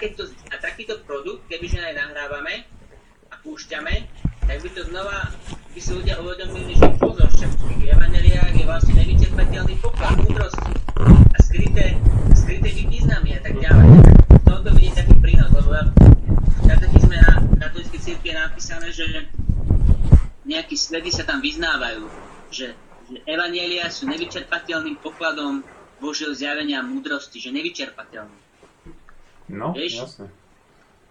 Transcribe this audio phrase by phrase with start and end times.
[0.00, 2.64] takéto, a takýto produkt, kebyže aj nahrávame
[3.28, 4.08] a púšťame,
[4.48, 5.28] tak by to znova
[5.76, 10.72] by si ľudia uvedomili, že pozor, však v evaneliách je vlastne nevyčerpateľný poklad múdrosti
[11.04, 12.00] a skryté,
[12.32, 13.88] skryté významy a tak ďalej.
[14.40, 19.04] V tomto taký prínos, lebo v katechizme na katolíckej cirkvi napísané, že
[20.48, 22.08] nejakí svedy sa tam vyznávajú,
[22.48, 22.72] že,
[23.04, 25.60] že evanielia sú nevyčerpateľným pokladom
[26.00, 28.49] Božieho zjavenia múdrosti, že nevyčerpateľný.
[29.50, 30.06] No, Vieš?
[30.06, 30.26] jasne.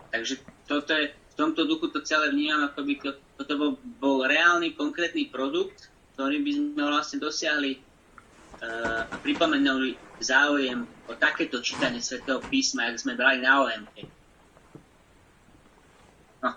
[0.09, 4.17] Takže toto je, v tomto duchu to celé vnímam, ako by to, toto bol, bol
[4.25, 12.03] reálny, konkrétny produkt, ktorým by sme vlastne dosiahli uh, a pripomenuli záujem o takéto čítanie
[12.03, 13.95] svätého písma, jak sme brali na OMP.
[16.43, 16.49] No,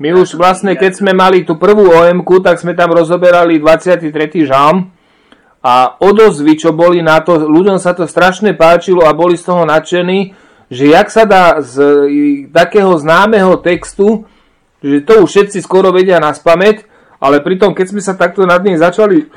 [0.00, 4.08] My už vlastne, keď sme mali tú prvú om tak sme tam rozoberali 23.
[4.48, 4.92] žalm
[5.60, 9.66] a odozvy, čo boli na to, ľuďom sa to strašne páčilo a boli z toho
[9.66, 11.74] nadšení, že jak sa dá z
[12.50, 14.26] takého známeho textu,
[14.82, 16.86] že to už všetci skoro vedia na spameť,
[17.22, 19.30] ale pritom, keď sme sa takto nad ním začali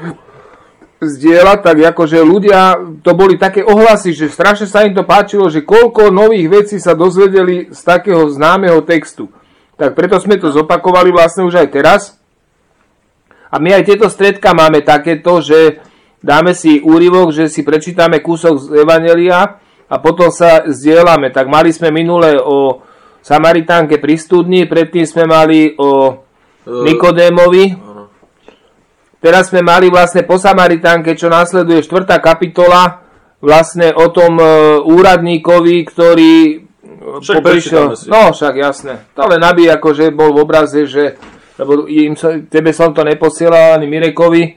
[0.99, 5.63] zdieľať, tak akože ľudia, to boli také ohlasy, že strašne sa im to páčilo, že
[5.63, 9.31] koľko nových vecí sa dozvedeli z takého známeho textu.
[9.80, 12.02] Tak preto sme to zopakovali vlastne už aj teraz.
[13.47, 15.80] A my aj tieto stredka máme takéto, že
[16.19, 19.55] dáme si úryvok, že si prečítame kúsok z Evangelia
[19.89, 21.33] a potom sa zdieľame.
[21.33, 22.85] Tak mali sme minule o
[23.19, 26.21] Samaritánke pri studni, predtým sme mali o
[26.69, 27.65] Nikodémovi.
[27.73, 28.13] Áno.
[29.19, 32.07] Teraz sme mali vlastne po Samaritánke, čo následuje 4.
[32.23, 33.03] kapitola,
[33.43, 34.47] vlastne o tom e,
[34.79, 36.57] úradníkovi, ktorý e,
[37.19, 38.07] Však si.
[38.07, 39.11] No, však jasné.
[39.19, 41.19] To len aby akože bol v obraze, že
[41.59, 42.15] lebo im
[42.47, 44.55] tebe som to neposielal ani Mirekovi.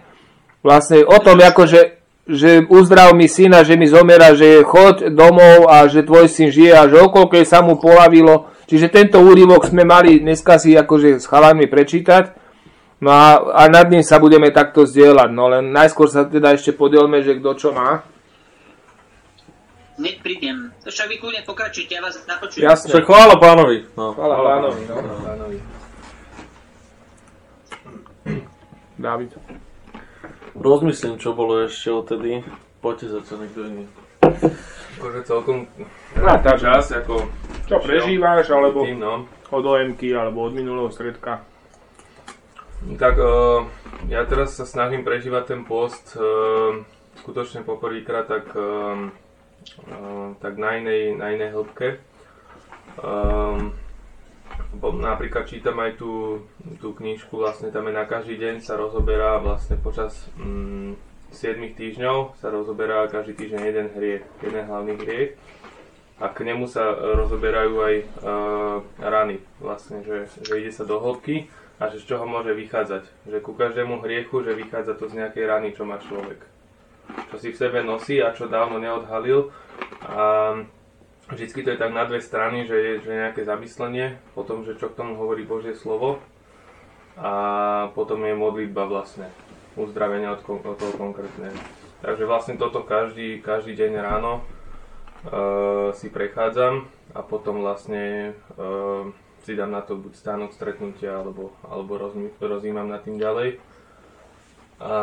[0.63, 2.02] Vlastne o tom, akože
[2.33, 6.73] že uzdrav mi syna, že mi zomiera, že choď domov a že tvoj syn žije
[6.73, 8.49] a že okolkej sa mu polavilo.
[8.65, 12.33] Čiže tento úryvok sme mali dneska si akože s chalami prečítať.
[13.03, 15.31] No a, a nad ním sa budeme takto zdieľať.
[15.35, 18.07] No len najskôr sa teda ešte podielme, že kto čo má.
[19.99, 20.73] hneď prídem.
[20.83, 22.65] To však vy kľudne pokračujte, ja vás napočujem.
[22.65, 22.91] Jasne.
[22.91, 23.87] Však chvála pánovi.
[23.95, 24.17] No.
[24.17, 24.81] Chvala pánovi.
[24.89, 25.59] No, pánovi.
[28.99, 29.31] Dávid.
[30.53, 32.45] Rozmyslím, čo bolo ešte odtedy.
[32.85, 33.85] Poďte za to niekto iný.
[35.01, 35.65] Akože celkom
[36.13, 36.61] No, tak.
[36.61, 37.25] čas, ako...
[37.65, 39.25] Čo prežíváš, alebo Tým, no.
[39.49, 41.41] od OMky, alebo od minulého stredka?
[43.01, 43.65] Tak uh,
[44.11, 46.83] ja teraz sa snažím prežívať ten post uh,
[47.23, 49.09] skutočne poprvýkrát tak, uh,
[49.89, 52.03] uh, tak na inej, na inej hĺbke.
[53.01, 53.73] Um,
[54.81, 56.43] napríklad čítam aj tú,
[56.79, 60.97] tú knižku, vlastne tam je na každý deň sa rozoberá vlastne počas mm,
[61.33, 65.37] 7 týždňov sa rozoberá každý týždeň jeden hriech, jeden hlavný hriech
[66.23, 71.03] a k nemu sa e, rozoberajú aj uh, rany, vlastne, že, že ide sa do
[71.03, 71.51] hĺbky
[71.83, 73.27] a že z čoho môže vychádzať.
[73.27, 76.39] Že ku každému hriechu, že vychádza to z nejakej rany, čo má človek.
[77.35, 79.51] Čo si v sebe nosí a čo dávno neodhalil.
[80.07, 80.23] A
[81.33, 84.77] vždycky to je tak na dve strany, že je že nejaké zamyslenie o tom, že
[84.77, 86.21] čo k tomu hovorí Božie slovo.
[87.17, 89.29] A potom je modlitba vlastne,
[89.77, 91.53] uzdravenie od, od toho konkrétneho.
[92.01, 99.07] Takže vlastne toto každý, každý deň ráno uh, si prechádzam a potom vlastne uh,
[99.45, 103.61] si dám na to buď stánok stretnutia alebo, alebo rozmi- rozímam nad tým ďalej.
[104.83, 104.95] A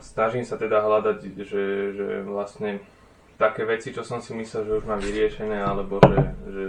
[0.00, 2.80] snažím sa teda hľadať, že, že vlastne
[3.38, 6.18] také veci, čo som si myslel, že už mám vyriešené, alebo že,
[6.50, 6.64] že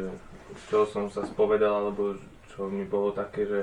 [0.55, 2.17] z čoho som sa spovedal, alebo
[2.53, 3.61] čo mi bolo také, že,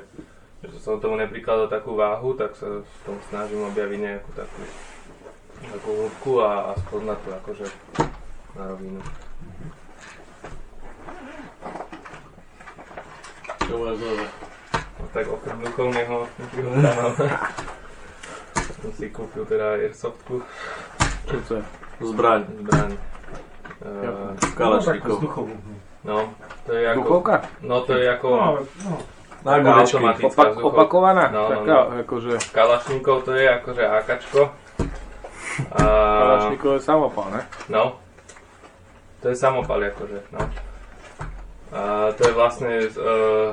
[0.62, 4.62] že som tomu neprikladal takú váhu, tak sa v tom snažím objaviť nejakú takú,
[5.64, 7.66] takú hĺbku a, a spoznať to akože
[8.54, 9.00] na rovinu.
[13.62, 14.26] Čo máš nové?
[14.72, 16.16] No tak okrem duchovného
[18.98, 20.42] si kúpil teda Airsoftku,
[21.26, 21.64] Čo to je?
[22.10, 22.40] Zbraň.
[22.58, 22.90] zbraň.
[23.82, 25.18] Uh, Kalašníkov.
[26.04, 26.16] no,
[26.66, 26.98] to je ako...
[27.02, 27.36] Duchovka?
[27.62, 28.28] No to je ako...
[29.42, 29.98] Na taká gulečky.
[29.98, 31.24] automatická Opak, opakovaná?
[31.34, 31.98] No, no, Taká, no.
[32.06, 34.42] akože, Kalašníkov to je akože AKčko.
[35.74, 35.82] A,
[36.22, 37.42] kalašníkové samopal, ne?
[37.68, 38.00] no,
[39.21, 40.41] to je samopal akože, no.
[41.72, 43.53] A to je vlastne, uh,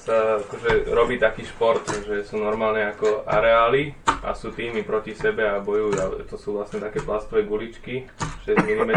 [0.00, 5.44] sa akože robí taký šport, že sú normálne ako areály a sú týmy proti sebe
[5.44, 5.92] a bojujú.
[5.94, 8.08] A to sú vlastne také plastové guličky,
[8.44, 8.92] 6 mm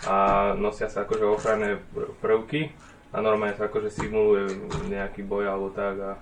[0.00, 0.16] a
[0.54, 2.72] nosia sa akože ochranné pr- prvky
[3.10, 4.48] a normálne sa akože simuluje
[4.86, 6.12] nejaký boj alebo tak a,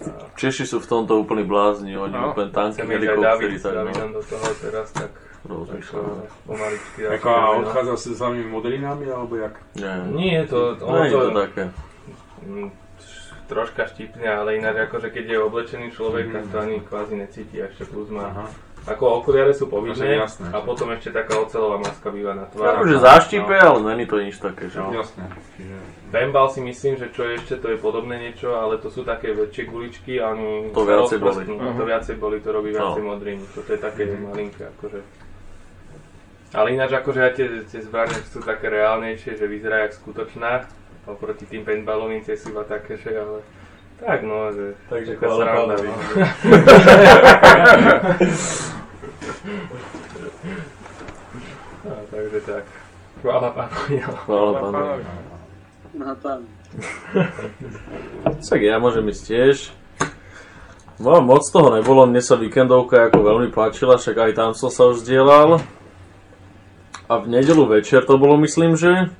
[0.00, 2.32] a Češi sú v tomto úplný blázni, oni No.
[2.32, 3.92] úplne tanky, helikoptery, tak no.
[4.10, 5.10] Do toho teraz, tak
[5.42, 6.24] rozmýšľam.
[6.44, 6.98] pomaličky.
[7.12, 9.54] Ako a odchádzal si s hlavnými modrinami, alebo jak?
[9.74, 11.62] Nie, Nie, to, no, ono je to to, také.
[13.50, 17.84] Troška štipne, ale ináč akože keď je oblečený človek, tak to ani kvázi necíti, ešte
[17.84, 18.30] plus má.
[18.30, 18.46] Aha.
[18.80, 20.48] Ako okuliare sú povinné jasné.
[20.56, 22.80] a potom ešte taká ocelová maska býva na tvár.
[22.80, 24.80] Akože záštipe, ale není to nič také, že?
[24.80, 24.88] No.
[24.96, 25.28] Jasné.
[25.60, 25.76] Čiže...
[26.08, 29.68] Bembal si myslím, že čo ešte, to je podobné niečo, ale to sú také väčšie
[29.68, 31.42] guličky a oni To viacej boli.
[31.52, 33.08] To viacej boli, to robí viacej No.
[33.12, 33.44] modriny.
[33.52, 35.00] Toto je také malinké, akože.
[36.50, 40.66] Ale ináč akože aj tie, tie zbranie sú také reálnejšie, že vyzerá jak skutočná.
[41.10, 43.42] Oproti tým paintballovým tie sú iba také, že ale...
[44.00, 44.78] Tak no, že...
[44.88, 45.92] Takže taká sranda, no.
[51.84, 52.64] no, takže tak.
[53.20, 53.96] Chvála pánovi.
[54.00, 54.12] no.
[54.24, 55.04] Chvála pánovi.
[55.90, 56.40] No tam.
[58.40, 59.56] Tak ja môžem ísť tiež.
[61.00, 64.88] No moc toho nebolo, mne sa víkendovka ako veľmi páčila, však aj tam som sa
[64.92, 65.58] už zdieľal.
[67.10, 69.10] A v nedelu večer to bolo, myslím, že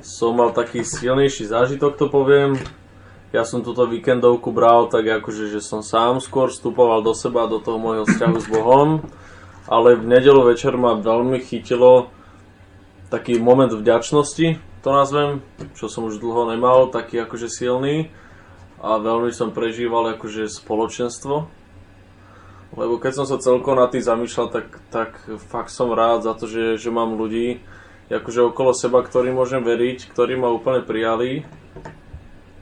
[0.00, 2.56] som mal taký silnejší zážitok, to poviem.
[3.30, 7.62] Ja som túto víkendovku bral tak akože, že som sám skôr vstupoval do seba, do
[7.62, 9.06] toho môjho vzťahu s Bohom.
[9.70, 12.10] Ale v nedelu večer ma veľmi chytilo
[13.06, 15.44] taký moment vďačnosti, to nazvem,
[15.76, 18.08] čo som už dlho nemal, taký akože silný
[18.80, 21.60] a veľmi som prežíval akože spoločenstvo.
[22.70, 25.10] Lebo keď som sa celkom na tým zamýšľal, tak, tak
[25.50, 27.60] fakt som rád za to, že, že mám ľudí
[28.10, 31.46] akože okolo seba, ktorým môžem veriť, ktorí ma úplne prijali.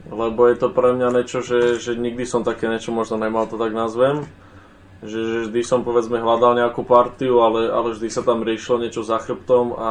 [0.08, 3.60] Lebo je to pre mňa niečo, že, že nikdy som také niečo možno nemal, to
[3.60, 4.28] tak nazvem.
[5.00, 9.06] Že, že vždy som povedzme hľadal nejakú partiu, ale, ale vždy sa tam riešilo niečo
[9.06, 9.90] za chrbtom a,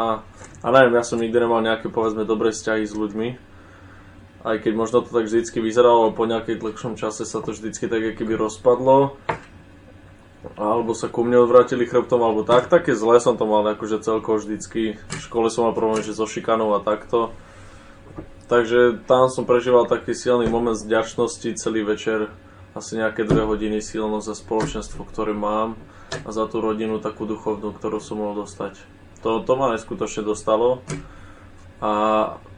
[0.62, 3.30] a neviem, ja som nikdy nemal nejaké povedzme dobré vzťahy s ľuďmi
[4.48, 8.16] aj keď možno to tak vždycky vyzeralo, po nejakej dlhšom čase sa to vždycky tak
[8.16, 9.20] keby rozpadlo.
[10.58, 14.38] Alebo sa ku mne odvrátili chrbtom, alebo tak, také zle som to mal akože celkovo
[14.38, 14.96] vždycky.
[14.98, 17.34] V škole som mal problém, že so šikanou a takto.
[18.48, 22.32] Takže tam som prežíval taký silný moment vďačnosti celý večer.
[22.78, 25.76] Asi nejaké dve hodiny silno za spoločenstvo, ktoré mám
[26.24, 28.78] a za tú rodinu takú duchovnú, ktorú som mohol dostať.
[29.26, 30.86] To, to ma neskutočne dostalo.
[31.82, 31.92] A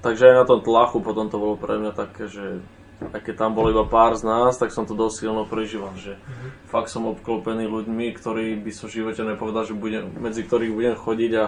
[0.04, 2.60] takže aj na tom tlachu potom to bolo pre mňa také, že
[3.00, 6.19] aj keď tam bolo iba pár z nás, tak som to dosť silno prežíval, že
[6.68, 10.96] fakt som obklopený ľuďmi, ktorí by som v živote nepovedal, že budem, medzi ktorých budem
[11.00, 11.46] chodiť a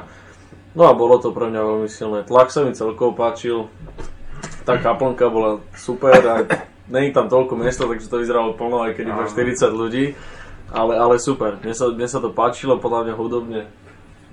[0.71, 2.23] no a bolo to pre mňa veľmi silné.
[2.23, 3.67] Tlak sa mi celkovo páčil,
[4.63, 6.35] tá kaplnka bola super a
[6.87, 10.15] není tam toľko miesta, takže to vyzeralo plno, aj keď iba 40 ľudí,
[10.71, 13.61] ale, ale super, mne sa, mne sa to páčilo, podľa mňa hudobne.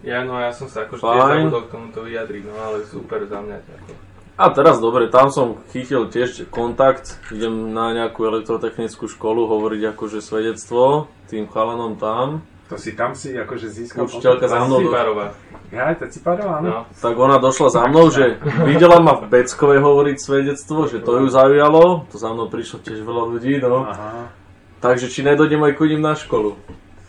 [0.07, 3.43] Ja, no ja som sa akože tiež zabudol k tomuto vyjadriť, no ale super za
[3.43, 3.59] mňa.
[3.59, 4.08] Ako.
[4.39, 10.23] A teraz dobre, tam som chytil tiež kontakt, idem na nejakú elektrotechnickú školu hovoriť akože
[10.23, 12.47] svedectvo tým chalanom tam.
[12.71, 14.07] To si tam si akože získal...
[14.07, 15.35] Učiteľka za mnou, do, Ciparová.
[15.75, 16.63] Ja, to Ciparová.
[16.63, 16.87] No.
[17.03, 21.27] tak ona došla za mnou, že videla ma v Beckovej hovoriť svedectvo, že to ju
[21.27, 23.91] zaujalo, to za mnou prišlo tiež veľa ľudí, no.
[23.91, 24.31] Aha,
[24.79, 26.55] Takže či nedojdem aj ním na školu.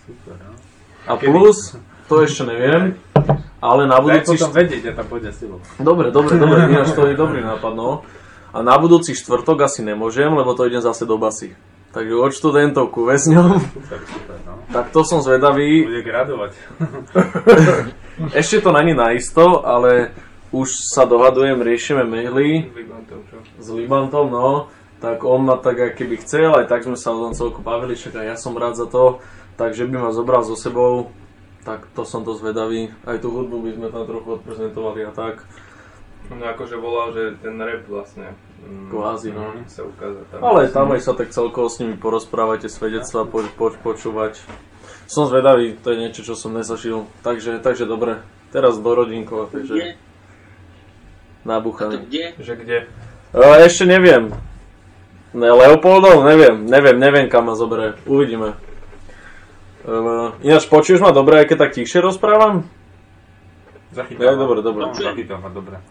[0.10, 0.58] super, no.
[1.06, 1.78] A plus,
[2.10, 2.98] to ešte neviem,
[3.60, 4.40] ale na Daj budúci...
[4.40, 5.60] potom vedieť, ja tam pôjdem s tebou.
[5.80, 8.08] Dobre, dobre, dobre, ináč to je dobrý nápad, no.
[8.50, 11.54] A na budúci štvrtok asi nemôžem, lebo to idem zase do basy.
[11.90, 13.50] Takže od študentov ku väzňom,
[14.06, 14.62] super, no.
[14.70, 15.90] tak to som zvedavý.
[15.90, 16.52] Bude gradovať.
[18.40, 20.14] Ešte to není naisto, ale
[20.54, 23.38] už sa dohadujem, riešime maily Vybantom, čo?
[23.58, 24.50] s Libantom, no.
[25.02, 27.96] Tak on ma tak aj keby chcel, aj tak sme sa o tom celku bavili,
[27.98, 29.24] však aj ja som rád za to.
[29.58, 31.12] Takže by ma zobral so sebou,
[31.70, 32.90] tak to som to zvedavý.
[33.06, 35.46] Aj tú hudbu by sme tam trochu odprezentovali a tak.
[36.34, 38.34] No akože volal, že ten rap vlastne
[38.66, 39.54] mm, Kvázi, no.
[39.70, 40.40] sa ukázal tam.
[40.42, 44.42] Ale tam aj sa tak celkovo s nimi porozprávate, svedectva po, po, počúvať.
[45.10, 47.06] Som zvedavý, to je niečo, čo som nezažil.
[47.22, 49.54] Takže, takže dobre, teraz do rodinkova, Kde?
[49.54, 49.74] takže
[51.46, 52.06] nabúchaný.
[52.06, 52.26] kde?
[52.38, 52.78] Že kde?
[53.34, 54.34] E, ešte neviem.
[55.34, 56.26] Ne, Leopoldov?
[56.26, 57.98] Neviem, neviem, neviem kam ma zoberie.
[58.10, 58.58] Uvidíme.
[59.90, 59.94] E,
[60.46, 62.70] ináč počuješ ma dobre, aj keď tak tichšie rozprávam?
[63.90, 64.22] Zachytáva.
[64.22, 64.86] Ja, dobre, dobre.
[64.86, 65.82] No, zachytáva, dobre.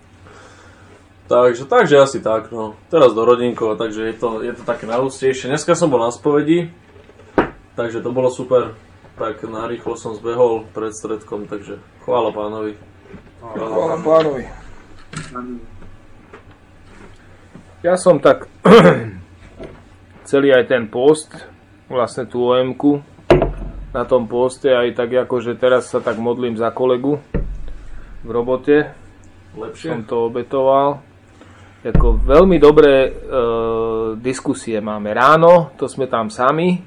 [1.26, 2.78] Takže, takže asi tak, no.
[2.88, 5.50] Teraz do rodinkova, takže je to, je to také najústejšie.
[5.50, 6.70] Dneska som bol na spovedi,
[7.74, 8.78] takže to bolo super.
[9.18, 12.78] Tak narýchlo som zbehol pred stredkom, takže chvála pánovi.
[13.42, 14.46] Chvála pánovi.
[17.82, 18.46] Ja som tak
[20.30, 21.34] celý aj ten post,
[21.90, 22.78] vlastne tú om
[23.92, 27.20] na tom poste aj tak ako, že teraz sa tak modlím za kolegu
[28.24, 28.92] v robote,
[29.54, 30.04] som Lepšie?
[30.04, 31.00] to obetoval.
[31.78, 33.10] Ako veľmi dobré e,
[34.18, 36.82] diskusie máme ráno, to sme tam sami,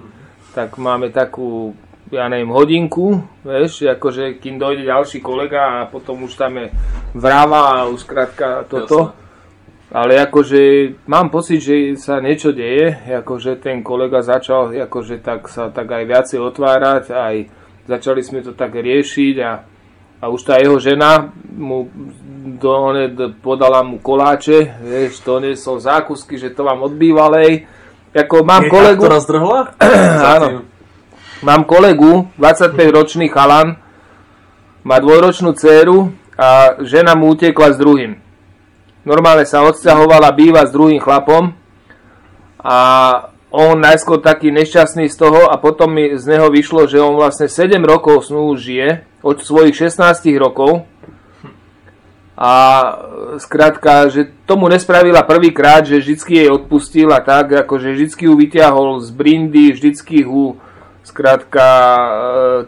[0.51, 1.73] tak máme takú
[2.11, 6.67] ja neviem, hodinku, vieš, akože kým dojde ďalší kolega a potom už tam je
[7.15, 9.15] vrava a už skrátka toto.
[9.91, 15.67] Ale akože mám pocit, že sa niečo deje, akože ten kolega začal akože tak sa
[15.67, 17.35] tak aj viacej otvárať, aj
[17.91, 19.51] začali sme to tak riešiť a,
[20.23, 21.91] a už tá jeho žena mu
[22.41, 23.11] do, one,
[23.43, 27.67] podala mu koláče, vieš, doniesol zákusky, že to vám od bývalej.
[28.15, 29.59] Ako mám Je tá, kolegu, ktorá zdrhla?
[30.35, 30.47] áno,
[31.43, 33.75] mám kolegu, 25-ročný chalan,
[34.81, 38.30] má dvojročnú dceru a žena mu utekla s druhým.
[39.01, 41.57] Normálne sa odsťahovala, býva s druhým chlapom
[42.61, 42.77] a
[43.49, 47.49] on najskôr taký nešťastný z toho a potom mi z neho vyšlo, že on vlastne
[47.49, 50.85] 7 rokov s ňou žije, od svojich 16 rokov.
[52.37, 52.53] A
[53.37, 59.01] skrátka, že tomu nespravila prvýkrát, že vždycky jej odpustil a tak, akože vždycky ju vyťahol
[59.01, 60.61] z brindy, vždycky ju
[61.01, 62.01] skrátka e,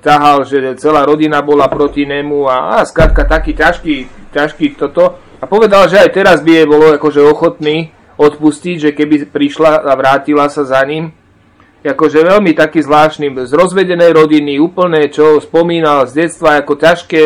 [0.01, 3.95] ťahal, že celá rodina bola proti nemu a, a skrátka taký ťažký,
[4.33, 5.17] ťažký toto.
[5.39, 9.93] A povedal, že aj teraz by jej bolo akože ochotný odpustiť, že keby prišla a
[9.97, 11.11] vrátila sa za ním.
[11.83, 17.23] Akože veľmi taký zvláštny, z rozvedenej rodiny, úplne čo spomínal z detstva ako ťažké,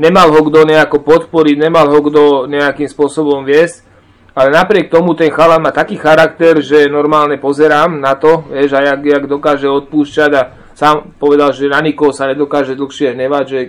[0.00, 3.84] nemal ho kto nejako podporiť, nemal ho kto nejakým spôsobom viesť.
[4.30, 8.94] Ale napriek tomu ten chalan má taký charakter, že normálne pozerám na to, vieš, a
[8.94, 10.42] jak, jak dokáže odpúšťať a
[10.78, 13.60] sám povedal, že na nikoho sa nedokáže dlhšie hnevať, že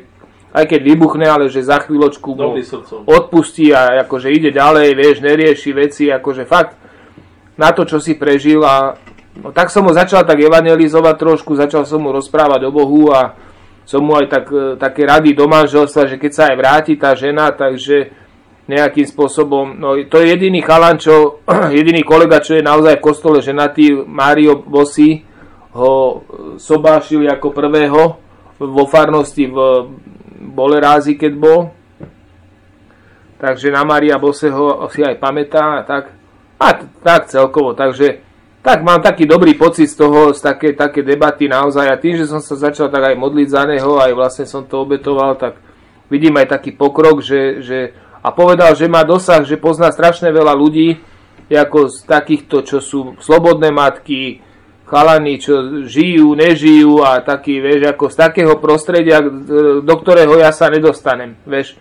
[0.51, 2.53] aj keď vybuchne, ale že za chvíľočku mu
[3.07, 6.75] odpustí a akože ide ďalej, vieš, nerieši veci, akože fakt
[7.55, 8.95] na to, čo si prežil a
[9.39, 13.33] no, tak som mu začal tak evangelizovať trošku, začal som mu rozprávať o Bohu a
[13.87, 17.11] som mu aj tak, e, také rady do manželstva, že keď sa aj vráti tá
[17.17, 18.20] žena, takže
[18.71, 21.43] nejakým spôsobom, no to je jediný chalan, čo,
[21.75, 25.27] jediný kolega, čo je naozaj v kostole ženatý, Mário Bossi,
[25.71, 26.15] ho e,
[26.59, 28.01] sobášil ako prvého
[28.59, 29.57] vo farnosti v
[30.41, 31.59] Bolerázi, keď bol.
[33.41, 36.13] Takže na Maria Boseho si aj pamätá a tak.
[36.61, 38.21] A tak celkovo, takže
[38.61, 42.29] tak mám taký dobrý pocit z toho, z také, také debaty naozaj a tým, že
[42.29, 45.57] som sa začal tak aj modliť za neho, aj vlastne som to obetoval, tak
[46.13, 50.53] vidím aj taký pokrok, že, že a povedal, že má dosah, že pozná strašne veľa
[50.53, 51.01] ľudí,
[51.51, 54.39] ako z takýchto, čo sú slobodné matky,
[54.87, 59.19] chalani, čo žijú, nežijú a taký, vieš, ako z takého prostredia,
[59.83, 61.75] do ktorého ja sa nedostanem, vieš,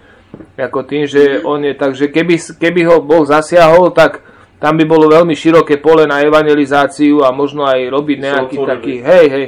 [0.59, 4.23] ako tým, že on je, takže keby, keby ho Boh zasiahol, tak
[4.63, 9.27] tam by bolo veľmi široké pole na evangelizáciu a možno aj robiť nejaký taký, hej,
[9.27, 9.47] hej,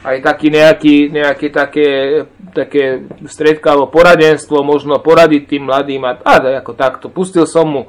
[0.00, 1.88] aj taký nejaký, nejaké také,
[2.56, 7.06] také stredkavo poradenstvo, možno poradiť tým mladým a, a ako takto.
[7.12, 7.82] Pustil som mu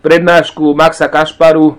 [0.00, 1.76] prednášku Maxa Kašparu,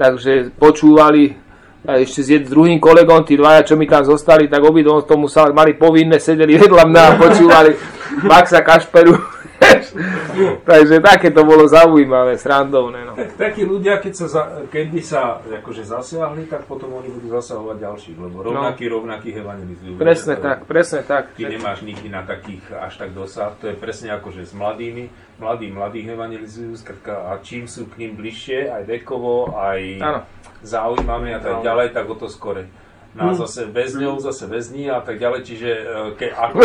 [0.00, 1.42] takže počúvali
[1.82, 5.26] a ešte s jed- druhým kolegom, tí dvaja, čo mi tam zostali, tak obidvom tomu
[5.26, 7.72] sa mali povinné, sedeli vedľa mňa a počúvali
[8.30, 9.41] Maxa Kašperu.
[10.70, 13.06] Takže také to bolo zaujímavé, srandovné.
[13.06, 13.12] No.
[13.14, 15.20] Tak, takí ľudia, keď, sa za, keď by sa
[15.62, 19.92] akože zasiahli, tak potom oni budú zasahovať ďalších, lebo rovnakí, rovnakých evangelizujú.
[19.98, 21.24] Presne Vieš, tak, presne tak.
[21.36, 25.08] Ty nemáš nikdy na takých až tak dosah, to je presne ako, že s mladými,
[25.38, 30.20] mladí mladých evangelizujú, skratka, a čím sú k ním bližšie, aj vekovo, aj Áno.
[30.62, 32.66] zaujímavé a tak ďalej, tak o to skore.
[33.12, 35.84] No a zase väzňov, zase väzni a tak ďalej, čiže e,
[36.16, 36.58] ke, ako,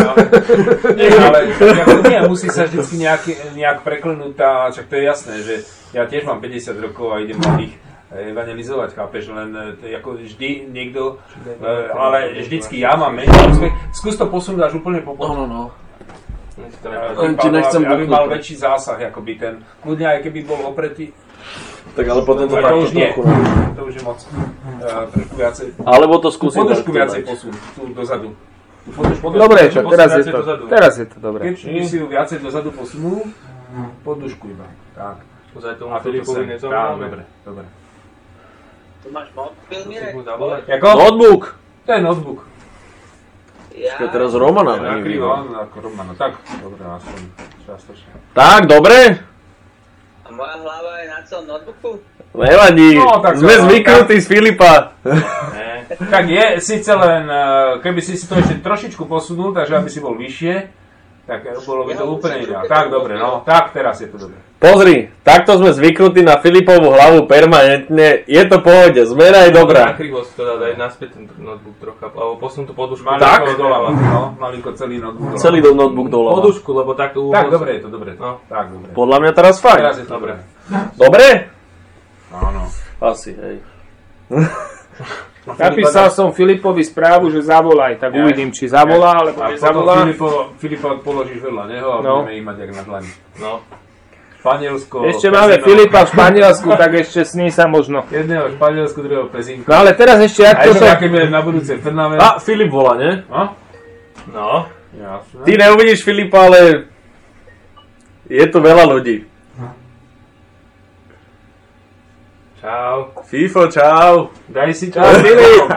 [0.96, 5.36] nie, ale ako, nie, musí sa vždy nejak, nejak preklenúť tá, čak to je jasné,
[5.44, 5.56] že
[5.92, 7.76] ja tiež mám 50 rokov a idem mladých
[8.16, 11.20] e, evangelizovať, chápeš, len e, ako vždy niekto,
[11.92, 13.74] ale vždycky ja mám menší úspech.
[13.92, 15.64] Skús to posunúť až úplne po No, no, no.
[16.88, 21.12] aby, ti nechcem aby, aby mal väčší zásah, akoby ten, kľudne aj keby bol opretý,
[21.98, 23.22] Tak ale potom to to takto už nie, trochu.
[23.74, 26.62] to už je moc, uh, trošku viacej, Alebo to skúsim.
[26.62, 28.30] podušku viacej posun, tu dozadu.
[28.88, 30.64] Podušku Dobre, čo, teraz je to, dozadu.
[30.70, 31.42] teraz je to dobré.
[31.52, 33.26] Keď by si ju viacej dozadu posunul,
[34.06, 35.26] podušku iba, tak.
[35.58, 37.02] Ozaj tomu A Filipovi sem, tak, nezaujímame.
[37.02, 37.66] dobre, dobre.
[39.02, 40.14] Tu máš mobil, Mirek?
[40.70, 40.88] Jako?
[40.94, 41.44] Notebook!
[41.86, 42.40] To je notebook.
[43.78, 44.74] Ja, Počkaj, teraz Romana
[45.66, 47.22] ako Romano, tak, dobre, aspoň.
[48.34, 49.22] Tak, dobre?
[50.38, 51.98] Moja hlava je na celom notebooku?
[52.38, 53.02] Nevadí.
[53.02, 54.94] No, tak Sme to- zvyknutí z Filipa.
[55.58, 55.90] Ne.
[55.90, 59.98] Tak je, síce len, eh, keby si si to ešte trošičku posunul, takže aby si
[59.98, 60.56] bol vyššie,
[61.28, 62.72] tak eh, bolo by to úplne ideálne.
[62.72, 64.40] Tak, dobre, no, tak, teraz je to dobre.
[64.58, 68.26] Pozri, takto sme zvyknutí na Filipovú hlavu permanentne.
[68.26, 69.84] Je to pohode, zmena je Na dobrá.
[69.94, 73.06] krivo si to dá, daj naspäť ten notebook trocha, alebo posun tú podušku.
[73.06, 73.54] Tak?
[73.54, 75.38] doľava, no, malinko celý notebook.
[75.38, 76.42] Celý do notebook doľava.
[76.42, 78.12] Podušku, lebo takto Tak, dobre je to, dobre.
[78.18, 78.42] No.
[78.50, 78.90] Tak, dobre.
[78.96, 79.80] Podľa mňa teraz fajn.
[79.84, 80.34] Teraz je to dobre.
[80.96, 81.28] Dobre?
[82.34, 82.64] Áno.
[83.04, 83.56] Asi, hej.
[85.48, 88.20] Napísal som Filipovi správu, že zavolaj, tak Ja.
[88.20, 89.96] uvidím, či zavolá, alebo A potom nezavolá.
[90.04, 90.28] Filipo,
[90.60, 92.14] Filipa položíš vedľa neho a No.
[92.20, 93.12] budeme ich mať jak na dlani.
[93.40, 93.52] No.
[94.38, 95.66] Španielsko, Ešte máme Pezino.
[95.66, 98.04] Filipa v Španielsku, tak ešte s ním sa možno.
[98.08, 99.66] Jedného Španielsku, druhého Pezinku.
[99.66, 100.94] No ale teraz ešte, A ak to sa...
[100.94, 102.20] aké na budúce v Trnave.
[102.20, 103.24] A, Filip volá, nie?
[103.32, 103.44] No?
[104.30, 104.68] No.
[104.94, 105.42] Jasné.
[105.46, 106.90] Ty neuvidíš Filipa, ale
[108.28, 109.24] je tu veľa ľudí.
[112.68, 113.24] Čau.
[113.24, 114.28] Fifo, čau.
[114.52, 114.92] Daj si.
[114.92, 115.72] Čau, Filip!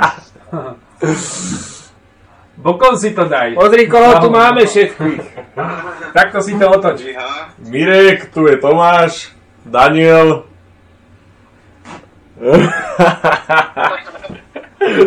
[2.66, 3.54] Bokom si to daj.
[3.54, 5.23] Pozri, koho tu máme všetkých.
[6.18, 7.14] Takto si to otoč.
[7.62, 9.30] Mirek, tu je Tomáš,
[9.62, 10.50] Daniel.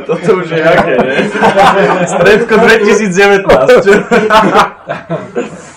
[0.08, 1.28] Toto už je jaké, ne?
[2.08, 3.44] Stredko 2019.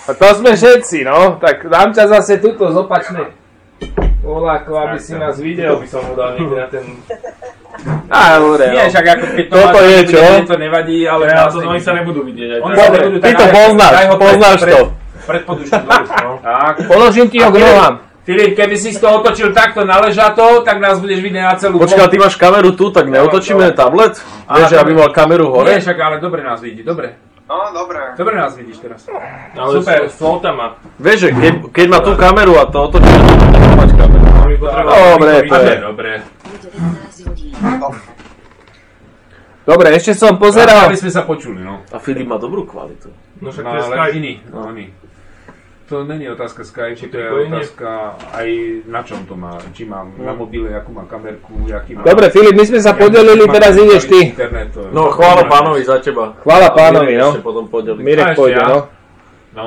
[0.07, 1.35] A to sme všetci, no.
[1.35, 3.27] Tak dám ťa zase tuto z opačnej.
[4.27, 5.79] Voláko, aby si nás videl.
[5.79, 6.83] by som mu dal niekde na ten...
[8.11, 8.91] Á, dobre, Nie, no.
[8.91, 10.19] však ako keď to Toto je, čo?
[10.19, 12.49] mne to nevadí, ale Ja, to, oni sa nebudú vidieť.
[12.49, 12.77] Aj Oni tak.
[12.77, 14.79] sa Dobre, nebudú Ty to poznáš, poznáš to.
[15.27, 16.35] Pred podušku dolu.
[16.41, 16.73] Tak.
[16.87, 17.57] Položím ti ho k.
[18.27, 22.11] Filip, keby si to otočil takto na ležato, tak nás budeš vidieť na celú Počkaj,
[22.11, 24.19] ty máš kameru tu, tak neotočíme tablet?
[24.51, 25.71] Vieš, aby mal kameru Nie, hore?
[25.79, 27.15] však ale dobre nás vidí, dobre.
[27.47, 27.99] No, dobre.
[28.19, 29.07] Dobre nás vidíš teraz.
[29.55, 30.11] Ale Super.
[30.11, 30.75] Flota má.
[30.99, 34.25] Vieš, že keď, keď má tú kameru a to otočíme, tak mať kameru.
[34.59, 34.99] Potreboval...
[35.15, 35.75] Dobre, to je.
[35.79, 36.11] Dobre.
[36.19, 37.51] Je 19 hodín.
[39.67, 40.87] Dobre, ešte som Pozeral.
[40.87, 41.83] Aby sme sa počuli, no.
[41.91, 43.11] A Filip má dobrú kvalitu.
[43.43, 44.33] No však No, to je iný.
[44.47, 44.91] No, iný.
[45.87, 47.87] To není otázka Skype, to je otázka
[48.35, 48.47] aj
[48.91, 49.55] na čom to má.
[49.71, 52.03] Či mám na mobile, akú má kamerku, aký má...
[52.03, 54.35] Dobre, Filip, my sme sa podelili, teraz ideš ty.
[54.35, 56.35] Internet, to je- No, chvála pánovi za teba.
[56.43, 57.31] Chvála pánovi, no.
[57.31, 58.03] Ešte potom podeliť.
[58.03, 58.67] Mirek pôjde, ja.
[58.67, 58.79] no.
[59.55, 59.65] No,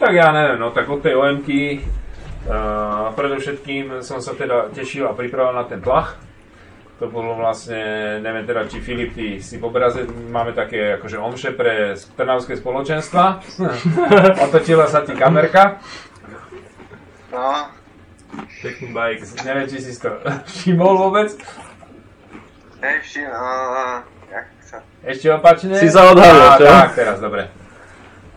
[0.00, 1.84] tak ja neviem, no tak od tej OMky
[2.48, 6.16] uh, predovšetkým som sa teda tešil a pripravil na ten tlach.
[6.98, 11.54] To bolo vlastne, neviem teda, či Filip, ty si v obraze, máme také akože omše
[11.54, 13.38] pre trnavské spoločenstva.
[14.50, 15.78] Otočila sa ti kamerka.
[17.30, 17.70] No,
[18.62, 19.24] Pekný bike.
[19.46, 20.10] Neviem, či si to
[20.50, 21.30] všimol vôbec.
[22.82, 24.76] hej, všim, uh, jak sa...
[25.06, 25.74] Ešte opačne.
[25.78, 26.66] Si sa odhalil, čo?
[26.66, 27.48] Tak, teraz, dobre.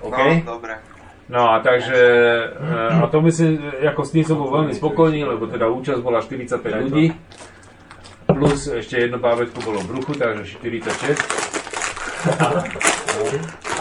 [0.01, 0.17] OK.
[0.45, 0.73] No, dobre.
[1.31, 1.95] No a takže,
[2.59, 6.19] e, a to myslím, ako s tým som bol veľmi spokojný, lebo teda účasť bola
[6.19, 7.15] 45 ľudí.
[8.33, 11.17] Plus ešte jedno bábätko bolo v bruchu, takže 46.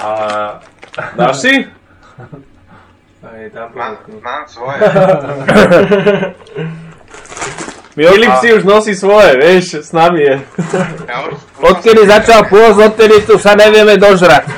[0.01, 0.09] A,
[1.17, 1.55] Dáš si?
[3.53, 4.81] Tam Mám, mám svoje.
[7.95, 10.41] Filip si už nosí svoje, vieš, s nami je.
[11.05, 14.49] Ja už, Odkedy začal pôz, odtedy tu sa nevieme dožrať.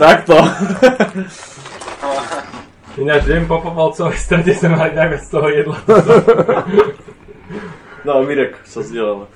[0.00, 0.36] Takto.
[3.00, 5.78] Ináč, viem po Popolcovej strede sme mali najviac z toho jedla.
[8.00, 9.28] No, Mirek sa zdieľal.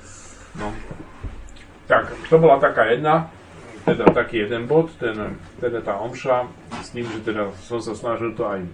[1.85, 3.29] tak, to bola taká jedna,
[3.85, 6.49] teda taký jeden bod, ten, teda tá omša,
[6.81, 8.65] s tým, že teda som sa snažil to aj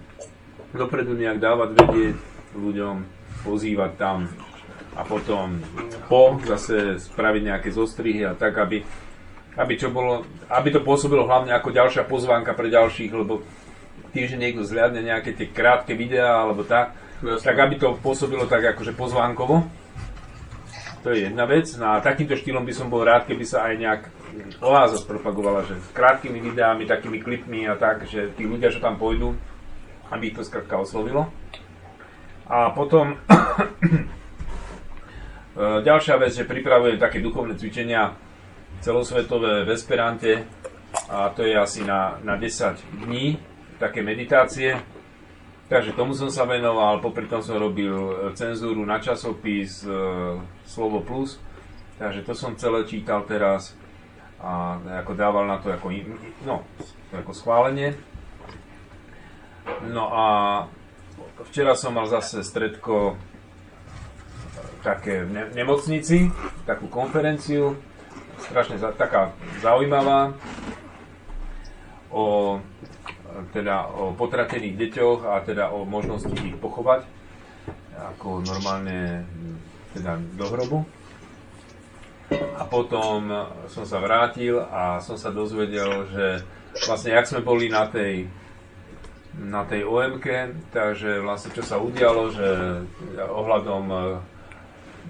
[0.71, 2.15] dopredu nejak dávať vedieť
[2.55, 3.03] ľuďom,
[3.43, 4.31] pozývať tam
[4.95, 5.59] a potom
[6.07, 8.87] po zase spraviť nejaké zostrihy a tak, aby,
[9.59, 13.43] aby, čo bolo, aby to pôsobilo hlavne ako ďalšia pozvánka pre ďalších, lebo
[14.11, 18.75] tým, že niekto zliadne nejaké tie krátke videá alebo tak, tak aby to pôsobilo tak
[18.75, 19.63] akože pozvánkovo.
[21.01, 21.65] To je jedna vec.
[21.81, 24.01] No a takýmto štýlom by som bol rád, keby sa aj nejak
[24.61, 29.01] oáza spropagovala, že s krátkými videami, takými klipmi a tak, že tí ľudia, čo tam
[29.01, 29.33] pôjdu,
[30.13, 31.33] aby ich to skrátka oslovilo.
[32.45, 33.17] A potom e,
[35.57, 38.13] ďalšia vec, že pripravujem také duchovné cvičenia
[38.81, 40.31] celosvetové v Esperante
[41.07, 43.39] a to je asi na, na 10 dní,
[43.81, 44.77] také meditácie.
[45.65, 49.89] Takže tomu som sa venoval, popri tom som robil e, cenzúru na časopis e,
[50.67, 51.39] Slovo Plus,
[51.95, 53.73] takže to som celé čítal teraz
[54.41, 55.89] a ako dával na to ako,
[56.43, 56.67] no,
[57.15, 57.95] ako schválenie.
[59.87, 60.25] No a
[61.47, 63.15] včera som mal zase stredko
[64.81, 66.33] také v ne- nemocnici,
[66.65, 67.77] takú konferenciu,
[68.41, 70.33] strašne za, taká zaujímavá
[72.09, 72.57] o
[73.51, 77.03] teda o potratených deťoch a teda o možnosti ich pochovať
[78.01, 79.23] ako normálne
[79.93, 80.79] teda do hrobu.
[82.31, 83.27] A potom
[83.67, 86.25] som sa vrátil a som sa dozvedel, že
[86.87, 88.31] vlastne jak sme boli na tej
[89.31, 90.27] na tej omk
[90.75, 92.47] takže vlastne čo sa udialo, že
[93.19, 93.83] ohľadom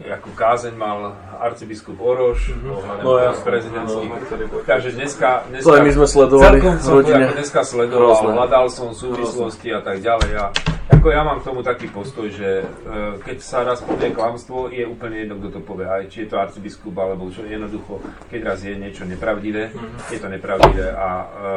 [0.04, 3.44] akú kázeň mal arcibiskup Oroš, ohľadom No, no, jasné.
[3.44, 4.10] prezidentských.
[4.10, 7.26] No, Takže dneska, dneska To aj my sme sledovali som rodine.
[7.32, 8.34] dneska sledoval, Hrozné.
[8.34, 10.46] hľadal som súvislosti a tak ďalej a
[10.92, 14.84] Ako ja mám k tomu taký postoj, že uh, keď sa raz povie klamstvo, je
[14.84, 15.88] úplne jedno, kto to povie.
[15.88, 19.72] Aj či je to arcibiskup, alebo čo jednoducho, keď raz je niečo nepravdivé,
[20.12, 20.92] je to nepravdivé.
[20.92, 21.08] A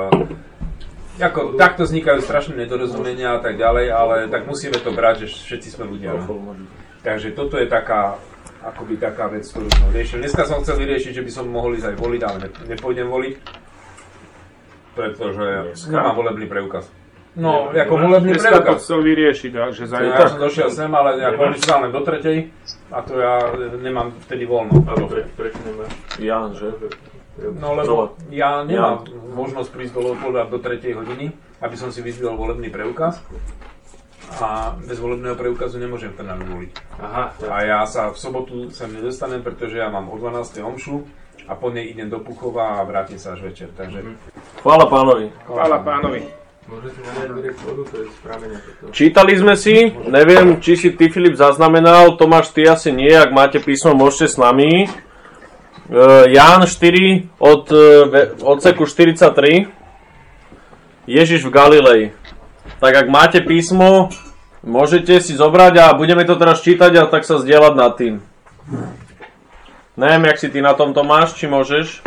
[0.08, 0.24] uh,
[1.18, 5.68] ako, takto vznikajú strašné nedorozumenia a tak ďalej, ale tak musíme to brať, že všetci
[5.72, 6.14] sme ľudia.
[6.14, 6.54] No.
[7.02, 8.16] Takže toto je taká,
[8.64, 10.24] akoby taká vec, ktorú som riešil.
[10.24, 13.34] Dneska som chcel vyriešiť, že by som mohol ísť aj voliť, ale ne, nepôjdem voliť,
[14.96, 15.46] pretože
[15.92, 16.88] nemám volebný preukaz.
[17.34, 18.86] No, ako volebný Dneska to preukaz.
[18.86, 22.54] chcel vyriešiť, že za Ja som došiel sem, ale ja voličská len do tretej
[22.94, 24.86] a to ja nemám vtedy voľno.
[24.86, 25.84] Pre, prečo nemá?
[26.22, 26.70] Jan, že?
[27.58, 29.02] No lebo ja nemám
[29.34, 33.18] možnosť prísť do Leopolda do tretej hodiny, aby som si vyzbil volebný preukaz.
[34.40, 36.72] A bez volebného preukazu nemôžem v Trnave voliť.
[36.98, 37.48] Aha, tak.
[37.48, 40.64] A ja sa v sobotu sem nedostanem, pretože ja mám o 12.
[40.64, 41.06] omšu
[41.48, 43.68] a po nej idem do Puchova a vrátim sa až večer.
[43.76, 44.00] Takže
[44.64, 45.28] Chvála pánovi.
[45.44, 46.44] Chvála pánovi.
[48.88, 53.60] Čítali sme si, neviem, či si ty Filip zaznamenal, Tomáš, ty asi nie, ak máte
[53.60, 54.88] písmo, môžete s nami.
[55.84, 58.08] Uh, Ján 4 od uh,
[58.40, 59.68] odseku 43.
[61.04, 62.02] Ježiš v Galilei.
[62.84, 64.12] Tak ak máte písmo,
[64.60, 68.20] môžete si zobrať a budeme to teraz čítať a tak sa zdieľať nad tým.
[69.96, 72.04] Neviem, jak si ty na tom Tomáš, či môžeš?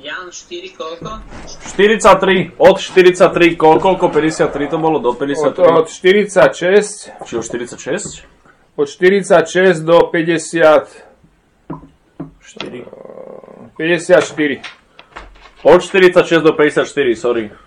[0.00, 1.20] Jan 4 koľko?
[1.68, 7.44] 43, od 43, koľko, koľko 53 to bolo, do Od, 53, od 46, či od
[7.44, 8.24] 46?
[8.80, 10.96] od 46 do 50,
[12.40, 12.88] 4.
[13.76, 14.64] 54.
[15.60, 17.65] Od 46 do 54, sorry.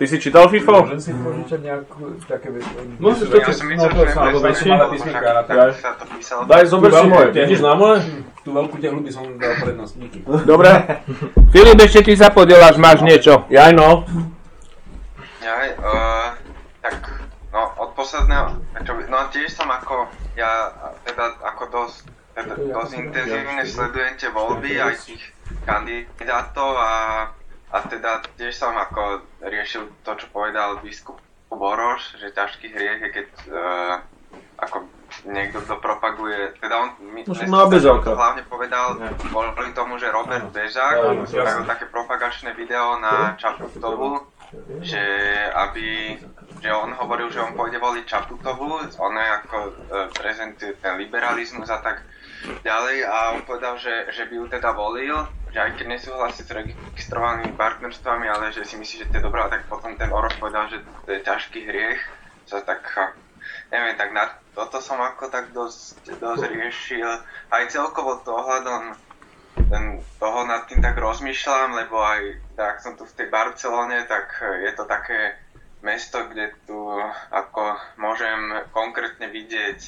[0.00, 0.88] Ty si čítal FIFO?
[0.88, 2.72] môžem si požičať nejakú také veci.
[2.96, 4.52] Môžeš Ja som myslel, že alebo je
[4.96, 6.40] písmenka, ale tak- tak sa to písalo.
[6.48, 7.28] Daj, zober si moje.
[7.36, 7.98] Vidíš na moje?
[8.40, 9.92] Tú veľkú tehlu by som dal prednosť.
[10.00, 10.18] Díky.
[10.48, 10.72] Dobre.
[11.52, 13.44] Filip, ešte ty sa podieláš, máš niečo.
[13.52, 14.08] Jaj no.
[15.44, 16.32] Jaj, uh,
[16.80, 16.96] tak,
[17.52, 18.56] no od posledného,
[19.12, 20.72] no tiež som ako, ja
[21.04, 22.08] teda ako dosť,
[22.40, 25.28] teda, dosť intenzívne sledujem tie voľby aj tých
[25.68, 26.88] kandidátov a,
[27.70, 31.18] a teda tiež som ako riešil to, čo povedal biskup
[31.50, 33.96] Boroš, že ťažký hriech je, keď uh,
[34.60, 34.86] ako
[35.26, 37.34] niekto, kto propaguje, teda on mi, No,
[38.14, 41.66] hlavne povedal kvôli tomu, že Robert Bežák, Áno, tak jasne.
[41.66, 44.30] také propagačné video na Čaputovu,
[44.82, 45.02] že
[45.54, 46.18] aby
[46.60, 49.72] že on hovoril, že on pôjde voliť Čaputovú, ona ako e,
[50.12, 52.04] prezentuje ten liberalizmus a tak
[52.60, 56.50] ďalej a on povedal, že, že by ju teda volil, že aj keď nesúhlasí s
[56.50, 60.38] registrovanými partnerstvami, ale že si myslí, že to je dobré, a tak potom ten Oroš
[60.38, 62.00] povedal, že to je ťažký hriech,
[62.46, 62.82] sa tak
[63.70, 67.10] neviem, tak na toto som ako tak dosť, dosť riešil,
[67.54, 68.94] aj celkovo to ohľadom
[69.70, 72.22] ten, toho nad tým tak rozmýšľam, lebo aj
[72.58, 75.38] tak som tu v tej Barcelone, tak je to také
[75.80, 76.78] mesto, kde tu
[77.30, 79.78] ako môžem konkrétne vidieť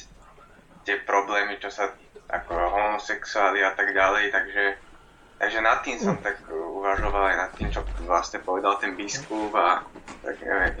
[0.83, 1.91] tie problémy, čo sa
[2.27, 4.63] ako homosexuáli a tak ďalej, takže,
[5.43, 9.83] takže nad tým som tak uvažoval aj nad tým, čo vlastne povedal ten biskup a
[10.23, 10.79] tak neviem.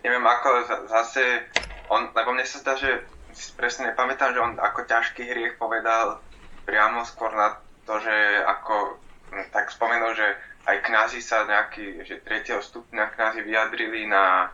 [0.00, 1.44] Neviem, ako za- zase,
[1.92, 3.04] on, lebo mne sa zdá, že
[3.36, 6.16] si presne nepamätám, že on ako ťažký hriech povedal
[6.64, 8.16] priamo skôr na to, že
[8.48, 8.96] ako,
[9.28, 10.24] hm, tak spomenul, že
[10.64, 14.48] aj kňazi sa nejaký, že tretieho stupňa kňazi vyjadrili na,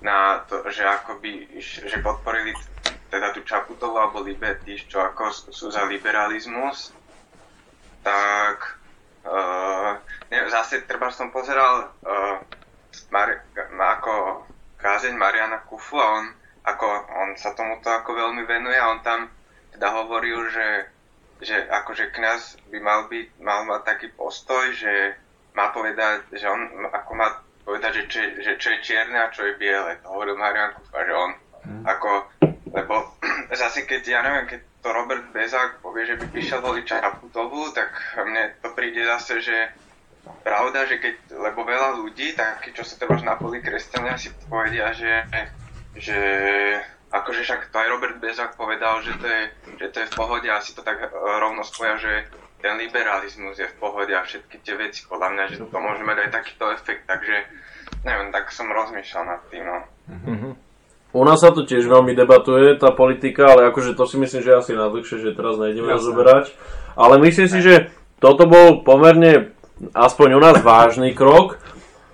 [0.00, 2.54] na to, že akoby, že podporili
[3.08, 6.92] teda tú Čaputovú alebo Liberty, čo ako sú za liberalizmus,
[8.04, 8.78] tak
[9.24, 9.96] uh,
[10.28, 12.36] neviem, zase treba som pozeral uh,
[13.08, 13.44] Mar-
[13.96, 14.44] ako
[14.78, 16.26] kázeň Mariana Kufu a on,
[16.64, 16.86] ako,
[17.18, 19.28] on sa tomuto ako veľmi venuje a on tam
[19.72, 20.68] teda hovoril, že,
[21.40, 25.16] že akože kňaz by mal, byť, mal mať taký postoj, že
[25.56, 26.60] má povedať, že on
[26.92, 27.28] ako má
[27.64, 29.98] povedať, že, čo, je- že čo je čierne a čo je biele.
[30.04, 31.32] To hovoril Marian Kufa, že on
[31.84, 32.10] ako,
[32.72, 33.18] lebo
[33.60, 37.90] zase keď, ja neviem, keď to Robert Bezák povie, že by prišiel voliť Čaputovú, tak
[38.20, 39.56] mne to príde zase, že
[40.44, 44.92] pravda, že keď, lebo veľa ľudí, takí, čo sa treba na poli kresťania, si povedia,
[44.92, 45.12] že,
[45.96, 46.18] že
[47.10, 49.42] akože však to aj Robert Bezák povedal, že to je,
[49.80, 52.12] že to je v pohode a si to tak rovno spoja, že
[52.58, 56.16] ten liberalizmus je v pohode a všetky tie veci, podľa mňa, že to môže mať
[56.26, 57.46] aj takýto efekt, takže
[58.04, 59.78] neviem, tak som rozmýšľal nad tým, no.
[61.16, 64.60] U nás sa to tiež veľmi debatuje, tá politika, ale akože to si myslím, že
[64.60, 66.52] asi na dlhšie, že teraz nejdeme rozoberať.
[67.00, 67.88] Ale myslím si, že
[68.20, 69.56] toto bol pomerne,
[69.96, 71.56] aspoň u nás, vážny krok,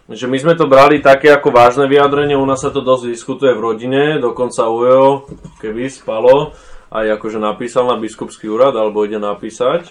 [0.07, 3.57] že my sme to brali také ako vážne vyjadrenie, u nás sa to dosť diskutuje
[3.57, 5.27] v rodine, dokonca Ujo,
[5.59, 6.53] keby spalo,
[6.93, 9.91] aj akože napísal na biskupský úrad, alebo ide napísať.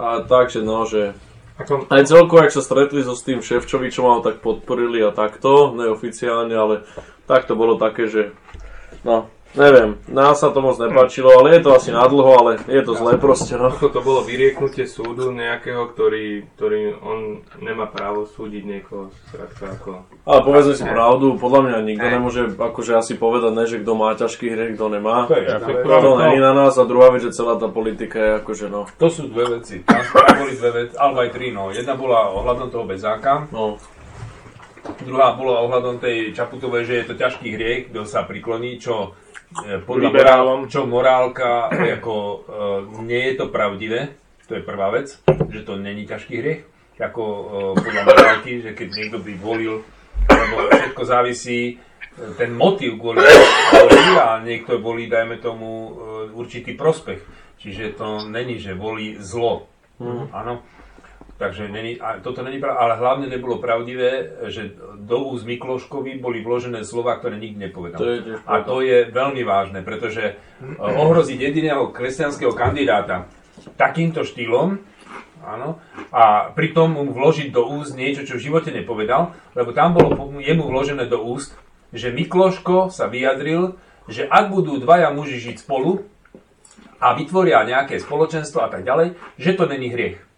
[0.00, 1.12] A takže no, že
[1.54, 5.70] Ako, Aj celkovo, ak sa stretli so s tým Ševčovičom, ho tak podporili a takto,
[5.70, 6.74] neoficiálne, ale
[7.30, 8.34] tak to bolo také, že
[9.06, 12.92] no, neviem, nás sa to moc nepáčilo, ale je to asi nadlho, ale je to
[12.98, 13.70] zlé proste, no.
[13.70, 17.18] ako to bolo vyrieknutie súdu nejakého, ktorý, ktorý on
[17.62, 19.90] nemá právo súdiť niekoho, skrátka ako...
[20.26, 24.10] Ale povedzme si pravdu, podľa mňa nikto nemôže akože asi povedať, ne, že kto má
[24.18, 25.30] ťažký hriech, kto nemá.
[25.30, 25.46] To je.
[25.84, 29.06] To není na nás a druhá vec, že celá tá politika je akože no, To
[29.06, 29.86] sú dve veci.
[29.86, 30.02] Tam
[30.36, 31.70] boli dve veci, alebo aj tri, no.
[31.70, 33.78] Jedna bola ohľadom toho bezáka, no,
[35.04, 39.16] druhá bola ohľadom tej Čaputovej, že je to ťažký hriech, kto sa prikloní, čo
[39.86, 40.60] podľa Liberálom.
[40.66, 42.38] čo morálka, ako e,
[43.06, 44.18] nie je to pravdivé,
[44.50, 46.62] to je prvá vec, že to není ťažký hriech,
[46.98, 47.44] ako e,
[47.78, 49.86] podľa morálky, že keď niekto by volil,
[50.26, 51.74] lebo všetko závisí, e,
[52.34, 55.90] ten motív kvôli volí a niekto volí, dajme tomu, e,
[56.34, 57.22] určitý prospech.
[57.62, 59.70] Čiže to není, že volí zlo.
[60.34, 60.60] Áno.
[61.34, 64.70] Takže není, a toto není pravda, ale hlavne nebolo pravdivé, že
[65.02, 67.98] do úst Mikloškovi boli vložené slova, ktoré nikdy nepovedal.
[67.98, 70.34] To je a to je veľmi vážne, pretože e,
[70.78, 73.26] ohroziť jediného kresťanského kandidáta
[73.74, 74.78] takýmto štýlom,
[75.42, 75.82] áno,
[76.14, 80.70] a pritom mu vložiť do úst niečo, čo v živote nepovedal, lebo tam bolo jemu
[80.70, 81.58] vložené do úst,
[81.90, 83.74] že Mikloško sa vyjadril,
[84.06, 86.06] že ak budú dvaja muži žiť spolu
[87.02, 90.33] a vytvoria nejaké spoločenstvo a tak ďalej, že to není hriech.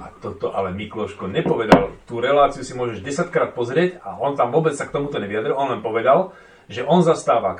[0.00, 1.92] A toto ale Mikloško nepovedal.
[2.08, 5.52] Tú reláciu si môžeš 10 krát pozrieť a on tam vôbec sa k tomuto nevyjadril.
[5.52, 6.32] On len povedal,
[6.70, 7.58] že on zastáva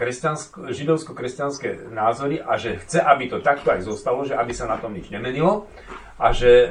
[0.70, 4.94] židovsko-kresťanské názory a že chce, aby to takto aj zostalo, že aby sa na tom
[4.94, 5.66] nič nemenilo.
[6.16, 6.70] A že,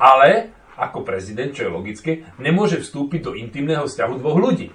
[0.00, 4.72] ale ako prezident, čo je logické, nemôže vstúpiť do intimného vzťahu dvoch ľudí.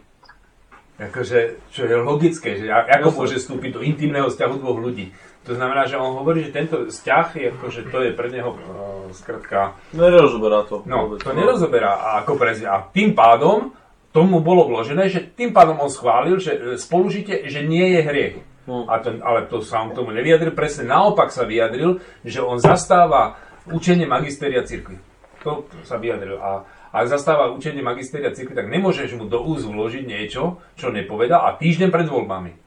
[0.96, 5.12] Akože, čo je logické, že ako môže vstúpiť do intimného vzťahu dvoch ľudí.
[5.46, 9.14] To znamená, že on hovorí, že tento vzťah je, akože to je pre neho uh,
[9.14, 10.82] skratka nerozoberá to.
[10.90, 12.74] No, vôbec, to nerozoberá a ako prezident.
[12.74, 13.70] A tým pádom
[14.10, 18.36] tomu bolo vložené, že tým pádom on schválil, že e, spolužite, že nie je hriech.
[18.66, 18.86] Hm.
[18.90, 22.58] A to, ale to sa on k tomu nevyjadril, presne naopak sa vyjadril, že on
[22.58, 23.38] zastáva
[23.70, 24.98] učenie magistéria cirkvi.
[25.46, 26.42] To sa vyjadril.
[26.42, 31.46] A ak zastáva učenie magistéria cirkvi, tak nemôžeš mu do úz vložiť niečo, čo nepovedal
[31.46, 32.65] a týždeň pred voľbami.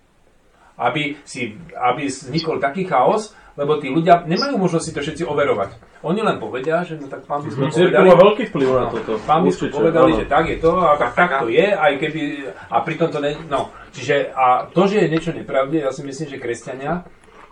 [0.79, 5.75] Aby, si, aby vznikol taký chaos, lebo tí ľudia nemajú možnosť si to všetci overovať.
[6.07, 8.95] Oni len povedia, že no tak pán biskup Cirkev povedali, má veľký vplyv na No,
[8.95, 9.13] toto.
[9.27, 10.19] Pán biskup povedali, áno.
[10.23, 12.23] že tak je to a tak, tak to je, aj keby,
[12.71, 16.31] a pritom to ne, no, čiže a to, že je niečo nepravde, ja si myslím,
[16.31, 17.03] že kresťania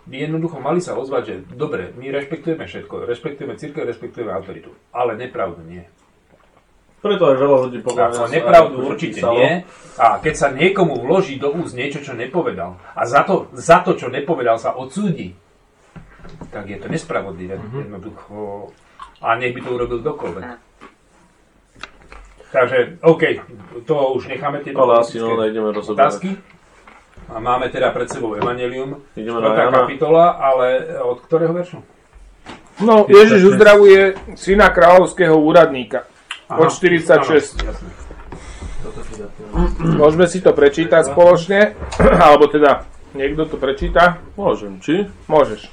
[0.07, 5.19] by jednoducho mali sa ozvať, že dobre, my rešpektujeme všetko, rešpektujeme církev, rešpektujeme autoritu, ale
[5.19, 5.83] nepravdu nie.
[6.97, 9.37] Preto aj veľa ľudí podľa Ako nepravdu určite písalo.
[9.37, 9.51] nie.
[10.01, 13.93] A keď sa niekomu vloží do úst niečo, čo nepovedal, a za to, za to
[13.93, 15.37] čo nepovedal, sa odsúdi,
[16.49, 17.61] tak je to nespravodlivé.
[17.61, 18.69] Jednoducho.
[19.21, 20.45] A nech by to urobil kdokoľvek.
[22.47, 23.23] Takže, OK,
[23.83, 26.39] to už necháme tieto Ale asi no, nejdeme otázky.
[27.27, 29.77] A máme teda pred sebou Evangelium, Ideme na štvrtá Jana.
[29.83, 30.67] kapitola, ale
[31.03, 31.83] od ktorého veršu?
[32.79, 36.07] No, Ježiš uzdravuje syna kráľovského úradníka.
[36.47, 37.11] Od 46.
[37.11, 38.07] Áno, jasné.
[39.99, 41.75] Môžeme si to prečítať spoločne,
[42.25, 44.23] alebo teda niekto to prečíta.
[44.39, 45.11] Môžem, či?
[45.27, 45.67] Môžeš.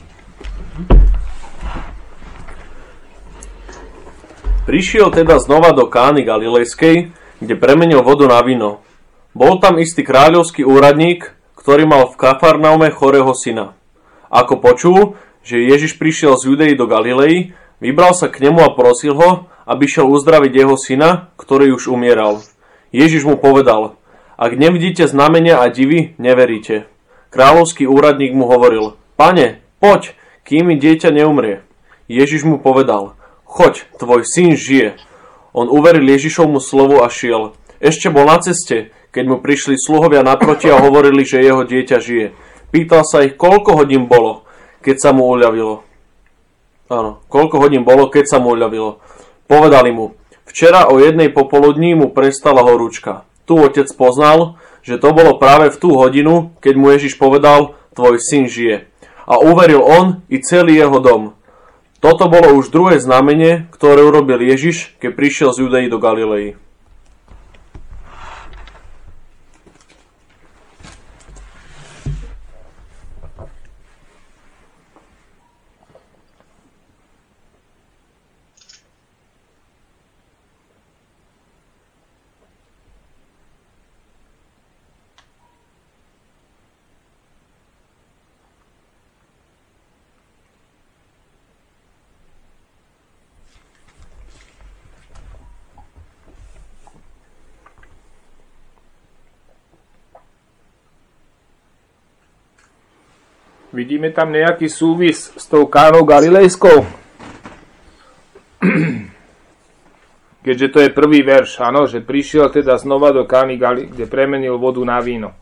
[4.64, 8.80] Prišiel teda znova do Kány Galilejskej, kde premenil vodu na víno.
[9.36, 13.76] Bol tam istý kráľovský úradník, ktorý mal v Kafarnaume chorého syna.
[14.32, 19.12] Ako počul, že Ježiš prišiel z Judei do Galilei, vybral sa k nemu a prosil
[19.12, 22.40] ho, aby šiel uzdraviť jeho syna, ktorý už umieral.
[22.94, 23.96] Ježiš mu povedal,
[24.36, 26.86] ak nevidíte znamenia a divy, neveríte.
[27.34, 30.14] Kráľovský úradník mu hovoril, pane, poď,
[30.46, 31.66] kým mi dieťa neumrie.
[32.06, 33.16] Ježiš mu povedal,
[33.48, 35.00] choď, tvoj syn žije.
[35.54, 37.54] On uveril Ježišovmu slovu a šiel.
[37.78, 42.26] Ešte bol na ceste, keď mu prišli sluhovia naproti a hovorili, že jeho dieťa žije.
[42.74, 44.42] Pýtal sa ich, koľko hodín bolo,
[44.82, 45.86] keď sa mu uľavilo.
[46.90, 48.98] Áno, koľko hodín bolo, keď sa mu uľavilo.
[49.44, 50.16] Povedali mu,
[50.48, 53.28] včera o jednej popoludní mu prestala horúčka.
[53.44, 58.16] Tu otec poznal, že to bolo práve v tú hodinu, keď mu Ježiš povedal, tvoj
[58.20, 58.88] syn žije.
[59.24, 61.36] A uveril on i celý jeho dom.
[62.04, 66.60] Toto bolo už druhé znamenie, ktoré urobil Ježiš, keď prišiel z Judei do Galilei.
[103.74, 106.86] Vidíme tam nejaký súvis s tou kánou galilejskou?
[110.46, 114.62] Keďže to je prvý verš, áno, že prišiel teda znova do kány, Gali- kde premenil
[114.62, 115.34] vodu na víno.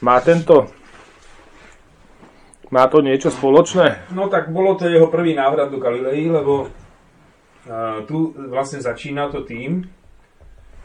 [0.00, 0.72] Má tento
[2.72, 4.08] má to niečo spoločné?
[4.16, 9.44] No tak bolo to jeho prvý návrat do Galilei, lebo uh, tu vlastne začína to
[9.44, 9.84] tým,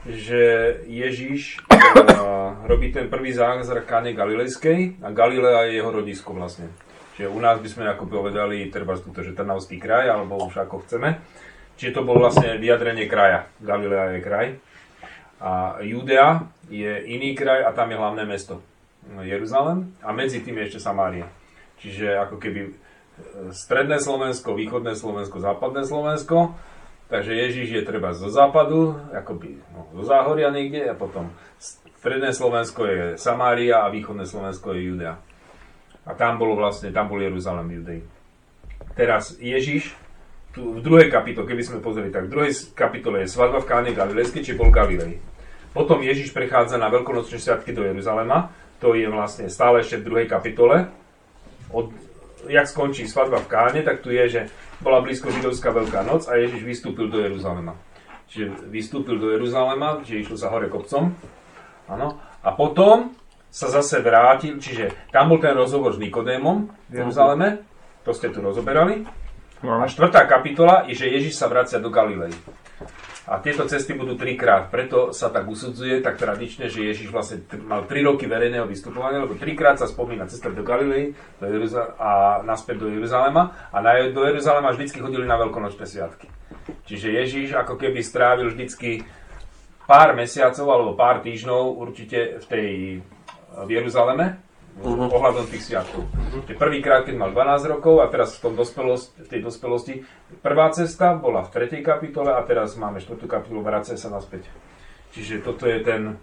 [0.04, 2.27] že Ježiš uh,
[2.68, 6.68] robí ten prvý zázrak Galilejskej a Galilea je jeho rodisko vlastne.
[7.16, 10.86] Čiže u nás by sme ako povedali, treba túto, že Trnavský kraj, alebo už ako
[10.86, 11.18] chceme.
[11.74, 13.50] Čiže to bolo vlastne vyjadrenie kraja.
[13.58, 14.46] Galilea je kraj.
[15.42, 18.62] A Judea je iný kraj a tam je hlavné mesto.
[19.18, 21.26] Jeruzalem a medzi tým je ešte Samária.
[21.80, 22.70] Čiže ako keby e,
[23.54, 26.58] stredné Slovensko, východné Slovensko, západné Slovensko.
[27.08, 31.32] Takže Ježíš je treba zo západu, akoby no, zo záhoria niekde a potom
[32.08, 35.20] stredné Slovensko je Samária a východné Slovensko je Judea.
[36.08, 38.00] A tam bolo vlastne, tam bol Jeruzalem Judei.
[38.96, 39.92] Teraz Ježíš,
[40.56, 43.90] tu v druhej kapitole, keby sme pozreli, tak v druhej kapitole je svadba v Káne
[43.92, 45.20] Galilejskej, či bol Galilei.
[45.76, 50.26] Potom Ježíš prechádza na veľkonočné sviatky do Jeruzalema, to je vlastne stále ešte v druhej
[50.32, 50.88] kapitole,
[51.68, 51.92] od,
[52.48, 54.40] jak skončí svadba v Káne, tak tu je, že
[54.80, 57.76] bola blízko židovská Veľká noc a Ježiš vystúpil do Jeruzalema.
[58.32, 61.12] Čiže vystúpil do Jeruzalema, čiže išlo sa hore kopcom.
[61.88, 62.20] Áno.
[62.44, 63.16] A potom
[63.48, 67.64] sa zase vrátil, čiže tam bol ten rozhovor s Nikodémom v Jeruzaleme,
[68.04, 69.08] to ste tu rozoberali.
[69.64, 69.82] No.
[69.82, 72.30] A štvrtá kapitola je, že Ježiš sa vracia do Galilei.
[73.28, 77.60] A tieto cesty budú trikrát, preto sa tak usudzuje tak tradične, že Ježiš vlastne t-
[77.60, 81.44] mal tri roky verejného vystupovania, lebo trikrát sa spomína cesta do Galilei do
[82.00, 86.32] a naspäť do Jeruzalema a na, do Jeruzalema vždycky chodili na veľkonočné sviatky.
[86.88, 89.04] Čiže Ježiš ako keby strávil vždycky
[89.88, 92.68] pár mesiacov alebo pár týždňov určite v tej
[93.64, 94.38] v Jeruzaleme,
[94.78, 95.10] uh-huh.
[95.10, 96.06] ohľadom tých sviatkov.
[96.06, 96.44] Uh-huh.
[96.54, 99.94] Prvýkrát, keď mal 12 rokov a teraz v, tom dospelosti, v tej dospelosti,
[100.44, 101.80] prvá cesta bola v 3.
[101.82, 103.18] kapitole a teraz máme 4.
[103.24, 104.46] kapitolu, vracia sa naspäť.
[105.16, 106.20] Čiže toto je ten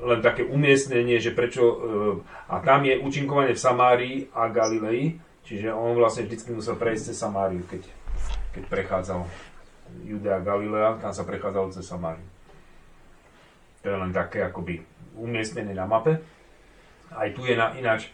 [0.00, 1.62] len také umiestnenie, že prečo...
[1.64, 1.76] E,
[2.48, 7.16] a tam je účinkovanie v Samárii a Galilei, čiže on vlastne vždy musel prejsť cez
[7.20, 7.84] Samáriu, keď,
[8.56, 9.20] keď prechádzal
[10.06, 12.29] Judea Galilea, tam sa prechádzal cez Samáriu.
[13.80, 14.84] To je len také akoby
[15.16, 16.20] umiestnenie na mape.
[17.10, 18.12] Aj tu je na, ináč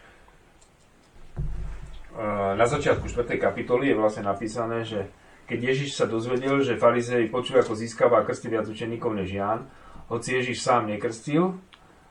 [2.57, 3.37] na začiatku 4.
[3.37, 5.05] kapitoly je vlastne napísané, že
[5.47, 9.69] keď Ježiš sa dozvedel, že farizei počuli, ako získava krsty viac učeníkov než Ján,
[10.09, 11.55] hoci Ježiš sám nekrstil,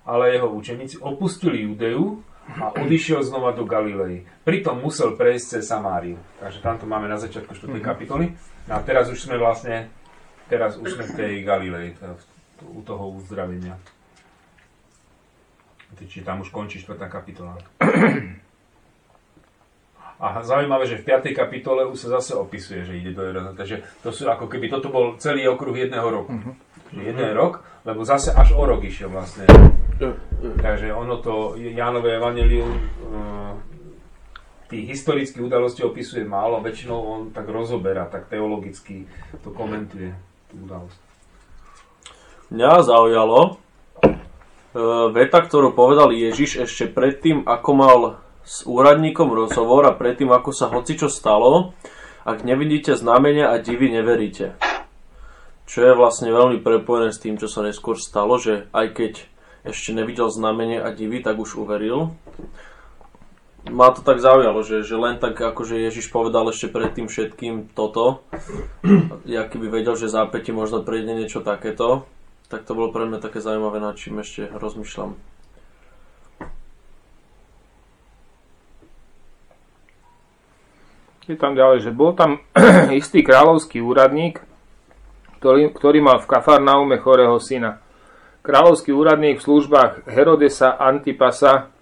[0.05, 2.21] ale jeho učeníci opustili Judeu
[2.61, 4.29] a odišiel znova do Galilei.
[4.45, 6.21] Pritom musel prejsť cez Samáriu.
[6.37, 7.73] Takže tamto máme na začiatku 4.
[7.81, 8.37] kapitoly.
[8.69, 9.89] No a teraz už sme vlastne,
[10.45, 11.97] teraz už sme v tej Galilei,
[12.63, 13.75] u toho uzdravenia.
[15.95, 16.99] Čiže tam už končí 4.
[17.07, 17.55] kapitola.
[20.15, 21.35] A zaujímavé, že v 5.
[21.35, 23.51] kapitole už sa zase opisuje, že ide do Jeruzalema.
[23.59, 26.31] Takže to sú ako keby toto bol celý okruh jedného roku.
[26.31, 26.55] Uh-huh.
[26.95, 29.43] Jeden rok, lebo zase až o rok išiel vlastne.
[30.39, 32.71] Takže ono to, Jánové evanelium
[34.65, 39.05] tých historických udalostí opisuje málo, väčšinou on tak rozoberá, tak teologicky
[39.45, 40.09] to komentuje,
[40.49, 41.04] tú udalosť.
[42.53, 43.57] Mňa zaujalo,
[45.09, 47.99] veta, ktorú povedal Ježiš ešte predtým, ako mal
[48.45, 51.73] s úradníkom rozhovor a predtým, ako sa hocičo stalo,
[52.21, 54.53] ak nevidíte znamenia a divy, neveríte.
[55.65, 59.13] Čo je vlastne veľmi prepojené s tým, čo sa neskôr stalo, že aj keď
[59.65, 62.13] ešte nevidel znamenia a divy, tak už uveril.
[63.65, 68.21] Ma to tak zaujalo, že, že len tak akože Ježiš povedal ešte predtým všetkým toto,
[69.25, 72.05] aký by vedel, že zápäti možno prejde niečo takéto,
[72.45, 75.17] tak to bolo pre mňa také zaujímavé, nad čím ešte rozmýšľam.
[81.25, 82.45] Je tam ďalej, že bol tam
[83.01, 84.45] istý kráľovský úradník,
[85.41, 87.81] ktorý, ktorý mal v Kafarnaume chorého syna.
[88.45, 91.73] Kráľovský úradník v službách Herodesa Antipasa,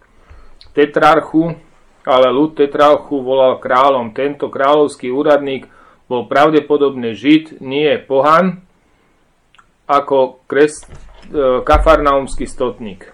[0.71, 1.59] tetrarchu,
[2.07, 4.15] ale ľud tetrarchu volal kráľom.
[4.15, 5.67] Tento kráľovský úradník
[6.07, 8.62] bol pravdepodobne žid, nie pohan,
[9.87, 10.87] ako kres, e,
[11.63, 13.11] kafarnaumský stotník.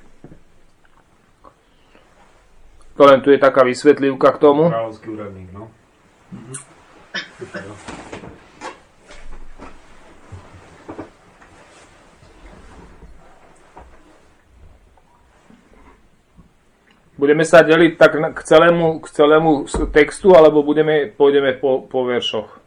[2.99, 4.67] To len tu je taká vysvetlivka k tomu.
[4.67, 5.71] Kráľovský úradník, no.
[17.19, 22.63] Budeme sa deliť tak k celému, k celému textu, alebo budeme, pôjdeme po, po veršoch?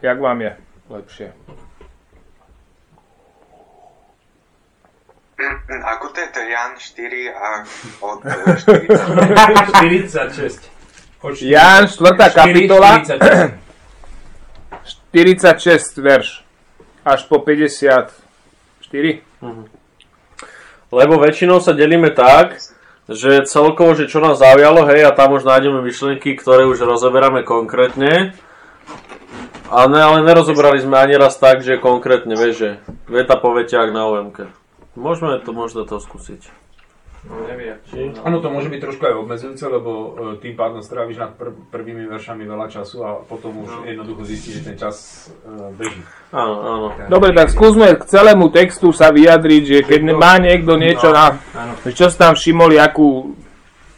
[0.00, 0.52] Jak vám je
[0.88, 1.28] lepšie?
[5.98, 7.48] Ako to je, to je Jan 4 a
[8.02, 10.34] od e, 40.
[10.34, 10.70] 46.
[11.22, 11.46] Od 40.
[11.46, 12.34] Ján, 4.
[12.34, 13.68] kapitola, 46.
[15.14, 16.42] 46 verš.
[17.06, 18.10] Až po 54.
[20.90, 22.58] Lebo väčšinou sa delíme tak,
[23.08, 27.46] že celkovo, že čo nás zaujalo, hej, a tam už nájdeme myšlienky, ktoré už rozoberáme
[27.46, 28.34] konkrétne.
[29.68, 32.70] A ne, ale nerozobrali sme ani raz tak, že konkrétne, vieš, že
[33.06, 34.57] veta po veťák na OMK.
[34.98, 36.50] Môžeme to možno to skúsiť.
[37.26, 37.74] No neviem.
[37.90, 38.14] Či?
[38.22, 42.06] Áno, to môže byť trošku aj obmedzujúce, lebo e, tým pádom stráviš nad pr- prvými
[42.06, 45.98] veršami veľa času a potom už jednoducho zistíš, že ten čas e, beží.
[46.30, 46.86] Áno, áno.
[47.10, 51.34] Dobre, tak skúsme k celému textu sa vyjadriť, že keď má niekto niečo na...
[51.82, 53.34] že Čo sa tam všimol, jakú,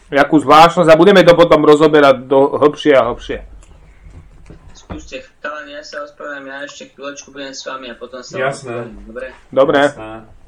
[0.09, 3.37] jakú zvláštnosť a budeme to potom rozoberať do hlbšie a hlbšie.
[4.73, 8.89] Skúste, chalani, ja sa ospravedlňujem, ja ešte chvíľočku budem s vami a potom sa Jasné.
[9.05, 9.29] Dobre?
[9.53, 10.41] Dobre, Jasné.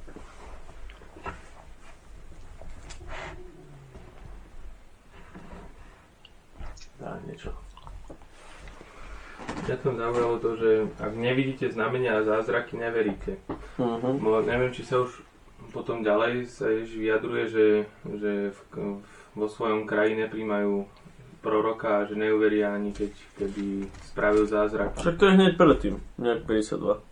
[7.04, 7.52] Tak, niečo.
[9.64, 13.40] Mňa tam zaujalo to, že ak nevidíte znamenia a zázraky, neveríte.
[14.20, 15.24] Bo neviem, či sa už
[15.72, 17.68] potom ďalej sa Ježiš vyjadruje, že,
[18.04, 18.88] že v, v,
[19.40, 20.86] vo svojom krajine príjmajú
[21.44, 24.96] proroka a že neuveria ani keď, keby spravil zázrak.
[25.00, 27.04] Však to je hneď predtým, nejak 52.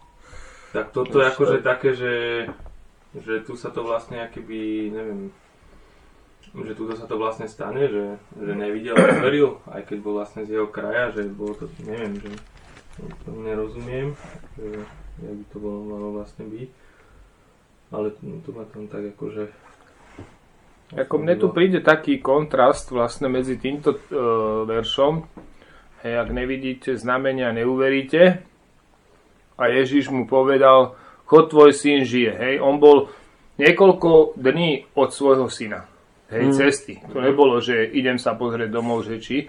[0.72, 2.14] Tak toto je akože také, že,
[3.12, 5.36] že tu sa to vlastne akoby, neviem,
[6.52, 10.44] že tu sa to vlastne stane, že, že nevidel a neveril, aj keď bol vlastne
[10.44, 12.32] z jeho kraja, že bolo to, neviem, že
[13.24, 14.20] to nerozumiem,
[14.60, 14.84] že
[15.24, 16.70] jak by to bolo malo vlastne byť.
[17.92, 19.52] Ale tu, ma tam tak akože...
[20.96, 24.00] ako mne tu príde taký kontrast vlastne medzi týmto e,
[24.68, 25.28] veršom,
[26.04, 28.44] hej, ak nevidíte znamenia, neuveríte,
[29.62, 30.96] a Ježiš mu povedal,
[31.30, 33.12] chod tvoj syn žije, hej, on bol
[33.60, 35.91] niekoľko dní od svojho syna,
[36.32, 36.56] hej, Mm.
[36.56, 36.96] cesty.
[37.12, 39.46] To nebolo, že idem sa pozrieť domov, že či.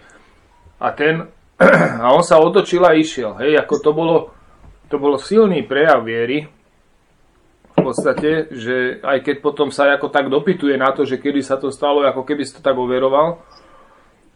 [0.83, 1.30] A ten,
[2.03, 4.16] a on sa otočil a išiel, hej, ako to bolo,
[4.91, 6.51] to bolo silný prejav viery,
[7.72, 11.57] v podstate, že aj keď potom sa ako tak dopytuje na to, že kedy sa
[11.57, 13.41] to stalo, ako keby si to tak overoval,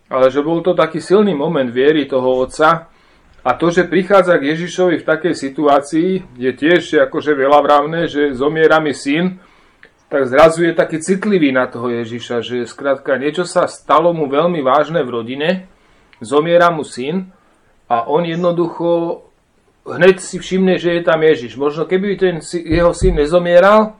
[0.08, 2.88] ale že bol to taký silný moment viery toho otca
[3.46, 8.34] a to, že prichádza k Ježišovi v takej situácii, je tiež akože veľa vravné, že
[8.34, 9.38] zomiera mi syn,
[10.06, 14.62] tak zrazu je taký citlivý na toho Ježiša, že skrátka niečo sa stalo mu veľmi
[14.62, 15.48] vážne v rodine,
[16.22, 17.34] zomiera mu syn
[17.90, 19.22] a on jednoducho
[19.86, 21.58] hneď si všimne, že je tam Ježiš.
[21.58, 23.98] Možno keby ten jeho syn nezomieral,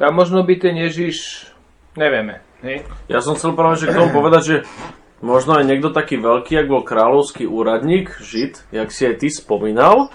[0.00, 1.48] tak možno by ten Ježiš,
[1.96, 2.40] nevieme.
[2.64, 2.88] Hej?
[3.08, 4.56] Ja som chcel práve že k tomu povedať, že
[5.20, 10.08] možno aj niekto taký veľký, ak bol kráľovský úradník, žid, jak si aj ty spomínal,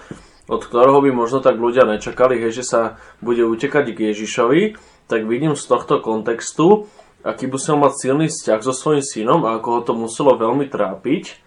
[0.50, 2.80] od ktorého by možno tak ľudia nečakali, hej, že sa
[3.22, 4.74] bude utekať k Ježišovi,
[5.10, 6.86] tak vidím z tohto kontextu,
[7.26, 11.42] aký musel mať silný vzťah so svojím synom a ako ho to muselo veľmi trápiť.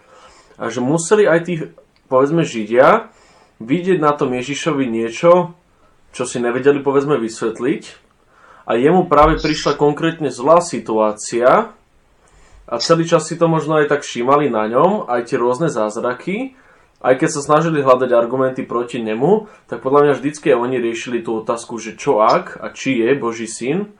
[0.60, 1.54] A že museli aj tí,
[2.12, 3.10] povedzme, židia
[3.64, 5.56] vidieť na tom Ježišovi niečo,
[6.12, 7.84] čo si nevedeli, povedzme, vysvetliť.
[8.68, 11.74] A jemu práve prišla konkrétne zlá situácia
[12.64, 16.56] a celý čas si to možno aj tak všímali na ňom, aj tie rôzne zázraky.
[17.04, 21.44] Aj keď sa snažili hľadať argumenty proti nemu, tak podľa mňa vždycky oni riešili tú
[21.44, 23.92] otázku, že čo ak a či je Boží syn,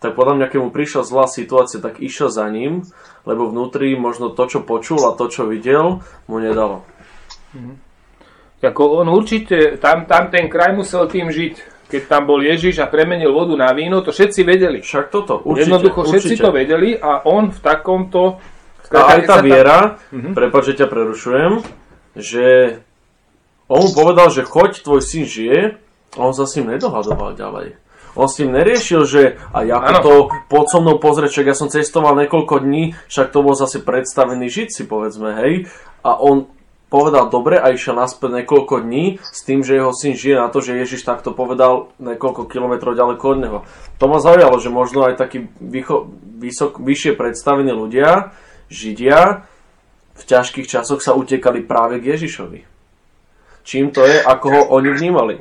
[0.00, 2.84] tak podľa mňa, keď mu prišla zlá situácia, tak išiel za ním,
[3.24, 6.84] lebo vnútri možno to, čo počul a to, čo videl, mu nedalo.
[8.60, 11.54] Ako on určite, tam, tam ten kraj musel tým žiť.
[11.86, 14.82] Keď tam bol Ježiš a premenil vodu na víno, to všetci vedeli.
[14.82, 15.70] Však toto, určite.
[15.70, 16.42] Jednoducho všetci určite.
[16.42, 18.42] to vedeli a on v takomto...
[18.90, 19.78] A aj tá sa tam- viera,
[20.10, 20.34] Mhm.
[20.34, 21.52] prepáč, že ťa prerušujem,
[22.16, 22.80] že
[23.68, 25.76] on mu povedal, že choď, tvoj syn žije,
[26.16, 27.76] a on sa s ním nedohadoval ďalej.
[28.16, 31.68] On s tým neriešil, že a ja to poď so mnou pozrieť, však ja som
[31.68, 35.68] cestoval niekoľko dní, však to bol zase predstavený žid si povedzme, hej.
[36.00, 36.48] A on
[36.88, 40.64] povedal dobre a išiel naspäť niekoľko dní s tým, že jeho syn žije na to,
[40.64, 43.58] že Ježiš takto povedal niekoľko kilometrov ďaleko od neho.
[44.00, 46.08] To ma zaujalo, že možno aj takí vycho-
[46.40, 48.32] vysok, vyššie predstavení ľudia,
[48.72, 49.44] židia,
[50.16, 52.60] v ťažkých časoch sa utekali práve k Ježišovi.
[53.66, 55.36] Čím to je, ako ho oni vnímali?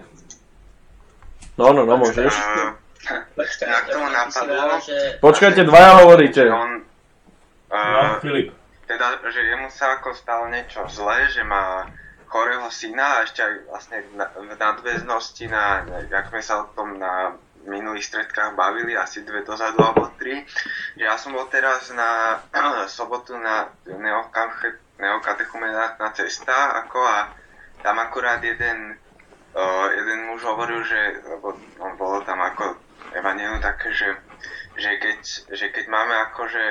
[1.56, 2.34] No, no, no, môžeš.
[5.22, 6.44] Počkajte, dvaja hovoríte.
[6.50, 6.86] on,
[7.76, 8.54] No, uh, Filip.
[8.88, 11.90] teda, že jemu sa ako stalo niečo zlé, že má
[12.30, 17.36] chorého syna a ešte aj vlastne v nadväznosti na, jak sme sa o tom na
[17.66, 20.46] minulých stredkách bavili, asi dve dozadu alebo tri,
[20.96, 22.42] ja som bol teraz na
[22.96, 23.70] sobotu na
[24.98, 27.30] neokatechumenátna cesta ako a
[27.84, 28.98] tam akurát jeden,
[29.54, 32.82] uh, jeden muž hovoril, že lebo on bol tam ako
[33.14, 34.10] Evangelium také, že,
[34.76, 35.20] že, keď,
[35.54, 36.64] že keď máme akože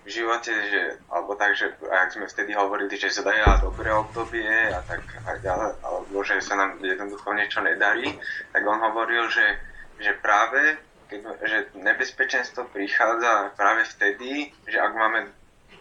[0.00, 4.48] v živote, že, alebo tak, že ak sme vtedy hovorili, že zlé a dobré obdobie
[4.48, 8.16] a tak a ďalej, alebo že sa nám jednoducho niečo nedarí,
[8.48, 9.60] tak on hovoril, že,
[10.00, 10.80] že práve
[11.10, 15.20] keď, že nebezpečenstvo prichádza práve vtedy, že ak máme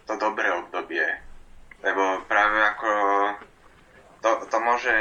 [0.09, 1.05] to dobré obdobie.
[1.85, 2.91] Lebo práve ako
[4.19, 4.95] to, to môže,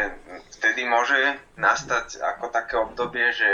[0.60, 1.16] vtedy môže
[1.56, 3.50] nastať ako také obdobie, že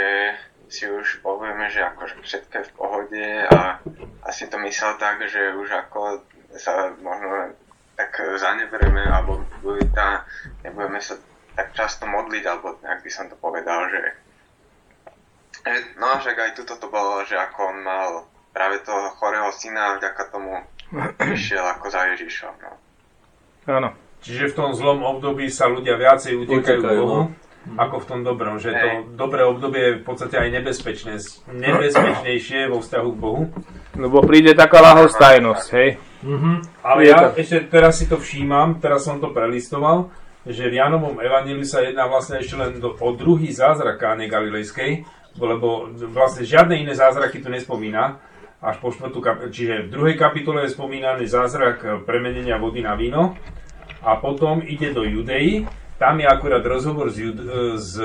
[0.68, 3.78] si už povieme, že ako všetko je v pohode a
[4.26, 6.26] asi to myslel tak, že už ako
[6.58, 7.54] sa možno
[7.94, 9.46] tak zaneberieme alebo
[9.94, 10.26] tá,
[10.66, 11.14] nebudeme sa
[11.54, 14.23] tak často modliť, alebo ak by som to povedal, že
[15.96, 18.08] no však aj tuto to bolo, že ako on mal
[18.54, 20.62] práve toho chorého syna a vďaka tomu
[21.36, 22.54] išiel ako za Ježišom.
[22.60, 22.72] No.
[23.68, 23.90] Áno.
[24.24, 27.76] Čiže v tom zlom období sa ľudia viacej utekajú k Bohu, no.
[27.76, 28.56] ako v tom dobrom.
[28.56, 28.88] Že to
[29.20, 31.20] dobré obdobie je v podstate aj nebezpečné,
[31.52, 33.52] nebezpečnejšie vo vzťahu k Bohu.
[33.92, 36.00] Lebo príde taká lahostajnosť, hej.
[36.80, 40.08] Ale Je ja ešte teraz si to všímam, teraz som to prelistoval,
[40.48, 45.04] že v Janovom evaníliu sa jedná vlastne ešte len do, o druhý zázrak Káne Galilejskej,
[45.34, 48.22] lebo vlastne žiadne iné zázraky tu nespomína,
[48.62, 52.96] až po štvrtú kap- čiže v druhej kapitole je spomínaný zázrak e, premenenia vody na
[52.96, 53.36] víno
[54.00, 58.00] a potom ide do Judei, tam je akurát rozhovor s, Jud- e, s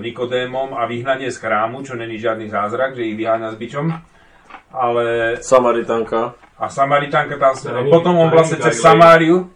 [0.00, 3.86] Nikodémom a vyhnanie z chrámu, čo není žiadny zázrak, že ich vyháňa s bičom,
[4.70, 6.34] ale Samaritánka.
[6.60, 8.82] a Samaritánka tam, Ani- potom on vlastne cez.
[8.82, 9.48] Samáriu,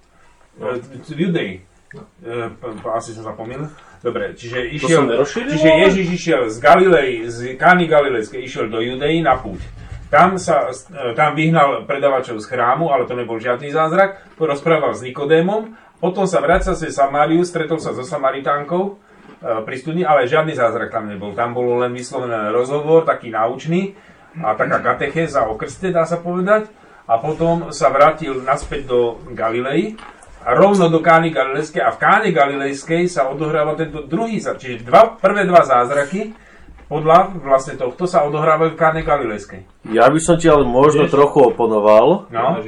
[0.56, 1.50] e, v Judei,
[2.94, 3.68] asi som zapomínal.
[4.04, 5.64] Dobre, čiže išiel, čiže?
[5.64, 9.64] Ježiš išiel z Galilei, z Kány Galilejskej, išiel do Judei na púť.
[10.12, 10.68] Tam, sa,
[11.16, 15.72] tam vyhnal predavačov z chrámu, ale to nebol žiadny zázrak, rozprával s Nikodémom,
[16.04, 18.92] potom sa vracal cez Samáriu, stretol sa so Samaritánkou e,
[19.64, 21.32] pri studni, ale žiadny zázrak tam nebol.
[21.32, 23.96] Tam bol len vyslovený rozhovor, taký náučný,
[24.36, 26.68] a taká katechéza o krste, dá sa povedať.
[27.08, 29.00] A potom sa vrátil naspäť do
[29.32, 29.96] Galilei
[30.44, 34.60] a rovno do Kány Galilejskej a v Káne Galilejskej sa odohráva tento druhý zázrak.
[34.60, 36.36] Čiže dva, prvé dva zázraky
[36.84, 39.88] podľa vlastne tohto sa odohrávajú v Káne Galilejskej.
[39.88, 42.60] Ja by som ti ale možno trochu oponoval, No,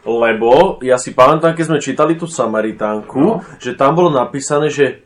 [0.00, 5.04] lebo ja si pamätám, keď sme čítali tú Samaritánku, že tam bolo napísané, že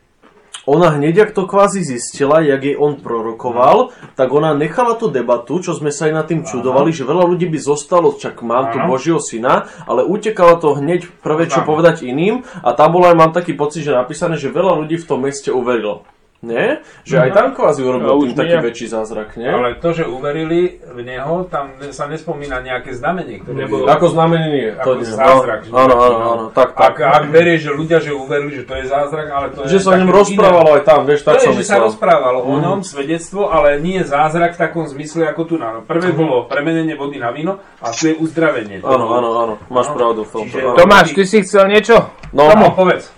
[0.65, 5.61] ona hneď, ak to kvázi zistila, jak jej on prorokoval, tak ona nechala tú debatu,
[5.61, 8.81] čo sme sa aj nad tým čudovali, že veľa ľudí by zostalo, čak mám tu.
[8.85, 13.33] Božieho syna, ale utekala to hneď prvé, čo povedať iným a tam bolo aj, mám
[13.33, 16.05] taký pocit, že napísané, že veľa ľudí v tom meste uverilo.
[16.45, 16.85] Nie?
[17.01, 18.63] Že aj tam kvázi urobil No, tým taký nie.
[18.63, 19.49] väčší zázrak, nie?
[19.49, 23.89] ale to, že uverili v neho, tam sa nespomína nejaké znamenie, ktoré Nebolo.
[23.89, 24.67] Ako znamenie nie.
[24.71, 25.09] Ako nie.
[25.09, 25.59] zázrak.
[25.63, 26.95] že- No, áno, áno, áno, tak, tak.
[26.95, 29.73] Ak, ak berieš, že ľudia, že uverili, že to je zázrak, ale to je...
[29.73, 31.81] Že sa o ňom rozprávalo aj tam, vieš, To tak je, som že sa myslel.
[31.89, 32.61] rozprávalo o Mhm.
[32.61, 35.81] ňom, svedectvo, ale nie zázrak v takom zmysle ako tu na.
[35.81, 38.79] Prvé bolo premenenie vody na víno a tu je uzdravenie.
[38.79, 40.53] Áno, áno, áno, máš No, pravdu v tomto.
[40.53, 40.77] čiže- áno.
[40.77, 41.95] Tomáš, ty si chcel niečo?
[42.29, 43.14] No, No, povedz.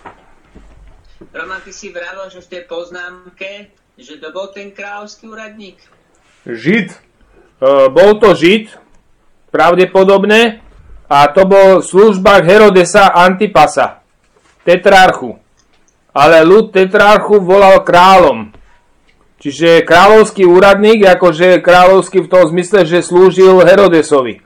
[1.34, 5.82] Roman, ty si vravel, že v tej poznámke, že to bol ten kráľovský úradník.
[6.46, 6.94] Žid.
[6.94, 6.98] E,
[7.90, 8.78] bol to Žid,
[9.50, 10.62] pravdepodobne,
[11.08, 14.06] a to bol v službách Herodesa Antipasa,
[14.62, 15.40] tetrarchu.
[16.14, 18.54] Ale ľud tetrarchu volal kráľom.
[19.38, 24.42] Čiže kráľovský úradník, akože kráľovský v tom zmysle, že slúžil Herodesovi.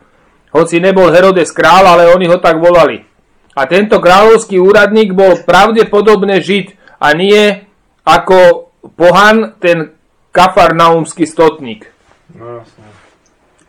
[0.51, 3.10] Hoci nebol Herodes král, ale oni ho tak volali.
[3.51, 7.67] A tento kráľovský úradník bol pravdepodobne Žid a nie
[8.07, 9.91] ako pohan ten
[10.31, 11.91] kafarnaumský stotník.
[12.31, 12.91] No, jasne.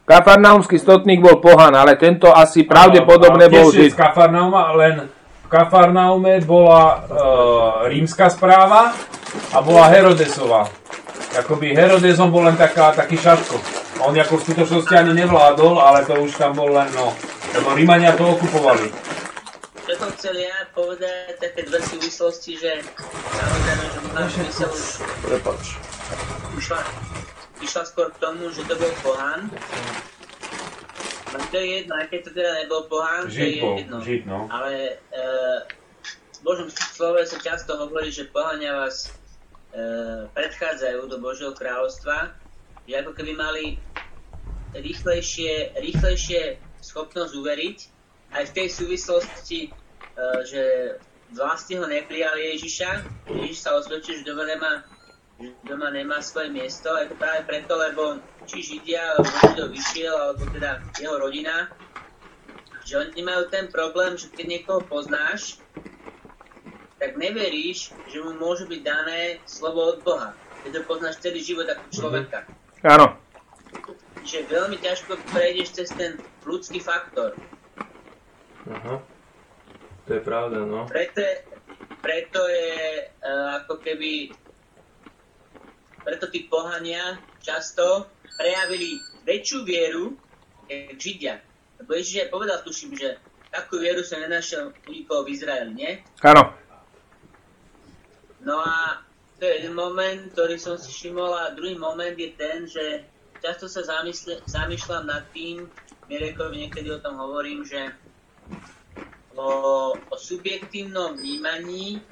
[0.02, 3.94] Kafarnaumský stotník bol pohan, ale tento asi pravdepodobne A bol Žid.
[3.94, 5.06] z Kafarnauma, len
[5.42, 6.96] v Kafarnaume bola e,
[7.94, 8.94] rímska správa
[9.54, 10.66] a bola Herodesová.
[11.38, 13.56] Akoby Herodesom bol len taká, taký šaško.
[14.02, 17.14] On ako v skutočnosti ani nevládol, ale to už tam bol len, no,
[17.54, 18.90] lebo Rímania to okupovali.
[19.92, 22.80] Čo som chcel ja povedať, také dve súvislosti, že
[23.28, 24.84] samozrejme, že moja mysel už
[25.20, 25.76] Prepač.
[26.56, 26.80] išla,
[27.60, 29.52] išla skôr k tomu, že to bol pohán.
[31.28, 33.96] No to je jedno, aj keď to teda nebol pohán, to Žid je bol, jedno.
[34.00, 34.48] žid, no.
[34.48, 35.20] Ale e,
[36.08, 39.12] v Božom slove sa často hovorí, že pohania vás
[39.76, 42.32] e, predchádzajú do Božieho kráľovstva,
[42.88, 43.76] že ako keby mali
[44.72, 47.78] rýchlejšie, rýchlejšie schopnosť uveriť,
[48.32, 49.81] aj v tej súvislosti,
[50.44, 50.62] že
[51.32, 52.90] vlastne ho neprijali Ježiša,
[53.32, 54.72] Ježiš sa osvedčil, že doma nemá,
[55.64, 60.42] doma nemá svoje miesto, je to práve preto, lebo či Židia, alebo Židov vyšiel, alebo
[60.52, 61.72] teda jeho rodina,
[62.84, 65.62] že oni majú ten problém, že keď niekoho poznáš,
[66.98, 70.36] tak neveríš, že mu môže byť dané slovo od Boha.
[70.62, 72.46] Keď to poznáš celý život ako človeka.
[72.86, 73.18] Áno.
[74.22, 76.14] že veľmi ťažko prejdeš cez ten
[76.46, 77.34] ľudský faktor.
[78.70, 79.02] Aha.
[80.12, 80.84] To je pravda, no.
[80.92, 81.40] Preto, je-
[82.04, 82.68] preto je
[83.24, 84.28] uh, ako keby
[86.04, 90.12] preto tí pohania často prejavili väčšiu vieru,
[90.68, 91.40] jak Židia.
[91.80, 93.16] Lebo Ježiš aj povedal, tuším, že
[93.48, 96.04] takú vieru som nenašiel u nikoho v Izraeli, nie?
[96.20, 96.52] Áno.
[98.44, 99.00] No a
[99.40, 103.08] to je jeden moment, ktorý som si všimol a druhý moment je ten, že
[103.40, 103.80] často sa
[104.44, 105.72] zamýšľam nad tým,
[106.04, 107.96] Mirekovi niekedy o tom hovorím, že
[109.36, 109.48] o,
[109.96, 112.02] o subjektívnom vnímaní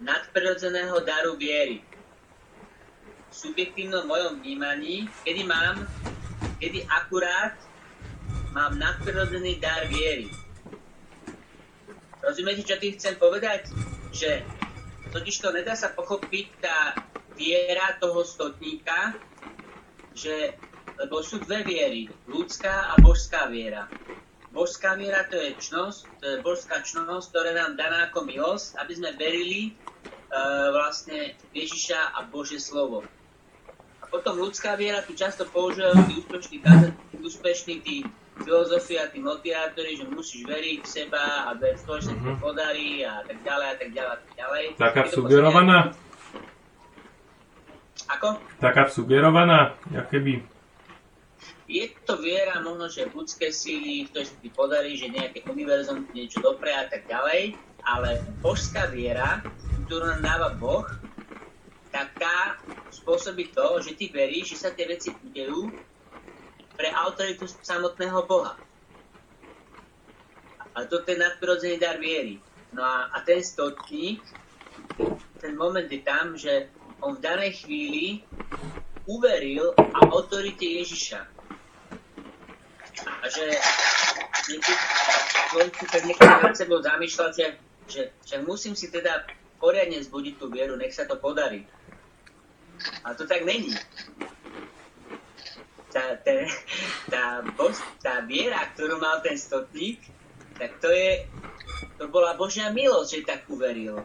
[0.00, 1.80] nadprirodzeného daru viery.
[3.30, 5.88] V subjektívnom mojom vnímaní, kedy mám,
[6.60, 7.56] kedy akurát
[8.52, 10.28] mám nadprirodzený dar viery.
[12.24, 13.68] Rozumiete, čo tým chcem povedať?
[14.10, 14.40] Že
[15.12, 16.96] totiž to nedá sa pochopiť tá
[17.36, 19.12] viera toho stotníka,
[20.16, 20.56] že,
[20.96, 23.84] lebo sú dve viery, ľudská a božská viera.
[24.56, 28.92] Božská viera to je čnosť, to je božská čnosť, ktorá nám daná ako milosť, aby
[28.96, 29.76] sme verili
[30.32, 33.04] uh, vlastne Ježiša a Božie slovo.
[34.00, 36.56] A potom ľudská viera tu často používajú tí úspešní,
[37.20, 37.96] úspešní tí
[38.40, 43.04] filozofia, tí motivátori, že musíš veriť v seba a ver v to, že to podarí
[43.04, 44.64] a tak ďalej a tak ďalej a tak ďalej.
[44.80, 45.78] Taká sugerovaná?
[48.08, 48.40] Ako?
[48.56, 50.55] Taká sugerovaná, jak keby.
[51.66, 56.06] Je to viera možno, že v síly, v to, že ti podarí, že nejaké univerzum
[56.14, 59.42] niečo dopre a tak ďalej, ale božská viera,
[59.86, 60.86] ktorú nám dáva Boh,
[61.90, 62.58] tak tá
[62.90, 65.70] spôsobí to, že ty veríš, že sa tie veci udejú
[66.76, 68.54] pre autoritu samotného Boha.
[70.76, 72.36] A toto je nadprirodzený dar viery.
[72.76, 74.20] No a, a ten stotník,
[75.40, 76.68] ten moment je tam, že
[77.00, 78.26] on v danej chvíli
[79.08, 81.35] uveril a autorite Ježiša.
[83.04, 83.44] A že
[84.48, 84.74] niekedy,
[85.52, 87.46] človek tak niekedy nad sebou zamýšľať, že,
[87.90, 89.26] že, že musím si teda
[89.60, 91.64] poriadne zbudiť tú vieru, nech sa to podarí.
[93.04, 93.72] A to tak není.
[95.92, 96.32] Tá, tá,
[97.08, 97.24] tá,
[97.56, 100.04] bož, tá viera, ktorú mal ten stotník,
[100.60, 101.24] tak to je,
[101.96, 104.04] to bola Božia milosť, že tak uveril.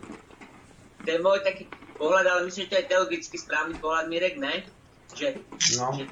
[1.03, 1.67] To je môj taký
[1.99, 4.63] pohľad, ale myslím, že to je teologicky správny pohľad, Mirek, ne?
[5.11, 5.43] Že,
[5.75, 5.91] No.
[5.91, 6.07] že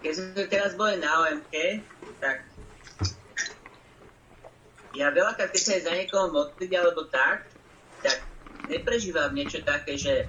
[0.00, 1.84] keď sme teraz boli na OMK,
[2.20, 2.48] tak
[4.96, 7.46] ja veľakrát, keď sa za niekoho modliť alebo tak,
[8.00, 8.18] tak
[8.66, 10.26] neprežívam niečo také, že,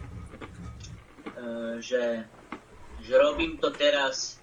[1.80, 2.28] že,
[3.01, 4.38] že robím to teraz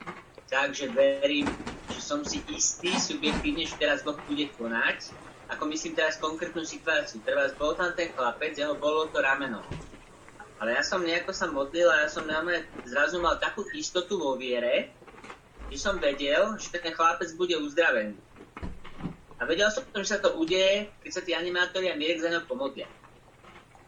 [0.48, 1.46] tak, že verím,
[1.92, 5.12] že som si istý subjektívne, že teraz Boh bude konať,
[5.52, 7.20] ako myslím teraz konkrétnu situáciu.
[7.20, 9.60] Teraz bol tam ten chlapec, jeho bolo to rameno.
[10.58, 14.34] Ale ja som nejako sa modlil a ja som normálne zrazu mal takú istotu vo
[14.34, 14.90] viere,
[15.68, 18.16] že som vedel, že ten chlapec bude uzdravený.
[19.38, 22.48] A vedel som, že sa to udeje, keď sa tí animátori a Mirek za ňou
[22.48, 22.90] pomodlia.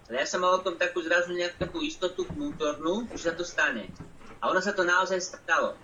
[0.07, 3.91] Ale ja som mal o tom takú zrazu nejakú istotu vnútornú, že sa to stane.
[4.39, 5.75] A ono sa to naozaj stalo.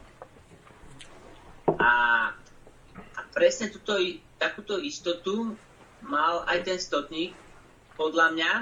[1.77, 1.91] A,
[2.95, 3.99] a presne túto,
[4.39, 5.59] takúto istotu
[6.07, 7.35] mal aj ten stotník,
[7.97, 8.53] podľa mňa,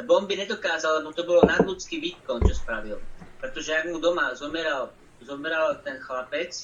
[0.00, 2.98] lebo on by nedokázal, lebo to bolo nadľudský výkon, čo spravil.
[3.38, 4.90] Pretože ak mu doma zomeral,
[5.28, 6.56] zomeral ten chlapec,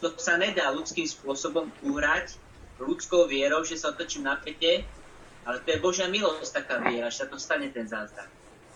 [0.00, 2.36] to sa nedá ľudským spôsobom uhrať
[2.80, 4.84] ľudskou vierou, že sa otočím na pete,
[5.44, 8.28] ale to je Božia milosť taká viera, že sa to stane ten zázrak.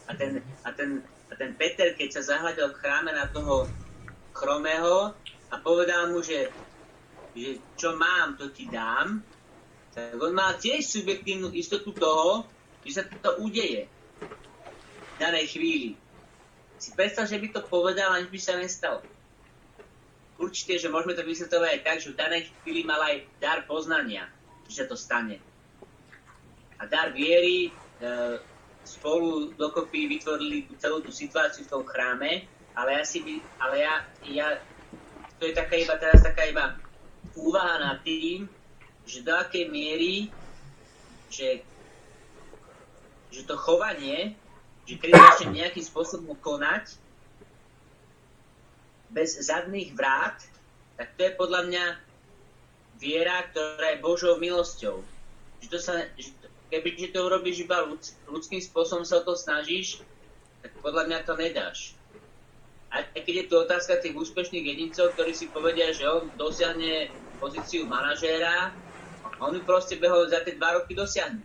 [0.09, 3.69] A ten, a ten, a ten Peter, keď sa zahľadil v chráme na toho
[4.37, 5.17] chromého
[5.49, 6.53] a povedal mu, že,
[7.33, 9.25] že čo mám, to ti dám,
[9.97, 12.45] tak on mal tiež subjektívnu istotu toho,
[12.85, 13.89] že sa to udeje
[14.21, 16.04] v danej chvíli.
[16.85, 19.01] Si predstav, že by to povedal, aniž by sa nestalo.
[20.37, 24.29] Určite, že môžeme to vysvetovať aj tak, že v danej chvíli mal aj dar poznania,
[24.69, 25.41] že sa to stane.
[26.77, 28.07] A dar viery e,
[28.85, 32.45] spolu dokopy vytvorili celú tú situáciu v tom chráme,
[32.77, 33.95] ale ja si by, ale ja,
[34.29, 34.47] ja,
[35.41, 36.77] to je taká iba teraz taká iba
[37.33, 38.45] úvaha nad tým,
[39.09, 40.29] že do akej miery,
[41.33, 41.65] že,
[43.33, 44.37] že to chovanie,
[44.85, 46.97] že keď začnem nejakým spôsobom konať,
[49.15, 50.35] bez zadných vrát,
[50.99, 51.85] tak to je podľa mňa
[52.99, 55.03] viera, ktorá je Božou milosťou.
[55.63, 59.27] Že to sa, že to, keby že to urobíš iba ľud, ľudským spôsobom sa o
[59.27, 60.03] to snažíš,
[60.67, 61.79] tak podľa mňa to nedáš.
[62.95, 67.11] Aj keď je tu otázka tých úspešných jedincov, ktorí si povedia, že on dosiahne
[67.43, 68.71] pozíciu manažéra,
[69.35, 71.43] a on ju proste behol za tie dva roky dosiahne.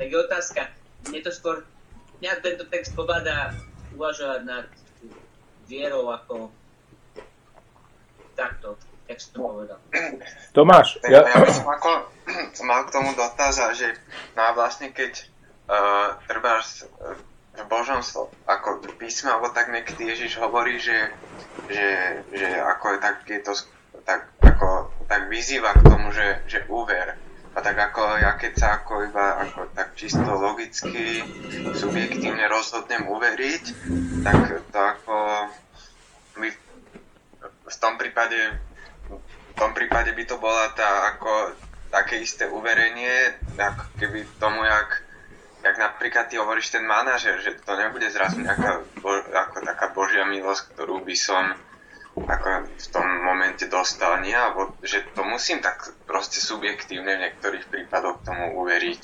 [0.00, 0.60] Tak je otázka,
[1.12, 1.60] mne to skôr,
[2.20, 3.56] mňa tento text pobada
[3.96, 4.66] uvažovať nad
[5.66, 6.52] vierou ako
[8.36, 8.76] takto,
[9.08, 9.78] jak si to povedal.
[10.56, 11.90] Tomáš, ja, ja by som ako
[12.56, 13.96] som mal k tomu dotaz, a že
[14.36, 15.28] no vlastne keď
[15.68, 17.16] uh, uh,
[17.50, 21.12] v Božom slov, ako písme, alebo tak niekedy Ježiš hovorí, že,
[21.68, 21.88] že,
[22.32, 23.52] že ako je tak, je to,
[24.06, 27.18] tak, ako, tak vyzýva k tomu, že, že úver.
[27.50, 31.26] A tak ako ja keď sa ako iba ako tak čisto logicky,
[31.74, 33.64] subjektívne rozhodnem uveriť,
[34.22, 34.38] tak
[34.70, 35.14] to ako
[36.38, 36.48] my
[37.70, 38.38] v tom prípade
[39.50, 41.52] v tom prípade by to bola tá ako
[41.90, 45.02] také isté uverenie, ako keby tomu, jak,
[45.66, 50.22] jak napríklad ty hovoríš ten manažer, že to nebude zrazu nejaká bo, ako taká božia
[50.24, 51.50] milosť, ktorú by som
[52.26, 54.34] ako v tom momente dostal, nie?
[54.34, 59.02] Alebo že to musím tak proste subjektívne v niektorých prípadoch tomu uveriť.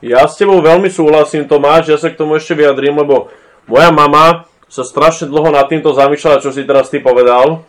[0.00, 3.28] Ja s tebou veľmi súhlasím, Tomáš, ja sa k tomu ešte vyjadrím, lebo
[3.68, 7.68] moja mama sa strašne dlho nad týmto zamýšľala, čo si teraz ty povedal.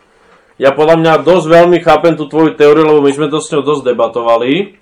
[0.56, 3.66] Ja podľa mňa dosť veľmi chápem tú tvoju teóriu, lebo my sme to s ňou
[3.66, 4.78] dosť debatovali.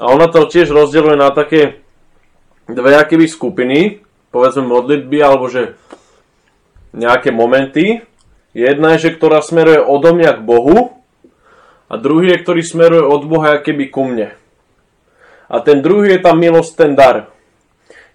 [0.00, 1.84] A ona to tiež rozdeľuje na také
[2.64, 4.00] dve akéby skupiny,
[4.32, 5.76] povedzme modlitby, alebo že
[6.96, 8.07] nejaké momenty.
[8.58, 10.98] Jedna je, že ktorá smeruje odo mňa k Bohu
[11.86, 14.34] a druhý je, ktorý smeruje od Boha keby ku mne.
[15.46, 17.30] A ten druhý je tá milosť, ten dar.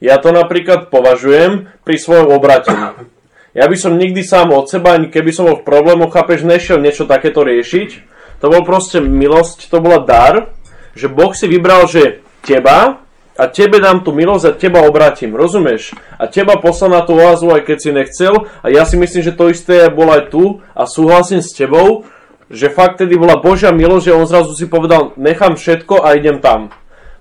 [0.04, 3.08] Ja to napríklad považujem pri svojom obratení.
[3.56, 6.84] Ja by som nikdy sám od seba, ani keby som bol v problémoch, chápeš, nešiel
[6.84, 8.12] niečo takéto riešiť.
[8.44, 10.52] To bol proste milosť, to bola dar,
[10.92, 13.03] že Boh si vybral, že teba
[13.34, 15.98] a tebe dám tú milosť a teba obratím, rozumieš?
[16.22, 18.34] A teba poslal na tú oázu, aj keď si nechcel.
[18.62, 22.06] A ja si myslím, že to isté bolo aj tu a súhlasím s tebou,
[22.54, 26.38] že fakt tedy bola Božia milosť, že on zrazu si povedal, nechám všetko a idem
[26.38, 26.70] tam.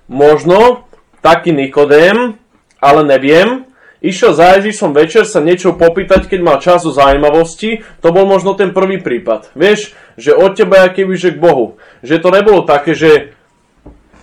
[0.05, 0.85] Možno
[1.25, 2.37] taký Nikodém,
[2.77, 3.65] ale neviem,
[4.05, 8.53] išiel za Ježišom večer sa niečo popýtať, keď mal čas o zaujímavosti, to bol možno
[8.53, 9.57] ten prvý prípad.
[9.57, 11.81] Vieš, že od teba je keby, že k Bohu.
[12.05, 13.33] Že to nebolo také, že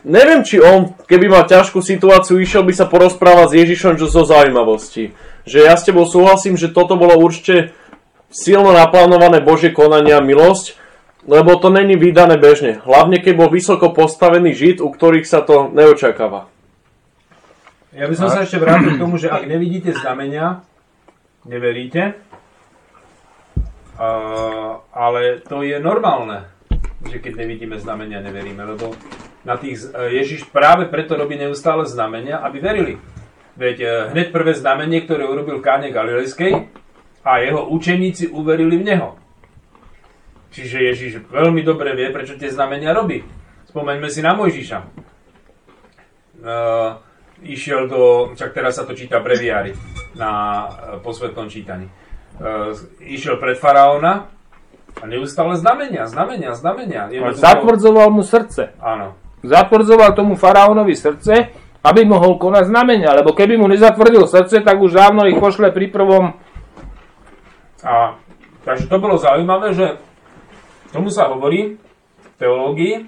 [0.08, 5.16] neviem, či on, keby mal ťažkú situáciu, išiel by sa porozprávať s Ježišom zo zaujímavosti.
[5.44, 7.74] Že ja s tebou súhlasím, že toto bolo určite
[8.30, 10.78] silno naplánované Božie konania milosť,
[11.26, 12.80] lebo to není vydané bežne.
[12.86, 16.48] Hlavne, keď bol vysoko postavený žid, u ktorých sa to neočakáva.
[17.90, 20.62] Ja by som sa ešte vrátil k tomu, že ak nevidíte znamenia,
[21.44, 22.22] neveríte,
[24.94, 26.48] ale to je normálne,
[27.10, 28.94] že keď nevidíme znamenia, neveríme, lebo
[29.48, 32.96] na tých, uh, Ježiš práve preto robí neustále znamenia, aby verili.
[33.60, 36.68] Veď uh, hneď prvé znamenie, ktoré urobil v Káne Galilejskej
[37.24, 39.10] a jeho učeníci uverili v Neho.
[40.50, 43.22] Čiže Ježiš veľmi dobre vie, prečo tie znamenia robí.
[43.70, 44.80] Spomeňme si na Mojžiša.
[46.40, 46.98] Uh,
[47.46, 49.76] išiel do, čak teraz sa to číta breviári
[50.18, 50.32] na
[51.06, 51.92] posvetnom čítaní.
[52.40, 52.74] Uh,
[53.04, 54.32] išiel pred faraóna
[54.98, 57.12] a neustále znamenia, znamenia, znamenia.
[57.14, 58.74] Jednoducho- zatvrdzoval mu srdce.
[58.82, 59.16] Áno.
[59.40, 64.92] Zatvrdzoval tomu faraónovi srdce, aby mohol konať znamenia, lebo keby mu nezatvrdil srdce, tak už
[64.92, 66.36] dávno ich pošle pri prvom
[67.80, 68.20] A,
[68.68, 69.96] takže to bolo zaujímavé, že
[70.92, 71.80] tomu sa hovorí
[72.20, 73.08] v teológii,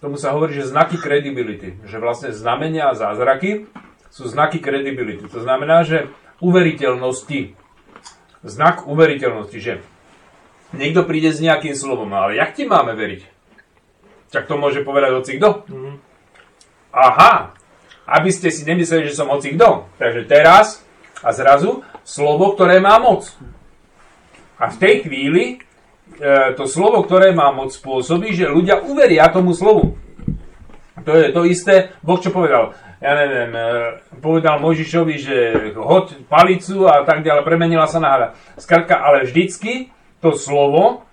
[0.00, 1.76] tomu sa hovorí, že znaky credibility.
[1.84, 3.68] Že vlastne znamenia a zázraky
[4.08, 5.28] sú znaky credibility.
[5.28, 6.08] To znamená, že
[6.40, 7.52] uveriteľnosti.
[8.40, 9.84] Znak uveriteľnosti, že
[10.72, 13.39] niekto príde s nejakým slovom, ale jak ti máme veriť?
[14.30, 15.66] Tak to môže povedať hoci kto.
[16.90, 17.54] Aha,
[18.06, 19.86] aby ste si nemysleli, že som hoci kto.
[19.98, 20.82] Takže teraz
[21.20, 23.30] a zrazu slovo, ktoré má moc.
[24.60, 25.58] A v tej chvíli e,
[26.56, 29.96] to slovo, ktoré má moc, spôsobí, že ľudia uveria tomu slovu.
[31.00, 33.62] To je to isté, Boh čo povedal, ja neviem, e,
[34.20, 35.36] povedal Mojžišovi, že
[35.72, 38.28] hoď palicu a tak ďalej, premenila sa na hada.
[38.60, 39.88] Skrátka, ale vždycky
[40.20, 41.08] to slovo,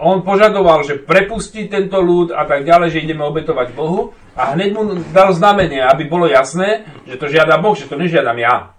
[0.00, 4.70] on požadoval, že prepustí tento ľud a tak ďalej, že ideme obetovať Bohu a hneď
[4.72, 4.82] mu
[5.12, 8.72] dal znamenie, aby bolo jasné, že to žiada Boh, že to nežiadam ja.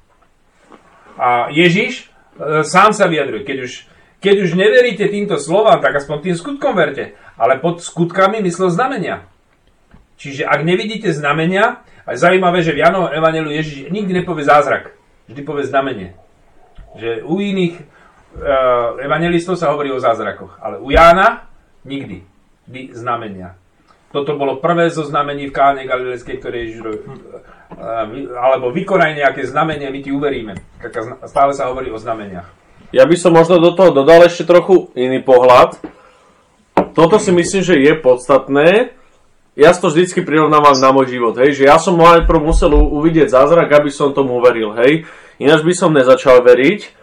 [1.22, 2.10] A Ježiš
[2.42, 3.72] e, sám sa vyjadruje, keď už,
[4.18, 7.14] keď už neveríte týmto slovám, tak aspoň tým skutkom verte.
[7.38, 9.30] Ale pod skutkami myslel znamenia.
[10.18, 14.98] Čiže ak nevidíte znamenia, a zaujímavé, že v Janovom evaneliu Ježiš nikdy nepovie zázrak,
[15.30, 16.18] vždy povie znamenie.
[16.98, 17.78] Že u iných
[19.02, 21.50] evangelistov sa hovorí o zázrakoch, ale u Jána
[21.84, 22.24] nikdy.
[22.70, 23.58] Vždy znamenia.
[24.12, 26.84] Toto bolo prvé zo znamení v Káne Galilejskej, ktoré Ježiš.
[26.84, 30.60] Uh, alebo vykonaj nejaké znamenie, my ti uveríme.
[31.24, 32.44] Stále sa hovorí o znameniach.
[32.92, 35.80] Ja by som možno do toho dodal ešte trochu iný pohľad.
[36.92, 38.92] Toto si myslím, že je podstatné.
[39.56, 43.72] Ja to vždycky prirovnávam na môj život, hej, že ja som najprv musel uvidieť zázrak,
[43.72, 45.08] aby som tomu uveril, hej.
[45.40, 47.01] Ináč by som nezačal veriť.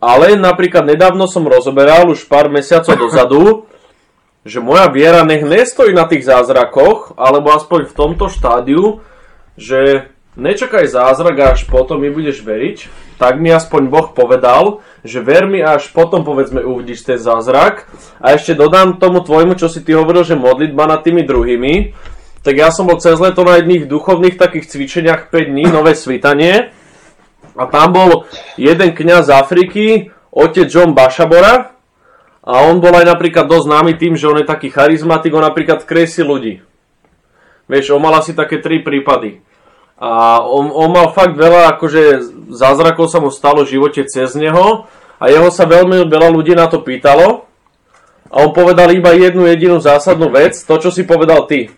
[0.00, 3.42] Ale napríklad nedávno som rozoberal už pár mesiacov dozadu,
[4.48, 9.04] že moja viera nech nestojí na tých zázrakoch, alebo aspoň v tomto štádiu,
[9.60, 10.08] že
[10.40, 12.88] nečakaj zázrak a až potom mi budeš veriť,
[13.20, 17.84] tak mi aspoň Boh povedal, že ver mi až potom povedzme uvidíš ten zázrak.
[18.16, 21.92] A ešte dodám tomu tvojmu, čo si ty hovoril, že modlitba nad tými druhými,
[22.40, 26.72] tak ja som bol cez leto na jedných duchovných takých cvičeniach 5 dní, nové svitanie.
[27.60, 28.10] A tam bol
[28.56, 29.86] jeden kňaz z Afriky,
[30.32, 31.76] otec John Bašabora.
[32.40, 35.84] A on bol aj napríklad dosť známy tým, že on je taký charizmatik, on napríklad
[35.84, 36.64] kresí ľudí.
[37.68, 39.44] Vieš, on mal asi také tri prípady.
[40.00, 44.88] A on, on mal fakt veľa, akože zázrakov sa mu stalo v živote cez neho
[45.20, 47.44] a jeho sa veľmi veľa ľudí na to pýtalo.
[48.32, 51.68] A on povedal iba jednu jedinú zásadnú vec, to čo si povedal ty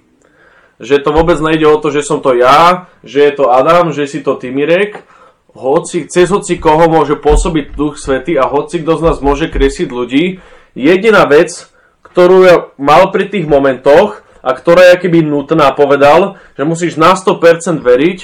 [0.82, 4.10] že to vôbec nejde o to, že som to ja, že je to Adam, že
[4.10, 5.06] si to ty Mirek,
[5.52, 9.88] hoci, cez hoci koho môže pôsobiť Duch Svety a hoci kto z nás môže kresiť
[9.92, 10.40] ľudí.
[10.72, 11.68] Jediná vec,
[12.00, 17.14] ktorú ja mal pri tých momentoch a ktorá je keby nutná, povedal, že musíš na
[17.14, 18.18] 100% veriť,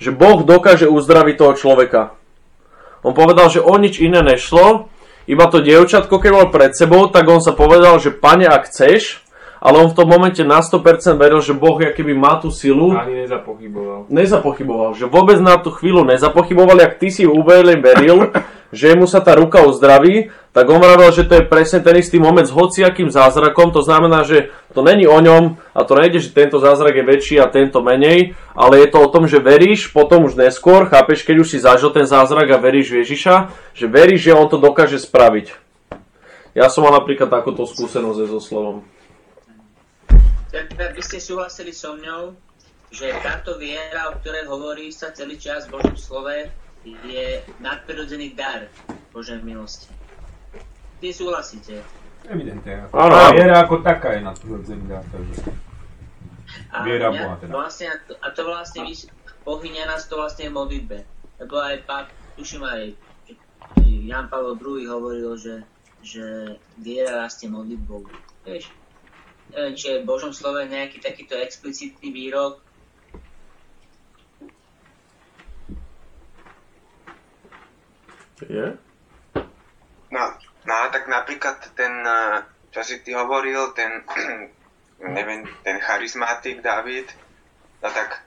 [0.00, 2.02] že Boh dokáže uzdraviť toho človeka.
[3.04, 4.88] On povedal, že o nič iné nešlo,
[5.28, 9.22] iba to dievčatko, keď mal pred sebou, tak on sa povedal, že pane, ak chceš,
[9.60, 12.96] ale on v tom momente na 100% veril, že Boh keby má tú silu.
[12.96, 14.08] Ani nezapochyboval.
[14.08, 18.32] Nezapochyboval, že vôbec na tú chvíľu nezapochyboval, ak ty si uveril, veril,
[18.72, 22.18] že mu sa tá ruka uzdraví, tak on vravil, že to je presne ten istý
[22.18, 26.34] moment s hociakým zázrakom, to znamená, že to není o ňom a to nejde, že
[26.34, 30.26] tento zázrak je väčší a tento menej, ale je to o tom, že veríš potom
[30.26, 33.34] už neskôr, chápeš, keď už si zažil ten zázrak a veríš v Ježiša,
[33.78, 35.54] že veríš, že on to dokáže spraviť.
[36.50, 38.82] Ja som mal napríklad takúto skúsenosť so slovom.
[40.50, 42.34] By ste súhlasili so mňou,
[42.90, 46.50] že táto viera, o ktorej hovorí sa celý čas v Božom slove,
[46.82, 48.66] je nadprirodzený dar
[49.14, 49.86] Božej milosti.
[50.98, 51.86] Ty súhlasíte?
[52.26, 52.90] Evidentne.
[52.90, 53.14] Áno.
[53.32, 55.54] Viera ako taká je nadprirodzený dar, takže...
[56.74, 57.52] A, Viera mňa Boha teda.
[57.54, 59.06] Vlastne, a to, a to vlastne vys-
[59.46, 60.98] pohyňa nás to vlastne v modlitbe.
[61.38, 62.82] Lebo aj páp, tuším aj
[63.86, 65.62] Jan Pavel II hovoril, že,
[66.02, 68.10] že viera rastie modlitbou.
[68.42, 68.66] Vieš,
[69.50, 72.62] neviem, či je v Božom slove nejaký takýto explicitný výrok,
[78.48, 78.72] Je?
[80.10, 80.22] No,
[80.64, 82.40] no tak napríklad ten, eh,
[82.72, 84.00] čo si ty hovoril, ten,
[85.16, 87.12] neviem, ten charizmatik David,
[87.84, 88.24] no tak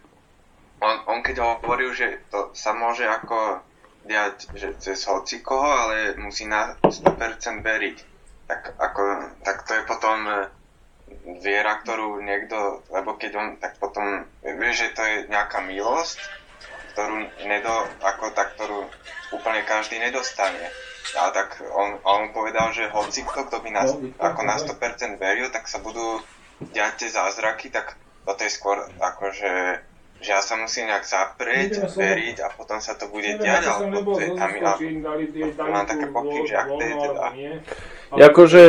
[0.83, 3.63] on, on keď hovoril, že to sa môže ako
[4.03, 7.97] diať, že cez hocikoho, ale musí na 100% veriť.
[8.43, 9.03] Tak, ako,
[9.47, 10.45] tak to je potom eh,
[11.23, 16.19] viera, ktorú niekto, lebo keď on, tak potom, vieš, že to je nejaká milosť,
[16.93, 17.15] ktorú
[17.47, 18.85] nedo, ako tak, ktorú
[19.31, 20.69] úplne každý nedostane.
[21.19, 23.83] A tak on, on povedal, že hoci kto, kto by na,
[24.19, 26.21] ako na 100% veril, tak sa budú
[26.71, 29.83] diať tie zázraky, tak toto je skôr akože
[30.23, 34.23] že ja sa musím nejak zaprieť, veriť a potom sa to bude diať, alebo to
[34.23, 34.73] je tam ja,
[35.67, 37.25] mám také pochyb, že ak to je teda.
[38.13, 38.63] Akože,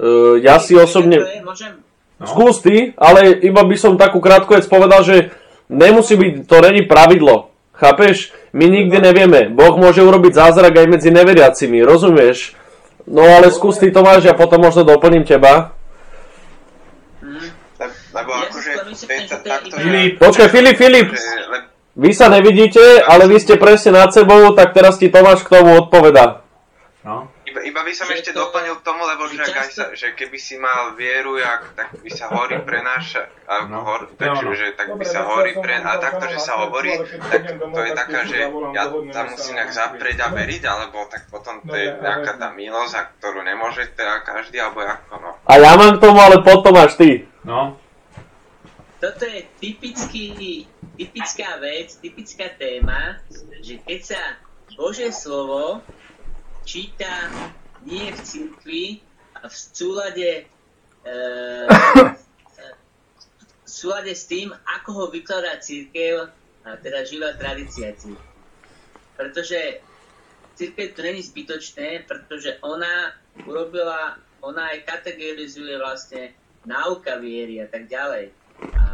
[0.00, 1.20] uh, ja si osobne...
[1.20, 1.72] To môžem,
[2.20, 5.32] Skús ty, ale iba by som takú krátku vec povedal, že
[5.72, 7.48] nemusí byť, to není pravidlo.
[7.72, 8.36] Chápeš?
[8.52, 9.48] My nikdy nevieme.
[9.48, 12.52] Boh môže urobiť zázrak aj medzi neveriacimi, rozumieš?
[13.08, 15.72] No ale skús ty Tomáš, ja potom možno doplním teba.
[17.24, 21.08] Le- Lebo akože že, Počkaj, Filip, Filip,
[21.92, 25.74] vy sa nevidíte, ale vy ste presne nad sebou, tak teraz ti Tomáš k tomu
[25.76, 26.42] odpoveda.
[27.00, 27.32] No.
[27.42, 29.90] Iba, iba by som Že ešte to- doplnil k tomu, lebo že, aj sa, často-
[29.90, 34.46] že keby si mal vieru, jak, tak by sa hory prenáša, a No, hor, takže,
[34.46, 34.54] ono.
[34.54, 36.94] že tak by sa hory pre, a takto, že sa hovorí,
[37.26, 38.38] tak to je taká, že
[38.70, 42.94] ja tam musím nejak zaprieť a veriť, alebo tak potom to je nejaká tá milosť,
[42.94, 45.30] a ktorú nemôže teda každý, alebo ako, no.
[45.42, 47.26] A ja mám k tomu, ale potom až ty.
[47.42, 47.74] No.
[49.00, 50.68] Toto je typický,
[51.00, 53.16] typická vec, typická téma,
[53.64, 54.22] že keď sa
[54.76, 55.80] Božie slovo
[56.68, 57.32] číta
[57.88, 58.84] nie v cirkvi
[59.40, 60.30] a v súlade
[61.04, 61.08] e,
[63.64, 66.28] v súlade s tým, ako ho vykladá církev,
[66.60, 68.30] a teda živá tradícia církev.
[69.16, 69.80] Pretože
[70.60, 73.16] církev to není zbytočné, pretože ona
[73.48, 76.36] urobila, ona aj kategorizuje vlastne
[76.68, 78.39] náuka viery a tak ďalej.
[78.76, 78.84] A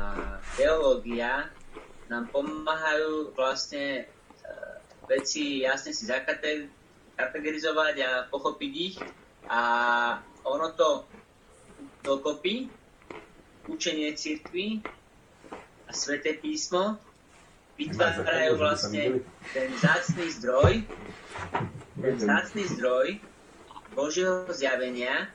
[0.55, 1.51] teológia
[2.07, 4.51] nám pomáhajú vlastne e,
[5.11, 6.71] veci jasne si zakate-
[7.17, 8.97] kategorizovať a pochopiť ich.
[9.51, 9.61] A
[10.47, 11.09] ono to
[12.05, 12.71] dokopy
[13.67, 14.79] učenie cirkvi
[15.87, 16.99] a sveté písmo
[17.77, 19.21] vytvárajú vlastne
[19.53, 20.73] ten zácný zdroj,
[21.99, 23.21] ten zácný zdroj
[23.93, 25.29] Božieho zjavenia,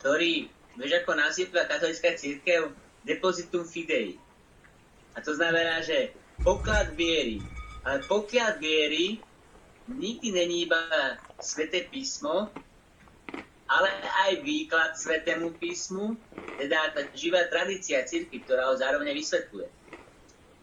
[0.00, 0.48] ktorý,
[0.78, 2.72] vieš ako nazýva katolická církev,
[3.04, 4.18] depositum fidei.
[5.14, 7.42] A to znamená, že poklad viery.
[7.82, 9.18] Ale poklad viery
[9.88, 10.78] nikdy není iba
[11.40, 12.52] sveté písmo,
[13.68, 13.88] ale
[14.28, 16.16] aj výklad svetému písmu,
[16.56, 19.68] teda tá živá tradícia cirkvi, ktorá ho zároveň vysvetľuje.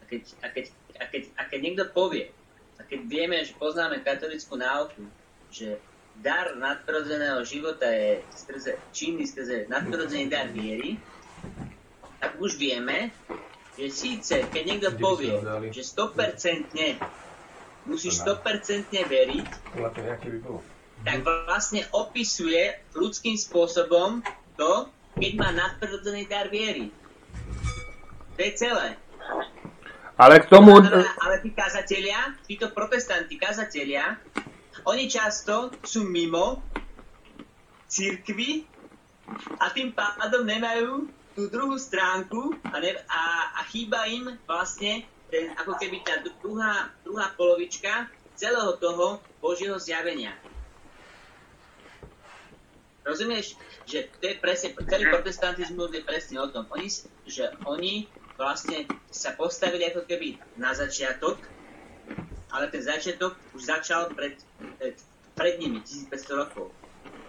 [0.01, 0.65] A keď, a keď,
[0.97, 2.33] a keď, a keď niekto povie,
[2.77, 5.05] a keď vieme, že poznáme katolickú náuku,
[5.53, 5.77] že
[6.19, 10.97] dar nadprirodzeného života je skrze, činný skrze nadprirodzený dar viery,
[12.19, 13.11] tak už vieme,
[13.75, 15.35] že síce, keď niekto povie,
[15.71, 16.71] že 100%
[17.85, 19.47] musíš 100% veriť,
[21.05, 24.23] tak vlastne opisuje ľudským spôsobom
[24.55, 24.89] to,
[25.19, 26.89] keď má nadprirodzený dar viery.
[28.35, 28.99] To je celé.
[30.15, 30.79] Ale k tomu...
[30.79, 34.15] Ale, ale tí kazatelia, títo protestanti kazatelia,
[34.87, 36.63] oni často sú mimo
[37.91, 38.63] církvy
[39.59, 43.21] a tým pádom nemajú tú druhú stránku a, ne, a,
[43.59, 48.07] a chýba im vlastne ten, ako keby tá druhá, druhá polovička
[48.39, 50.31] celého toho Božieho zjavenia.
[53.05, 56.65] Rozumieš, že to je presne, celý protestantizmus je presne o tom.
[56.73, 56.89] Oni,
[57.29, 61.37] že oni vlastne sa postavili ako keby na začiatok,
[62.49, 64.39] ale ten začiatok už začal pred,
[64.79, 64.95] pred,
[65.37, 66.73] pred nimi, 1500 rokov.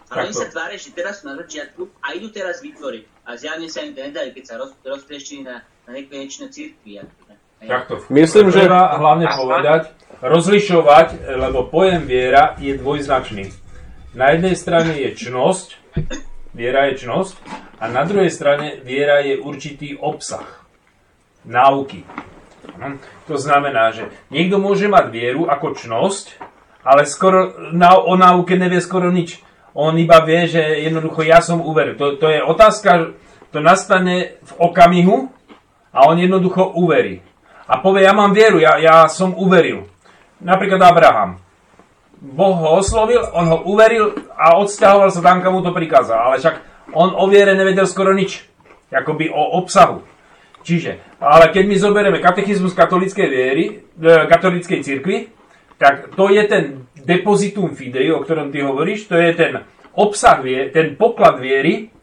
[0.07, 3.05] Ale oni sa tvária, že teraz sú na začiatku a idú teraz vytvoriť.
[3.27, 7.03] A zjavne sa im to nedali, keď sa roz, roztriešili na, na nekonečné církvy.
[7.67, 8.05] Takto.
[8.09, 9.91] Myslím, že- Treba hlavne povedať,
[10.23, 13.51] rozlišovať, lebo pojem viera je dvojznačný.
[14.15, 15.69] Na jednej strane je čnosť,
[16.55, 17.35] viera je čnosť,
[17.77, 20.47] a na druhej strane viera je určitý obsah
[21.45, 22.07] náuky.
[23.27, 26.27] To znamená, že niekto môže mať vieru ako čnosť,
[26.87, 29.43] ale skoro na, o náuke nevie skoro nič.
[29.77, 32.01] On iba vie, že jednoducho ja som uveril.
[32.01, 33.13] To, to je otázka,
[33.53, 35.29] to nastane v okamihu
[35.93, 37.21] a on jednoducho uverí.
[37.69, 39.85] A povie, ja mám vieru, ja, ja som uveril.
[40.41, 41.37] Napríklad Abraham.
[42.17, 46.33] Boh ho oslovil, on ho uveril a odsťahoval sa tam, kam mu to prikázal.
[46.33, 46.57] Ale však
[46.97, 48.49] on o viere nevedel skoro nič.
[48.89, 50.01] Akoby o obsahu.
[50.67, 53.65] Čiže, ale keď my zoberieme katechizmus katolíckej viery,
[53.95, 55.31] e, katolíckej cirkvi,
[55.79, 56.65] tak to je ten
[57.07, 59.53] depositum fidei, o ktorom ty hovoríš, to je ten
[59.95, 61.95] obsah, vie, ten poklad viery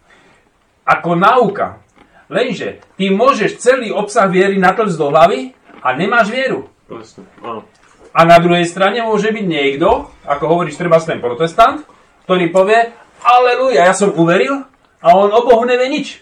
[0.88, 1.84] ako nauka.
[2.32, 5.40] Lenže ty môžeš celý obsah viery natlcť do hlavy
[5.84, 6.72] a nemáš vieru.
[6.88, 7.68] Presne, áno.
[8.14, 11.82] A na druhej strane môže byť niekto, ako hovoríš, treba ten protestant,
[12.30, 12.94] ktorý povie,
[13.26, 14.64] aleluja, ja som uveril
[15.02, 16.22] a on o Bohu nevie nič.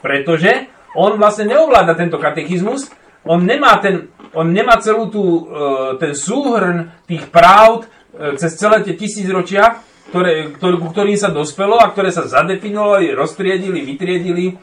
[0.00, 0.66] Pretože
[0.96, 2.88] on vlastne neovláda tento katechizmus,
[3.28, 4.08] on nemá, ten,
[4.38, 5.42] on nemá celú tú, e,
[5.98, 7.88] ten súhrn tých pravd e,
[8.38, 9.82] cez celé tie tisícročia,
[10.14, 14.46] ktoré, ktorý, ku ktorým sa dospelo a ktoré sa zadefinovali, roztriedili, vytriedili.
[14.48, 14.54] E,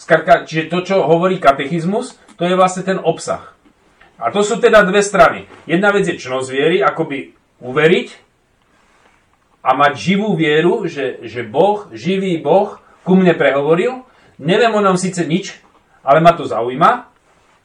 [0.00, 3.52] skarka, čiže to, čo hovorí katechizmus, to je vlastne ten obsah.
[4.18, 5.46] A to sú teda dve strany.
[5.68, 8.08] Jedna vec je čnosť viery, akoby uveriť
[9.62, 14.02] a mať živú vieru, že, že Boh, živý Boh, ku mne prehovoril.
[14.42, 15.54] Neviem o nám síce nič,
[16.02, 17.10] ale ma to zaujíma.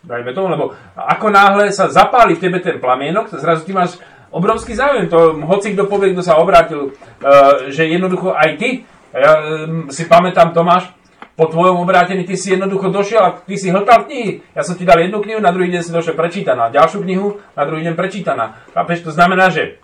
[0.03, 3.95] Dajme tomu, lebo ako náhle sa zapáli v tebe ten plamienok, zrazu ty máš
[4.35, 5.07] obrovský záujem.
[5.07, 8.69] To hoci kto povie, kto sa obrátil, uh, že jednoducho aj ty,
[9.15, 9.31] ja
[9.63, 10.91] um, si pamätám Tomáš,
[11.33, 14.45] po tvojom obrátení ty si jednoducho došiel a ty si hltal knihy.
[14.53, 16.69] Ja som ti dal jednu knihu, na druhý deň si došiel prečítaná.
[16.69, 18.61] Ďalšiu knihu, na druhý deň prečítaná.
[18.69, 19.01] Chápeš?
[19.01, 19.81] To znamená, že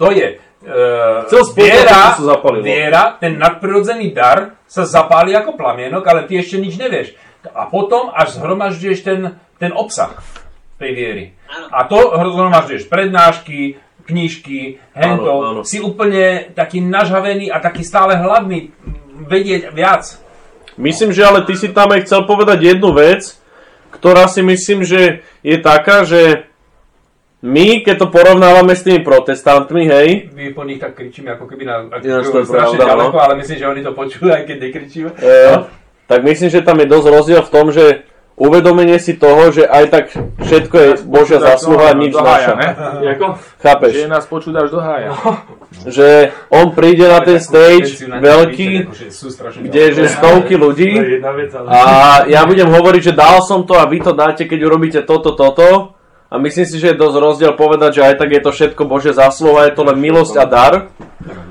[0.00, 2.16] to je uh, viera,
[2.64, 7.12] viera, ten nadprirodzený dar sa zapáli ako plamienok, ale ty ešte nič nevieš.
[7.54, 9.20] A potom až zhromažďuješ ten,
[9.58, 10.18] ten obsah
[10.76, 11.24] tej viery.
[11.72, 15.30] A to zhromažďuješ prednášky, knižky, hento.
[15.30, 15.60] Áno, áno.
[15.66, 20.22] Si úplne taký nažavený a taký stále hladný m, vedieť viac.
[20.78, 23.34] Myslím, že ale ty si tam aj chcel povedať jednu vec,
[23.90, 26.46] ktorá si myslím, že je taká, že
[27.40, 31.64] my, keď to porovnávame s tými protestantmi, hej, My po nich tak kričíme, ako keby
[31.64, 33.22] na Ináč to je strašne pravda, ďaleko, no.
[33.22, 35.08] ale myslím, že oni to počujú, aj keď nekričíme.
[35.16, 35.46] e,
[36.06, 39.84] tak myslím, že tam je dosť rozdiel v tom, že uvedomenie si toho, že aj
[39.88, 40.04] tak
[40.44, 42.52] všetko je Božia zásluha, nič naša.
[43.64, 43.92] Chápeš?
[43.96, 45.16] Že nás počúdaš do hája.
[45.88, 48.92] Že on príde na ten stage veľký,
[49.66, 51.20] kde je že stovky ľudí
[51.66, 51.80] a
[52.28, 55.96] ja budem hovoriť, že dal som to a vy to dáte, keď urobíte toto, toto.
[56.26, 59.14] A myslím si, že je dosť rozdiel povedať, že aj tak je to všetko Bože
[59.14, 60.74] zásluha, je to len milosť a dar.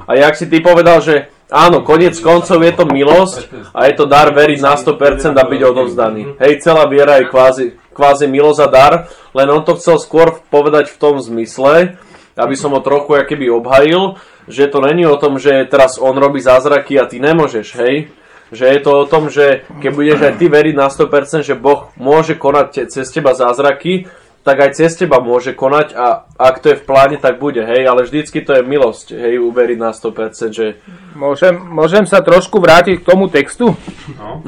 [0.05, 4.05] A jak si ty povedal, že áno, koniec koncov je to milosť a je to
[4.05, 6.21] dar veriť na 100% a byť odovzdaný.
[6.41, 7.65] Hej, celá viera je kvázi
[7.95, 8.93] kvázi milosť a dar,
[9.31, 11.95] len on to chcel skôr povedať v tom zmysle,
[12.35, 14.19] aby som ho trochu keby obhajil,
[14.51, 18.11] že to není o tom, že teraz on robí zázraky a ty nemôžeš, hej?
[18.53, 21.89] Že je to o tom, že keď budeš aj ty veriť na 100%, že Boh
[21.97, 24.05] môže konať cez teba zázraky,
[24.45, 27.89] tak aj cez teba môže konať a ak to je v pláne, tak bude, hej,
[27.89, 30.77] ale vždycky to je milosť, hej, uveriť na 100%, že...
[31.17, 33.73] Môžem, môžem sa trošku vrátiť k tomu textu?
[34.13, 34.45] No.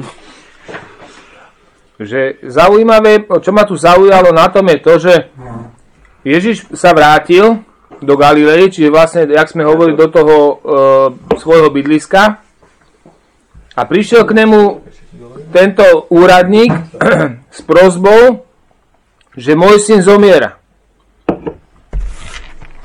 [1.98, 5.14] Že zaujímavé, čo ma tu zaujalo na tom je to, že
[6.22, 7.66] Ježiš sa vrátil
[7.98, 10.54] do Galilei, čiže vlastne, jak sme hovorili, do toho e,
[11.42, 12.38] svojho bydliska
[13.74, 14.78] a prišiel k nemu
[15.50, 16.70] tento úradník
[17.56, 18.46] s prozbou,
[19.38, 20.58] že môj syn zomiera.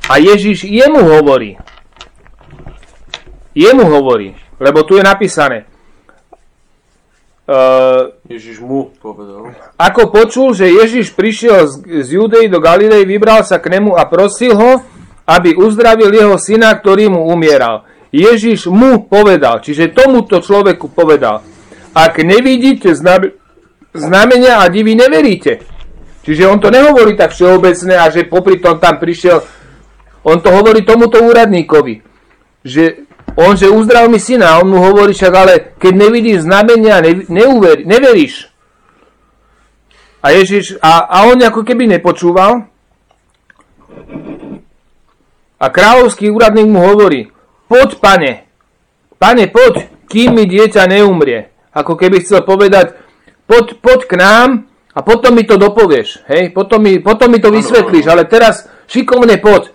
[0.05, 1.57] A Ježiš jemu hovorí.
[3.57, 5.65] Jemu hovorí, lebo tu je napísané.
[7.43, 9.51] Uh, Ježiš mu povedal.
[9.75, 14.07] ako počul, že Ježiš prišiel z, z Judei do Galilei, vybral sa k nemu a
[14.07, 14.79] prosil ho,
[15.27, 17.83] aby uzdravil jeho syna, ktorý mu umieral.
[18.15, 21.43] Ježiš mu povedal, čiže tomuto človeku povedal,
[21.91, 23.35] ak nevidíte znam-
[23.91, 25.72] znamenia a divy, neveríte.
[26.23, 29.43] Čiže on to nehovorí tak všeobecné a že popri tom tam prišiel,
[30.23, 31.99] on to hovorí tomuto úradníkovi,
[32.63, 33.03] že
[33.35, 37.27] on, že uzdrav mi syna, on mu hovorí však, ale keď nevidíš znamenia, ne,
[37.83, 38.47] neveríš.
[40.23, 42.71] A Ježiš, a, a on ako keby nepočúval.
[45.59, 47.27] A kráľovský úradník mu hovorí,
[47.67, 48.31] poď pane,
[49.19, 51.51] pane poď, kým mi dieťa neumrie.
[51.75, 52.95] Ako keby chcel povedať,
[53.49, 54.49] poď, poď k nám
[54.93, 56.21] a potom mi to dopovieš.
[56.29, 56.53] Hej?
[56.53, 59.73] Potom, mi, potom mi to vysvetlíš, ale teraz šikovne poď.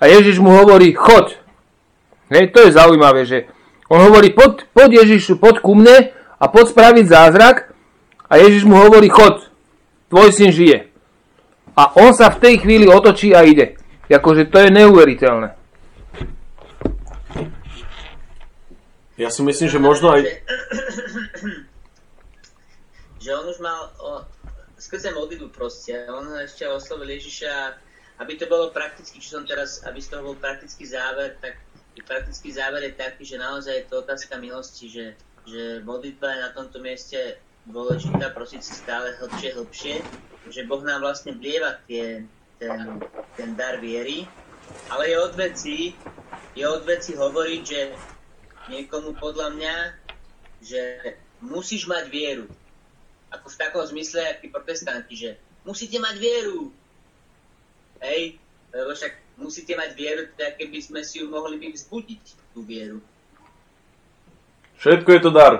[0.00, 1.38] A Ježiš mu hovorí, choď.
[2.30, 3.46] Hej, to je zaujímavé, že
[3.86, 7.70] on hovorí, poď, poď Ježišu, poď ku mne a poď spraviť zázrak.
[8.30, 9.50] A Ježiš mu hovorí, chod,
[10.10, 10.90] tvoj syn žije.
[11.74, 13.78] A on sa v tej chvíli otočí a ide.
[14.10, 15.54] Akože to je neuveriteľné.
[19.20, 20.22] Ja si myslím, že možno aj...
[23.20, 24.24] že on už mal o,
[24.80, 27.76] skrze modlitbu proste, on ešte oslovil Ježiša,
[28.20, 31.60] aby to bolo prakticky, čo som teraz, aby z toho bol praktický záver, tak
[32.04, 35.06] praktický záver je taký, že naozaj je to otázka milosti, že,
[35.44, 37.36] že modlitba je na tomto mieste
[37.68, 39.94] dôležitá, prosiť si stále hlbšie, hlbšie,
[40.48, 42.24] že Boh nám vlastne vlieva tie,
[42.56, 42.80] ten,
[43.36, 44.24] ten dar viery,
[44.88, 45.92] ale je od veci,
[46.56, 47.80] je od veci hovoriť, že
[48.72, 49.74] niekomu podľa mňa,
[50.64, 50.80] že
[51.44, 52.46] musíš mať vieru.
[53.30, 55.30] Ako v takom zmysle, akí protestanti, že
[55.62, 56.74] musíte mať vieru.
[58.00, 58.40] Hej,
[58.74, 62.24] lebo však musíte mať vieru, tak keby sme si ju mohli by vzbudiť,
[62.54, 62.98] tú vieru.
[64.80, 65.54] Všetko je to dar.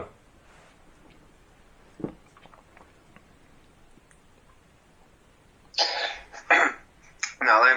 [7.40, 7.68] No ale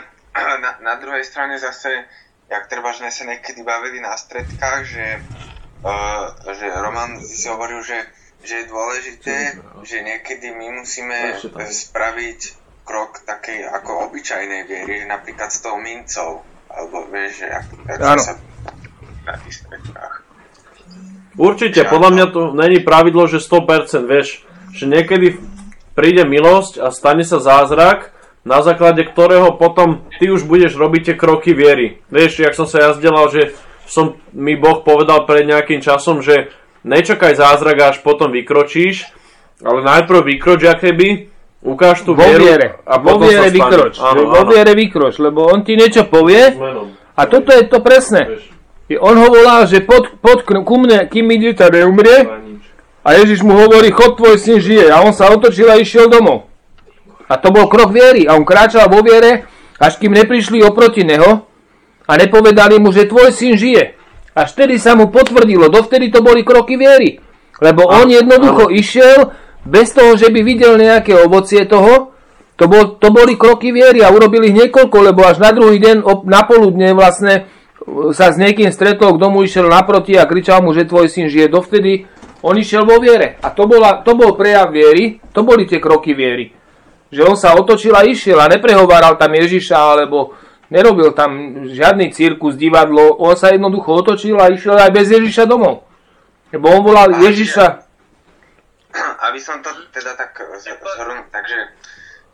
[0.60, 2.08] na, na druhej strane zase,
[2.48, 5.08] jak treba, že sme sa niekedy bavili na stredkách, že,
[5.84, 8.08] uh, že Roman si hovoril, že,
[8.44, 9.36] že je dôležité,
[9.84, 12.39] že niekedy my musíme spraviť
[12.84, 18.19] krok takej ako obyčajnej viery, že napríklad s tou mincov, alebo vieš, že ak, ak
[18.19, 18.34] sa
[19.23, 20.13] na tých stredkách.
[21.34, 25.39] Určite, podľa mňa to není pravidlo, že 100%, vieš, že niekedy
[25.97, 28.13] príde milosť a stane sa zázrak,
[28.43, 32.03] na základe ktorého potom ty už budeš robiť tie kroky viery.
[32.11, 33.55] Vieš, jak som sa jazdelal, že
[33.88, 36.51] som mi Boh povedal pred nejakým časom, že
[36.84, 39.07] nečakaj zázrak a až potom vykročíš,
[39.64, 41.10] ale najprv vykroč, keby,
[41.64, 42.68] ukáž tú Vo vieru viere.
[42.84, 43.94] a Vo potom viere sa vykroč.
[44.03, 44.49] Áno, Vo áno.
[44.52, 46.52] viere vykroč, lebo on ti niečo povie
[47.15, 48.27] a toto je to presné.
[48.99, 52.27] On ho volá, že pod, pod ku mne, kým mi dieťa neumrie
[53.03, 54.91] a Ježiš mu hovorí, chod tvoj syn žije.
[54.91, 56.52] A on sa otočil a išiel domov.
[57.31, 58.27] A to bol krok viery.
[58.27, 59.48] A on kráčal vo viere,
[59.80, 61.48] až kým neprišli oproti neho
[62.03, 63.95] a nepovedali mu, že tvoj syn žije.
[64.35, 67.22] Až vtedy sa mu potvrdilo, dovtedy to boli kroky viery.
[67.61, 69.31] Lebo on jednoducho išiel
[69.64, 72.14] bez toho, že by videl nejaké ovocie toho,
[72.53, 76.06] to, bol, to boli kroky viery a urobili ich niekoľko, lebo až na druhý deň
[76.06, 77.49] op- na poludne vlastne
[77.81, 81.34] e, sa s niekým stretol, kto mu išiel naproti a kričal mu, že tvoj syn
[81.34, 81.49] žije.
[81.49, 82.06] Dovtedy
[82.45, 83.41] on išiel vo viere.
[83.41, 86.53] A to, bola, to bol prejav viery, to boli tie kroky viery.
[87.10, 90.38] Že on sa otočil a išiel a neprehováral tam Ježiša, alebo
[90.69, 93.18] nerobil tam žiadny cirkus, divadlo.
[93.18, 95.90] On sa jednoducho otočil a išiel aj bez Ježiša domov.
[96.53, 97.82] Lebo on volal Ježiša,
[99.26, 101.57] Aby som to teda tak zhrnul, takže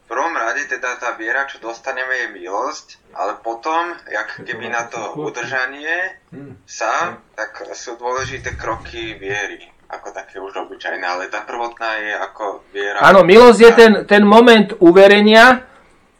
[0.09, 4.89] v prvom rade teda tá viera, čo dostaneme, je milosť, ale potom, jak keby na
[4.89, 6.17] to udržanie
[6.65, 9.69] sa, tak sú dôležité kroky viery.
[9.89, 13.01] ako také už obyčajné, ale tá prvotná je ako viera.
[13.01, 15.65] Áno, milosť je ten, ten moment uverenia,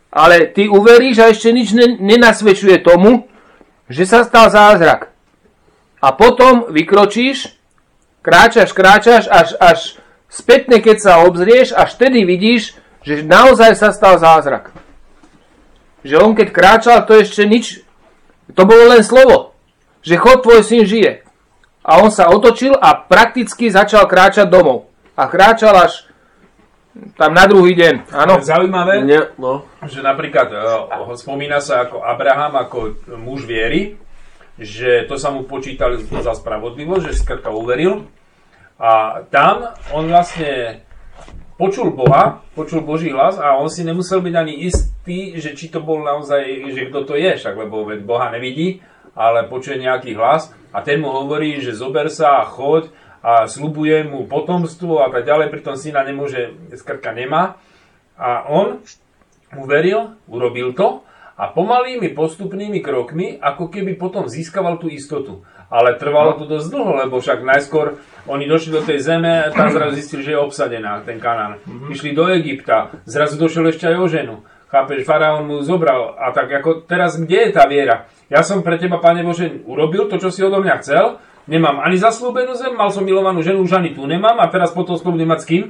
[0.10, 3.30] ale ty uveríš a ešte nič ne, nenasvedčuje tomu,
[3.86, 5.14] že sa stal zázrak.
[6.02, 7.54] A potom vykročíš,
[8.26, 9.80] kráčaš, kráčaš, až, až
[10.30, 14.72] spätne, keď sa obzrieš, až vtedy vidíš, že naozaj sa stal zázrak.
[16.06, 17.84] Že on keď kráčal, to ešte nič,
[18.54, 19.58] to bolo len slovo,
[20.06, 21.26] že chod tvoj syn žije.
[21.84, 24.88] A on sa otočil a prakticky začal kráčať domov.
[25.18, 26.08] A kráčal až
[27.16, 28.44] tam na druhý deň, áno.
[28.44, 29.64] Zaujímavé, Nie, no.
[29.88, 33.96] že napríklad uh, spomína sa ako Abraham, ako muž viery,
[34.60, 38.10] že to sa mu počítali za spravodlivosť, že skrka uveril.
[38.80, 40.82] A tam on vlastne
[41.60, 45.84] počul Boha, počul Boží hlas a on si nemusel byť ani istý, že či to
[45.84, 48.80] bol naozaj, že kto to je, však lebo Boha nevidí,
[49.12, 52.88] ale počuje nejaký hlas a ten mu hovorí, že zober sa a choď
[53.20, 57.60] a slubuje mu potomstvo a tak ďalej, pritom syna nemôže, skrka nemá.
[58.16, 58.80] A on
[59.60, 61.04] uveril, urobil to
[61.36, 65.44] a pomalými postupnými krokmi, ako keby potom získaval tú istotu.
[65.70, 70.02] Ale trvalo to dosť dlho, lebo však najskôr oni došli do tej zeme, tam zrazu
[70.02, 71.62] zistili, že je obsadená, ten Kanán.
[71.94, 74.36] Išli do Egypta, zrazu došiel ešte aj o ženu.
[74.70, 76.14] Chápeš, faraón mu zobral.
[76.18, 78.06] A tak ako teraz, kde je tá viera?
[78.30, 81.18] Ja som pre teba, Pane Bože, urobil to, čo si odo mňa chcel,
[81.50, 84.94] nemám ani zaslúbenú zem, mal som milovanú ženu, už ani tu nemám a teraz potom
[84.94, 85.64] slúbim mať s kým?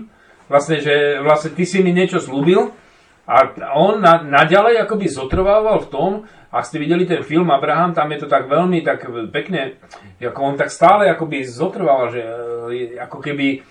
[0.52, 2.76] Vlastne, že vlastne ty si mi niečo slúbil
[3.30, 3.46] a
[3.78, 6.12] on na, naďalej akoby zotrvával v tom,
[6.50, 9.78] ak ste videli ten film Abraham, tam je to tak veľmi tak pekne,
[10.18, 13.62] ako on tak stále akoby zotrvával, že e, ako keby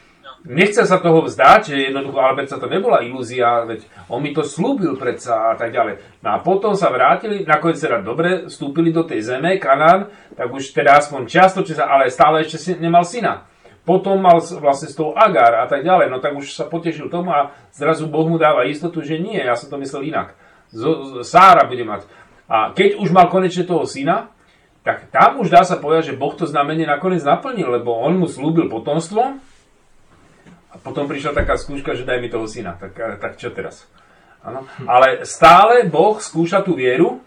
[0.46, 4.94] nechce sa toho vzdať, že jednoducho, ale to nebola ilúzia, veď on mi to slúbil
[4.94, 6.22] predsa a tak ďalej.
[6.22, 10.06] No a potom sa vrátili, nakoniec teda dobre, vstúpili do tej zeme, Kanán,
[10.38, 13.50] tak už teda aspoň čiastočne sa, ale stále ešte nemal syna.
[13.88, 17.32] Potom mal vlastne s tou Agar a tak ďalej, no tak už sa potešil tomu
[17.32, 20.36] a zrazu Boh mu dáva istotu, že nie, ja som to myslel inak.
[20.68, 22.04] Z- Sára bude mať.
[22.44, 24.28] A keď už mal konečne toho syna,
[24.84, 28.28] tak tam už dá sa povedať, že Boh to znamenie nakoniec naplnil, lebo on mu
[28.28, 29.40] slúbil potomstvo,
[30.68, 32.76] a potom prišla taká skúška, že daj mi toho syna.
[32.76, 33.88] Tak, eh, tak čo teraz?
[34.44, 34.68] Ano.
[34.84, 37.18] Ale stále Boh skúša tú vieru,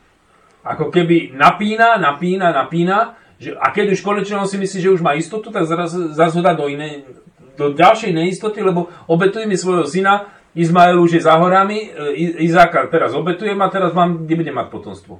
[0.61, 5.01] ako keby napína, napína, napína, že, a keď už konečne on si myslí, že už
[5.01, 7.09] má istotu, tak zrazu dá do, inej,
[7.57, 12.85] do ďalšej neistoty, lebo obetuje mi svojho syna, Izmael už je za horami, e, Izáka
[12.91, 15.17] teraz obetujem a teraz mám, kde budem mať potomstvo.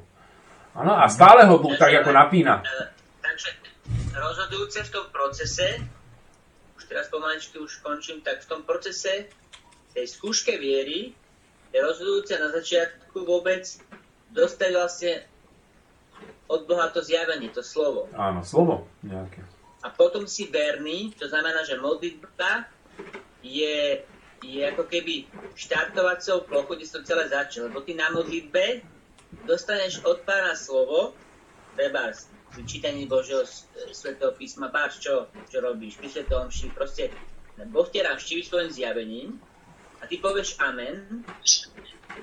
[0.77, 2.61] Ano, a stále ho Boh tak ako napína.
[2.61, 2.93] E,
[3.31, 3.49] Takže
[4.11, 5.81] rozhodujúce v tom procese,
[6.77, 9.31] už teraz pomaličky už končím, tak v tom procese
[9.95, 11.15] tej skúške viery
[11.71, 13.63] je rozhodujúce na začiatku vôbec
[14.35, 15.13] dostať vlastne
[16.51, 18.11] od Boha to zjavenie, to slovo.
[18.11, 19.39] Áno, slovo nejaké.
[19.81, 22.67] A potom si verný, to znamená, že modlitba
[23.41, 24.03] je,
[24.43, 25.25] je ako keby
[25.55, 27.71] štartovacou plochou, kde si to celé začal.
[27.71, 28.83] Lebo ty na modlitbe
[29.47, 31.15] dostaneš od pána slovo,
[31.73, 32.11] treba
[32.67, 37.09] čítaní Božieho s- svätého písma, páč, čo, čo robíš, pri svetom omši, proste
[37.71, 39.39] Boh ťa navštívi svojim zjavením
[39.97, 41.23] a ty povieš amen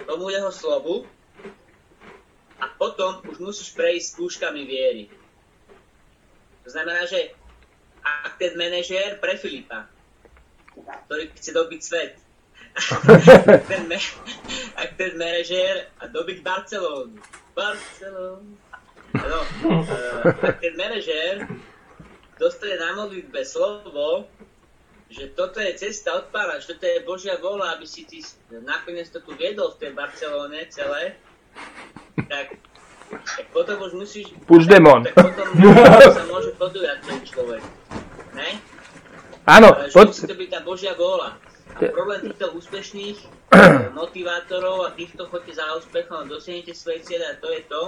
[0.05, 1.09] tomu jeho slovu
[2.59, 5.05] a potom už musíš prejsť skúškami viery.
[6.67, 7.33] To znamená, že
[8.03, 9.87] ak ten manažér pre Filipa,
[11.07, 12.13] ktorý chce dobiť svet,
[13.49, 14.15] ak ten, me-
[14.79, 17.19] ak ten manažér a dobiť Barcelónu,
[17.57, 18.55] Barcelónu,
[19.15, 21.47] no, uh, ak ten manažér
[22.39, 24.31] dostane na modlitbe slovo,
[25.09, 28.21] že toto je cesta od pána, že toto je Božia vola, aby si ty
[28.61, 31.17] nakoniec to tu viedol v tej Barcelóne celé,
[32.29, 32.47] tak,
[33.11, 34.27] tak potom už musíš...
[34.45, 35.07] Puigdemont.
[35.07, 35.47] Tak, tak potom
[36.13, 37.63] sa môže podujať ten človek.
[38.35, 38.49] Ne?
[39.49, 41.31] Áno, Ale že poď, musí to byť tá Božia vôľa.
[41.79, 43.19] A problém týchto úspešných
[43.99, 47.83] motivátorov a týchto chodte za úspechom a dosiahnete svoje cieľe a to je to,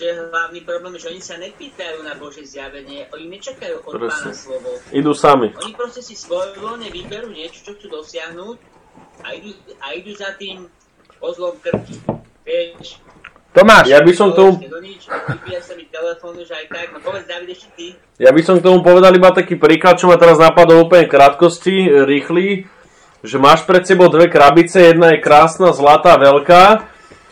[0.00, 4.32] že je hlavný problém, že oni sa nepýtajú na Bože zjavenie, oni nečakajú od Presne.
[4.32, 4.70] Pána slovo.
[4.96, 5.52] Idú sami.
[5.60, 8.58] Oni proste si svojvoľne vyberú niečo, čo chcú dosiahnuť
[9.24, 9.52] a idú,
[9.84, 10.66] a idú za tým
[11.20, 12.00] ozlom krky.
[12.44, 13.00] Vieš,
[13.50, 17.02] Tomáš, Ja by som tomu, do nič, vypíja sa mi telefón už aj tak, no
[17.02, 17.86] povedz David ešte ty.
[18.22, 21.90] ja by som k tomu povedal iba taký príklad, čo ma teraz napadol úplne krátkosti,
[21.90, 22.70] e, rýchly,
[23.26, 26.86] že máš pred sebou dve krabice, jedna je krásna, zlatá, veľká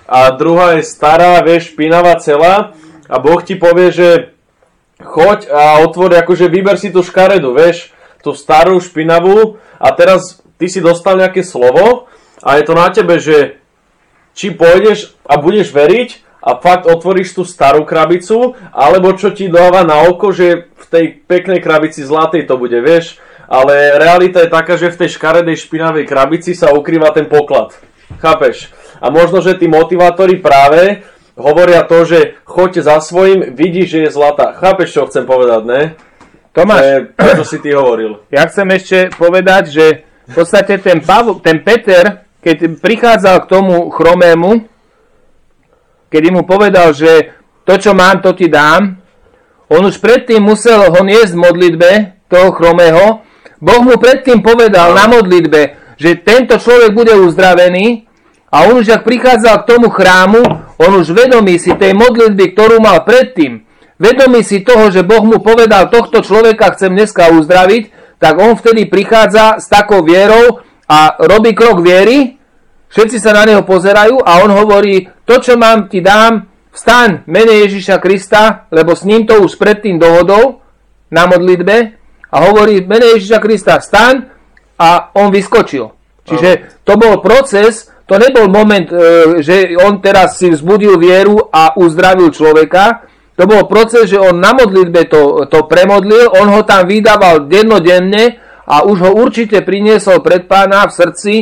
[0.08, 2.72] a druhá je stará, vieš, špinavá celá.
[3.08, 4.08] A Boh ti povie, že
[5.00, 7.92] choď a otvor, akože vyber si tú škaredu, vieš,
[8.24, 9.60] tú starú, špinavú.
[9.76, 12.08] A teraz ty si dostal nejaké slovo
[12.40, 13.60] a je to na tebe, že
[14.38, 16.08] či pôjdeš a budeš veriť
[16.38, 21.04] a fakt otvoríš tú starú krabicu, alebo čo ti dáva na oko, že v tej
[21.26, 23.18] peknej krabici zlatej to bude, vieš.
[23.50, 27.74] ale realita je taká, že v tej škaredej špinavej krabici sa ukrýva ten poklad.
[28.22, 28.70] Chápeš?
[29.02, 31.02] A možno, že tí motivátori práve
[31.34, 34.52] hovoria to, že choďte za svojím, vidíš, že je zlata.
[34.52, 35.82] Chápeš, čo chcem povedať, ne?
[36.52, 38.12] Tomáš, Že, to, čo si ty hovoril.
[38.30, 39.86] ja chcem ešte povedať, že
[40.28, 44.66] v podstate ten, Pavol, ten Peter, keď prichádzal k tomu chromému,
[46.08, 47.34] kedy mu povedal, že
[47.68, 48.96] to, čo mám, to ti dám,
[49.68, 51.90] on už predtým musel ho niesť v modlitbe,
[52.28, 53.24] toho chromého.
[53.58, 58.06] Boh mu predtým povedal na modlitbe, že tento človek bude uzdravený
[58.52, 60.40] a on už ak prichádzal k tomu chrámu,
[60.78, 63.66] on už vedomí si tej modlitby, ktorú mal predtým,
[63.98, 68.86] vedomí si toho, že Boh mu povedal, tohto človeka chcem dneska uzdraviť, tak on vtedy
[68.86, 72.40] prichádza s takou vierou a robí krok viery,
[72.88, 77.60] všetci sa na neho pozerajú a on hovorí, to, čo mám, ti dám, vstaň, mene
[77.68, 80.64] Ježiša Krista, lebo s ním to už predtým dohodol
[81.12, 81.76] na modlitbe.
[82.28, 84.32] A hovorí, mene Ježiša Krista, vstaň.
[84.78, 85.90] A on vyskočil.
[86.22, 91.74] Čiže to bol proces, to nebol moment, e, že on teraz si vzbudil vieru a
[91.74, 96.86] uzdravil človeka, to bol proces, že on na modlitbe to, to premodlil, on ho tam
[96.86, 98.38] vydával dennodenne
[98.68, 101.34] a už ho určite priniesol pred pána v srdci,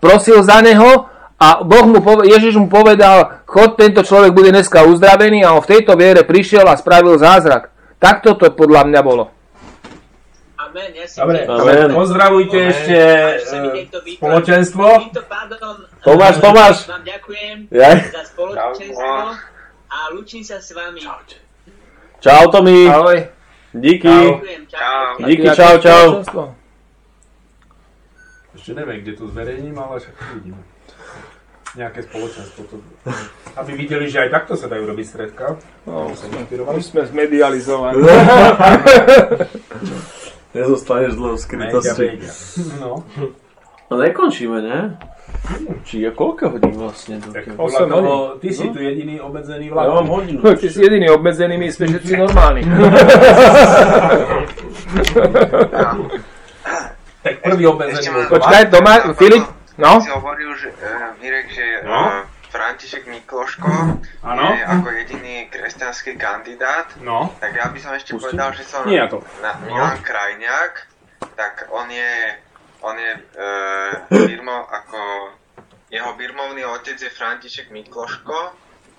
[0.00, 4.88] prosil za neho a boh mu pove- Ježiš mu povedal, chod, tento človek bude dneska
[4.88, 7.68] uzdravený a on v tejto viere prišiel a spravil zázrak.
[8.00, 9.28] Takto to podľa mňa bolo.
[10.60, 11.48] Amen, ja Dobre.
[11.48, 11.90] Amen.
[11.90, 14.86] pozdravujte ešte Až sa mi e, spoločenstvo.
[16.04, 16.76] Tomáš, Tomáš.
[16.86, 17.96] Vám ďakujem Jaj.
[18.14, 19.14] za spoločenstvo
[19.90, 21.02] a lúčim sa s vami.
[22.22, 22.86] Čau, Tomi.
[22.86, 23.18] Ahoj.
[23.74, 24.06] Díky.
[24.06, 24.78] Ďakujem, čau.
[25.18, 25.26] Čau.
[25.26, 26.59] Díky, čau, čau.
[28.70, 30.62] Ešte neviem, kde to zverejním, ale však uvidíme.
[31.74, 32.70] Nejaké spoločenstvo.
[32.70, 32.78] To...
[33.58, 35.58] Aby videli, že aj takto sa dajú robiť stredka.
[35.90, 36.14] No,
[36.70, 37.98] my sme zmedializovaní.
[40.54, 42.06] Nezostaneš dlho v skrytosti.
[42.78, 43.02] No,
[43.90, 44.94] No nekončíme, ne?
[45.82, 47.18] Či je koľko hodín vlastne?
[47.18, 48.38] tak Ja podľa Osem toho, hodín.
[48.38, 49.90] ty si tu jediný obmedzený vlak.
[49.90, 50.38] mám hodinu.
[50.62, 52.62] Ty si jediný obmedzený, my sme všetci normálni.
[57.20, 59.44] Tak prvý obmedzený bol Počkaj, doma, Filip,
[59.76, 60.00] no?
[60.00, 62.00] Si hovoril, že uh, Mirek, že No.
[62.00, 63.70] uh, František Mikloško
[64.20, 64.46] Áno.
[64.50, 66.90] je ako jediný kresťanský kandidát.
[66.98, 68.34] No, Tak ja by som ešte Pustím?
[68.34, 69.22] povedal, že som Nie, ja to.
[69.38, 69.70] na No.
[69.70, 70.72] Milan Krajňák,
[71.36, 72.14] tak on je,
[72.80, 74.98] on je uh, birmo, ako
[75.88, 78.38] jeho birmovný otec je František Mikloško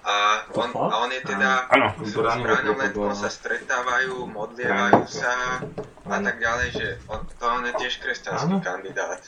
[0.02, 0.16] a
[0.58, 1.94] on, a on je teda áno.
[2.02, 5.62] s Braňom Letkom sa stretávajú, modlievajú sa
[6.10, 9.22] a tak ďalej, že on, to on je tiež kresťanský kandidát.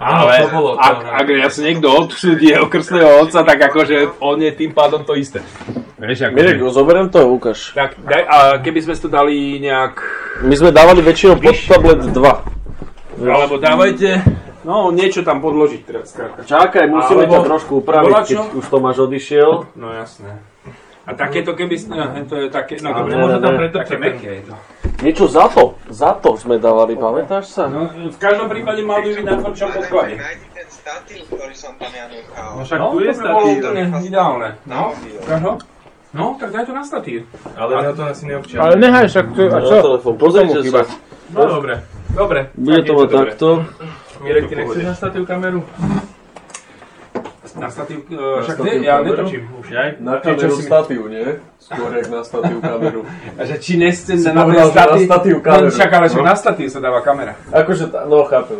[0.00, 1.10] A, Ale to bolo to, ak, no.
[1.12, 5.12] ak ja si niekto odsúdi jeho krstného otca, tak akože on je tým pádom to
[5.12, 5.44] isté.
[6.00, 6.34] Vieš, ako...
[6.36, 7.76] Mirek, zoberiem to, ukáž.
[7.76, 10.00] Tak, daj, a keby sme to dali nejak...
[10.42, 13.20] My sme dávali väčšinou pod tablet 2.
[13.20, 14.24] Alebo dávajte...
[14.64, 16.40] No, niečo tam podložiť teraz, skrátka.
[16.48, 19.50] Čakaj, musíme Alebo- ťa trošku upraviť, Bola keď už Tomáš odišiel.
[19.76, 20.40] No jasné.
[21.04, 21.76] A takéto keby...
[21.92, 22.80] No, to je také...
[22.80, 24.54] No, dobre, možno tam preto také meké je to.
[25.04, 27.68] Niečo za to, za to sme dávali, pamätáš sa?
[27.68, 30.16] No, v každom prípade mal by byť na tvrdšom podklade.
[30.16, 32.56] Nájdi ten statív, ktorý som tam ja nechal.
[32.56, 34.48] No však tu je to by bolo bolo úplne ideálne.
[34.64, 34.80] No,
[35.28, 35.52] ho?
[36.14, 37.28] No, tak daj to na statív.
[37.52, 38.58] Ale ja to asi neobčiam.
[38.64, 39.76] Ale nehaj však, to, a Na čo?
[40.00, 40.82] Komu chýba?
[40.88, 40.94] sa.
[41.36, 41.74] No, dobre.
[42.14, 42.40] Dobre.
[42.54, 43.30] Bude to mať dobre.
[44.24, 45.60] Mirek, ty nechceš na statív kameru?
[47.54, 47.98] Na statív...
[48.10, 49.66] e, Však statív ne, ja netočím už.
[49.70, 49.88] Jaj?
[50.00, 51.38] Na kameru statív, nie?
[51.60, 53.00] Skôr jak na statív kameru.
[53.38, 55.06] A že či Si na ten povedal, že na statív...
[55.06, 55.70] statív No, kameru.
[55.70, 57.36] však ale však na statív sa dáva kamera.
[57.52, 58.58] Akože, no chápem.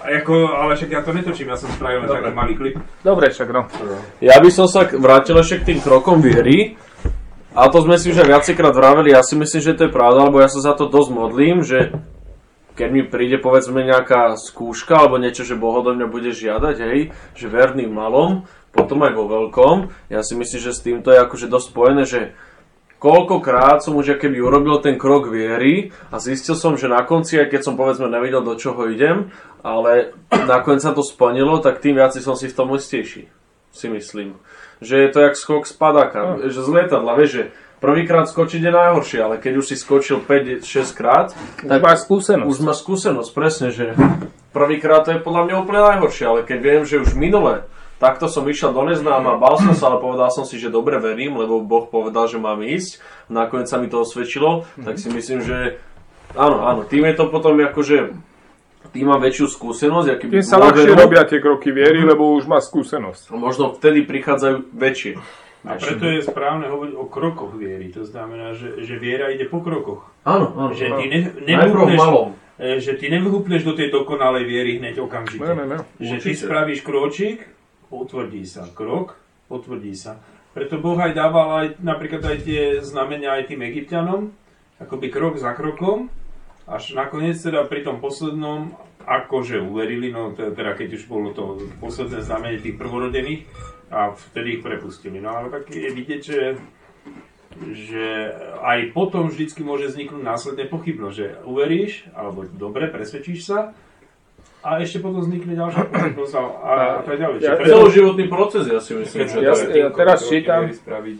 [0.00, 2.74] Ako, ale však ja to netočím, ja som spravil len taký malý klip.
[3.04, 3.68] Dobre, však no.
[4.18, 6.80] Ja by som sa vrátil ešte k tým krokom viery.
[7.52, 10.30] A to sme si už aj viacejkrát vraveli, ja si myslím, že to je pravda,
[10.30, 11.90] lebo ja sa za to dosť modlím, že
[12.74, 16.98] keď mi príde povedzme nejaká skúška alebo niečo, že Boh odo mňa bude žiadať, hej,
[17.34, 18.30] že verný v malom,
[18.70, 19.76] potom aj vo veľkom,
[20.12, 22.20] ja si myslím, že s týmto je akože dosť spojené, že
[23.00, 27.48] koľkokrát som už keby urobil ten krok viery a zistil som, že na konci, aj
[27.50, 29.32] keď som povedzme nevedel, do čoho idem,
[29.64, 30.14] ale
[30.52, 33.26] nakoniec sa to splnilo, tak tým viac som si v tom istejší,
[33.72, 34.38] si myslím.
[34.84, 37.44] Že je to jak skok z padáka, že z lietadla, vieš, že
[37.80, 41.32] prvýkrát skočiť je najhoršie, ale keď už si skočil 5-6 krát,
[41.64, 42.46] Tak máš skúsenosť.
[42.46, 43.96] už máš skúsenosť, presne, že
[44.52, 47.64] prvýkrát to je podľa mňa úplne najhoršie, ale keď viem, že už minule
[48.00, 51.36] takto som išiel do neznáma, bál som sa, ale povedal som si, že dobre verím,
[51.36, 52.96] lebo Boh povedal, že mám ísť,
[53.28, 55.76] nakoniec sa mi to osvedčilo, tak si myslím, že
[56.32, 58.16] áno, áno, tým je to potom akože
[58.90, 62.58] tým mám väčšiu skúsenosť, aký Tým sa ľahšie robia tie kroky viery, lebo už má
[62.58, 63.30] skúsenosť.
[63.30, 65.14] Možno vtedy prichádzajú väčšie.
[65.60, 67.92] A preto je správne hovoriť o krokoch viery.
[67.92, 70.08] To znamená, že, že viera ide po krokoch.
[70.24, 70.72] Áno, áno.
[70.72, 71.20] Že ty ne,
[72.00, 72.32] malom.
[72.56, 75.44] e, že ty nevyhúpneš do tej dokonalej viery hneď okamžite.
[75.44, 75.78] Ne, ne, ne.
[76.00, 77.44] Že ty spravíš krôčik,
[77.92, 78.64] potvrdí sa.
[78.72, 79.20] Krok,
[79.52, 80.16] potvrdí sa.
[80.56, 84.34] Preto Boh aj dával aj, napríklad aj tie znamenia aj tým egyptianom,
[84.80, 86.10] akoby krok za krokom,
[86.66, 88.74] až nakoniec teda pri tom poslednom,
[89.06, 93.46] akože uverili, no te- teda keď už bolo to posledné znamenie tých prvorodených,
[93.90, 95.18] a vtedy ich prepustili.
[95.18, 96.40] No ale tak je vidieť, že
[97.60, 98.30] že
[98.62, 103.74] aj potom vždycky môže vzniknúť následne pochybnosť, že uveríš, alebo dobre, presvedčíš sa,
[104.60, 107.36] a ešte potom vznikne ďalšia pochybnosť a, a, a tak ďalej.
[107.42, 109.76] Ja- preto- Celoživotný proces, ja si myslím, že Ja- to je.
[109.76, 110.68] ja teraz čítam.
[110.70, 111.18] Spraviť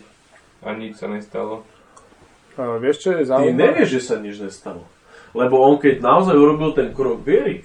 [0.61, 1.65] a nič sa nestalo.
[2.55, 3.57] A vieš, čo je Ty zaujímavé?
[3.59, 4.85] nevieš, že sa nič nestalo.
[5.33, 7.65] Lebo on keď naozaj urobil ten krok viery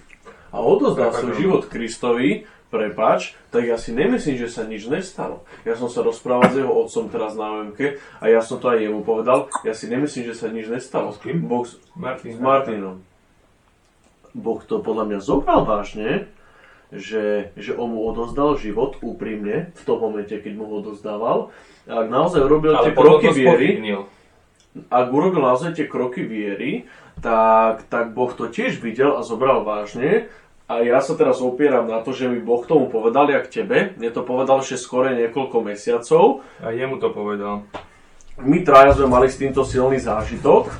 [0.50, 5.46] a odozdal svoj život Kristovi, prepač, tak ja si nemyslím, že sa nič nestalo.
[5.64, 8.84] Ja som sa rozprával s jeho otcom teraz na omk a ja som to aj
[8.84, 11.14] jemu povedal, ja si nemyslím, že sa nič nestalo.
[11.14, 11.46] S kým?
[11.46, 12.36] Boh s, Martin.
[12.36, 13.06] s Martinom.
[14.36, 16.28] Boh to podľa mňa zobral vážne,
[16.92, 21.56] že, že on mu odozdal život úprimne v tom momente, keď mu ho odozdával.
[21.88, 23.70] A ak naozaj urobil Ale tie kroky viery,
[24.92, 26.86] ak urobil naozaj tie kroky viery,
[27.24, 30.28] tak, tak Boh to tiež videl a zobral vážne.
[30.66, 33.94] A ja sa teraz opieram na to, že mi Boh tomu povedal, jak tebe.
[34.02, 36.42] Mne to povedal ešte skore niekoľko mesiacov.
[36.58, 37.70] A jemu to povedal.
[38.42, 40.74] My traja sme mali s týmto silný zážitok.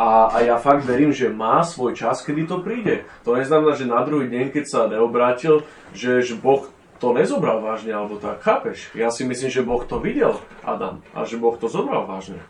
[0.00, 3.04] A, a ja fakt verím, že má svoj čas, kedy to príde.
[3.28, 5.62] To neznamená, že na druhý deň, keď sa neobrátil,
[5.92, 6.66] že, že Boh
[6.96, 8.90] to nezobral vážne, alebo tak, chápeš?
[8.96, 12.40] Ja si myslím, že Boh to videl, Adam, a že Boh to zobral vážne.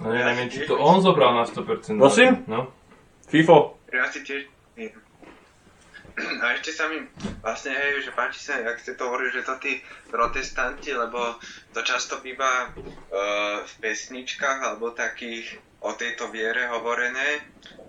[0.00, 2.00] No ja neviem, či to on zobral na 100%.
[2.00, 2.42] Prosím?
[2.48, 2.72] No.
[3.28, 4.55] FIFO, Ja si tiež...
[6.42, 7.04] A ešte sa mi
[7.44, 11.36] vlastne, hej, že páči sa, jak ste to hovorili, že to tí protestanti, lebo
[11.72, 17.44] to často býva uh, v pesničkách alebo takých o tejto viere hovorené,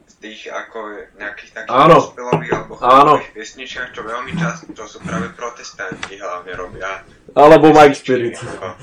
[0.08, 2.04] v tých ako nejakých takých Áno.
[2.04, 3.16] gospelových alebo Áno.
[3.16, 7.04] chorových pesničkách, čo veľmi často, to sú práve protestanti hlavne robia.
[7.32, 8.36] alebo Mike Spirit.
[8.36, 8.76] ako-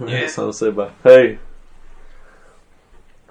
[0.08, 0.94] Nie sám seba.
[1.04, 1.36] Hej.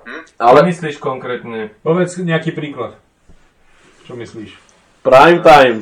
[0.06, 0.22] Hm?
[0.38, 1.72] Ale Ale myslíš konkrétne?
[1.82, 3.00] Povedz nejaký príklad.
[4.08, 4.68] Čo myslíš?
[5.08, 5.80] prime time.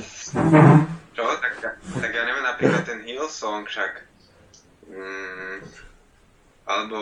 [1.18, 1.26] Čo?
[1.42, 1.54] Tak,
[1.98, 4.06] tak ja neviem, napríklad ten Hillsong však.
[4.86, 5.58] Mm,
[6.70, 7.00] alebo...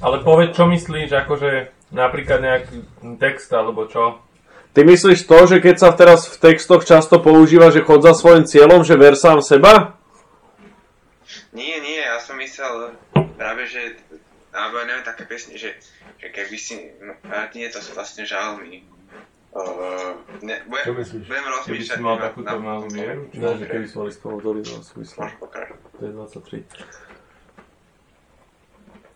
[0.00, 1.50] Ale povedz, čo myslíš, akože
[1.92, 2.76] napríklad nejaký
[3.20, 4.24] text alebo čo?
[4.72, 8.44] Ty myslíš to, že keď sa teraz v textoch často používa, že chod za svojim
[8.44, 9.96] cieľom, že ver sám seba?
[11.56, 12.92] Nie, nie, ja som myslel
[13.40, 14.00] práve, že...
[14.52, 15.76] Alebo ja neviem, také pesne, že,
[16.20, 16.76] že keby si...
[17.00, 17.12] No,
[17.52, 18.84] nie, to sú vlastne žalmy.
[19.56, 20.12] Uh,
[20.42, 21.24] ne, budem, Čo myslíš?
[21.24, 21.96] budem Keby rozmýšľať.
[21.96, 23.24] si mal takúto na- malú vieru?
[23.26, 24.36] či- Ne, že keby sme mali spolu
[24.94, 25.22] myslel.
[25.22, 25.80] Môžeš pokračovať.
[25.88, 26.60] To je 23.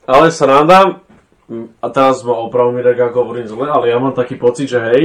[0.07, 1.05] Ale sranda,
[1.47, 4.81] m, a teraz ma opravom mi ak hovorím zle, ale ja mám taký pocit, že
[4.81, 5.03] hej,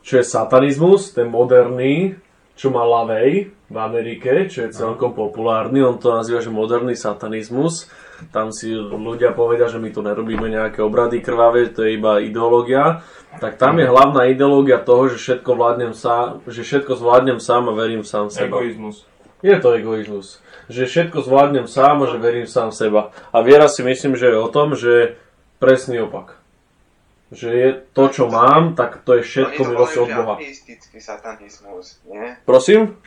[0.00, 2.14] čo je satanizmus, ten moderný,
[2.54, 7.90] čo má Lavej v Amerike, čo je celkom populárny, on to nazýva, že moderný satanizmus.
[8.28, 13.00] Tam si ľudia povedia, že my tu nerobíme nejaké obrady krvavé, to je iba ideológia.
[13.40, 17.72] Tak tam je hlavná ideológia toho, že všetko vládnem sám, že všetko zvládnem sám a
[17.72, 18.56] verím sám v seba.
[18.60, 19.08] Egoizmus.
[19.40, 20.44] Je to egoizmus.
[20.68, 23.00] Že všetko zvládnem sám a že verím sám v seba.
[23.32, 25.16] A viera si myslím, že je o tom, že
[25.56, 26.36] presný opak.
[27.30, 30.34] Že je to, čo mám, tak to je všetko Oni to milosť od Boha.
[30.34, 32.34] ateistický satanizmus, nie?
[32.42, 32.98] Prosím?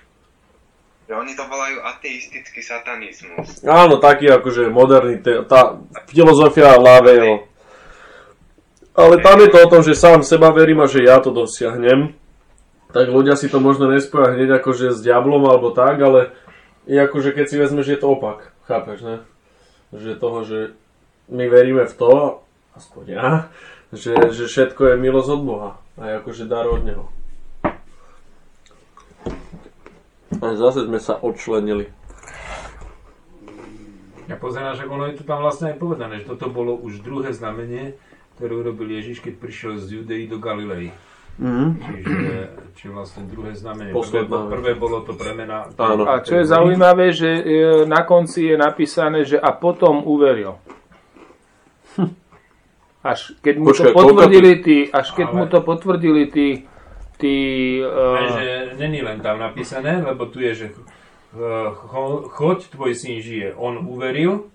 [1.14, 3.62] Že oni to volajú ateistický satanizmus.
[3.62, 5.78] Áno, taký akože moderný, te, tá
[6.10, 7.46] filozofia ľavého.
[8.98, 12.18] Ale tam je to o tom, že sám seba verím a že ja to dosiahnem.
[12.98, 16.34] Tak ľudia si to možno nespoja hneď akože s diablom alebo tak, ale
[16.90, 18.50] je akože keď si vezmeš, že je to opak.
[18.66, 19.18] Chápeš, ne?
[19.94, 20.60] Že toho, že
[21.30, 22.42] my veríme v to,
[22.74, 23.30] aspoň ja,
[23.94, 25.72] že, že všetko je milosť od Boha.
[26.02, 27.06] A je akože dar od Neho.
[30.42, 31.92] A zase sme sa odčlenili.
[34.32, 37.36] Ja pozerám, že ono je to tam vlastne aj povedané, že toto bolo už druhé
[37.36, 38.00] znamenie,
[38.40, 40.96] ktoré urobil Ježiš, keď prišiel z Judei do Galilei.
[41.34, 41.66] Mhm.
[41.82, 42.38] Čiže,
[42.78, 43.90] čiže vlastne druhé znamenie.
[43.90, 45.66] Prvé, Posledná prvé bolo to premena.
[45.82, 46.06] Áno.
[46.06, 47.44] A čo je zaujímavé, že e,
[47.90, 50.62] na konci je napísané, že a potom uveril.
[53.04, 56.48] Až keď mu Počkaj, to potvrdili tí, až keď Ale- mu to potvrdili tí,
[57.24, 57.36] tí
[57.80, 62.92] Ne, uh, že není len tam napísané, lebo tu je, že eh, cho, choď, tvoj
[62.92, 63.56] syn žije.
[63.56, 64.52] On uveril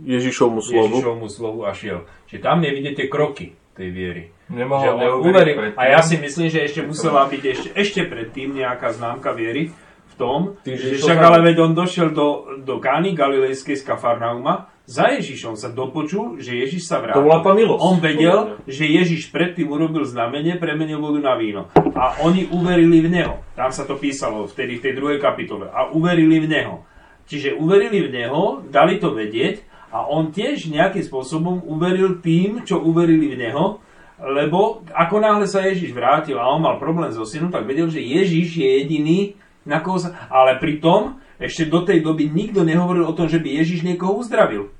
[0.00, 0.94] Ježišovmu slovu.
[0.96, 2.08] Ježišovmu slovu a šiel.
[2.32, 4.24] Čiže tam nevidíte kroky tej viery.
[4.48, 5.56] Nemohol Že on uveril.
[5.58, 5.78] predtým.
[5.78, 9.70] A ja si myslím, že ešte musela byť ešte, ešte predtým nejaká známka viery
[10.08, 14.70] v tom, Tým, že však ale veď on došiel do, do Kány Galilejskej z Kafarnauma,
[14.88, 17.20] za Ježišom sa dopočul, že Ježiš sa vrátil.
[17.20, 17.80] To bola tá milosť.
[17.84, 21.68] On vedel, že Ježiš predtým urobil znamenie, premenil vodu na víno.
[21.92, 23.44] A oni uverili v Neho.
[23.52, 25.68] Tam sa to písalo vtedy v tej druhej kapitole.
[25.68, 26.88] A uverili v Neho.
[27.28, 32.80] Čiže uverili v Neho, dali to vedieť a on tiež nejakým spôsobom uveril tým, čo
[32.80, 33.84] uverili v Neho,
[34.24, 38.00] lebo ako náhle sa Ježiš vrátil a on mal problém so synom, tak vedel, že
[38.00, 39.20] Ježiš je jediný,
[39.68, 40.16] na koho sa...
[40.32, 44.72] Ale pritom ešte do tej doby nikto nehovoril o tom, že by Ježiš niekoho uzdravil.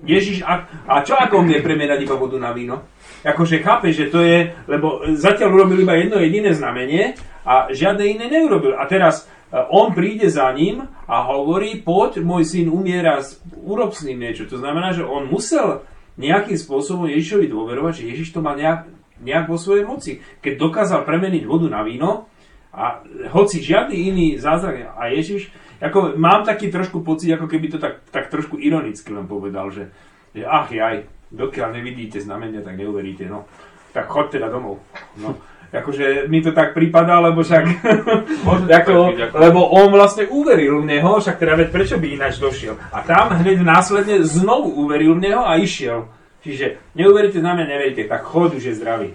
[0.00, 2.88] Ježiš, a, a čo ako on vie premerať iba vodu na víno?
[3.20, 8.32] Akože chápe, že to je, lebo zatiaľ urobil iba jedno jediné znamenie a žiadne iné
[8.32, 8.80] neurobil.
[8.80, 13.20] A teraz e, on príde za ním a hovorí, poď, môj syn umiera,
[13.60, 14.48] urob s ním niečo.
[14.48, 15.84] To znamená, že on musel
[16.16, 18.88] nejakým spôsobom Ježišovi dôverovať, že Ježiš to má nejak,
[19.20, 20.24] nejak vo svojej moci.
[20.40, 22.32] Keď dokázal premeniť vodu na víno,
[22.70, 23.02] a
[23.34, 25.50] hoci žiadny iný zázrak a Ježiš,
[25.82, 29.90] ako mám taký trošku pocit, ako keby to tak, tak trošku ironicky len povedal, že,
[30.30, 33.48] že ach jaj, dokiaľ nevidíte znamenia, tak neuveríte, no.
[33.90, 34.78] Tak choď teda domov.
[35.18, 35.34] No.
[35.70, 37.64] Akože mi to tak prípada, lebo však...
[38.82, 42.74] ako, lebo on vlastne uveril v neho, však teda veď prečo by ináč došiel.
[42.90, 46.10] A tam hneď následne znovu uveril v neho a išiel.
[46.42, 49.10] Čiže neuveríte na mňa, neveríte, tak chod už je zdravý.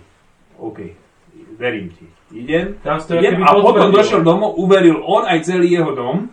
[0.56, 0.96] OK,
[1.60, 2.08] verím ti.
[2.36, 6.28] Idem, Tam to idem a potom došiel domov, uveril on aj celý jeho dom.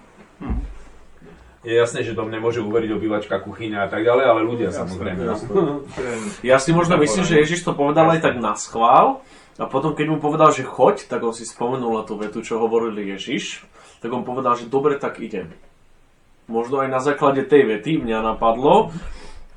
[1.62, 5.22] Je jasné, že dom nemôže uveriť obývačka, kuchyňa a tak ďalej, ale ľudia samozrejme.
[5.22, 5.86] no.
[6.50, 9.22] Ja si možno myslím, že Ježiš to povedal aj tak na schvál.
[9.62, 12.58] A potom, keď mu povedal, že choď, tak on si spomenul na tú vetu, čo
[12.58, 13.62] hovoril Ježiš.
[14.02, 15.54] Tak on povedal, že dobre, tak idem.
[16.50, 18.90] Možno aj na základe tej vety mňa napadlo.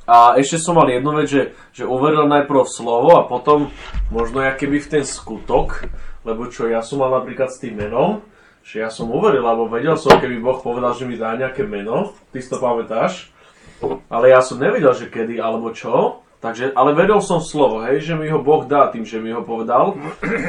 [0.06, 3.74] A ešte som mal jednu vec, že, že uveril najprv slovo a potom
[4.14, 5.90] možno ja keby v ten skutok,
[6.26, 8.26] lebo čo ja som mal napríklad s tým menom,
[8.66, 12.18] že ja som uveril, alebo vedel som, keby Boh povedal, že mi dá nejaké meno,
[12.34, 13.30] ty si to pamätáš,
[14.10, 18.18] ale ja som nevedel, že kedy alebo čo, takže, ale veril som slovo, hej, že
[18.18, 19.94] mi ho Boh dá tým, že mi ho povedal.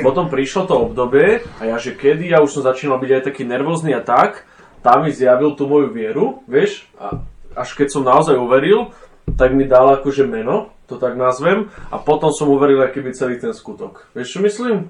[0.01, 3.45] Potom prišlo to obdobie a ja, že kedy, ja už som začínal byť aj taký
[3.45, 4.49] nervózny a tak,
[4.81, 7.21] tam mi zjavil tú moju vieru, vieš, a
[7.53, 8.97] až keď som naozaj uveril,
[9.37, 13.37] tak mi dal akože meno, to tak nazvem, a potom som uveril aj keby celý
[13.43, 14.07] ten skutok.
[14.15, 14.89] Vieš čo myslím?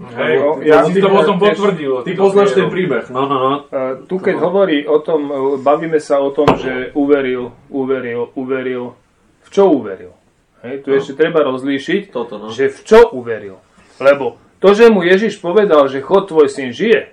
[0.00, 2.00] Hej, No, ja si to to potom potvrdil.
[2.08, 3.52] Ty poznáš ten príbeh, no, no, no.
[3.68, 8.96] E, Tu keď hovorí o tom, e, bavíme sa o tom, že uveril, uveril, uveril.
[9.44, 10.16] V čo uveril?
[10.64, 12.48] Hej, tu ešte treba rozlíšiť, Toto, no.
[12.48, 13.60] že v čo uveril.
[14.00, 17.12] Lebo to, že mu Ježiš povedal, že chod tvoj syn žije,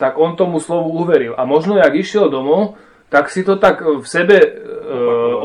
[0.00, 1.36] tak on tomu slovu uveril.
[1.36, 2.80] A možno, jak išiel domov,
[3.12, 4.48] tak si to tak v sebe e,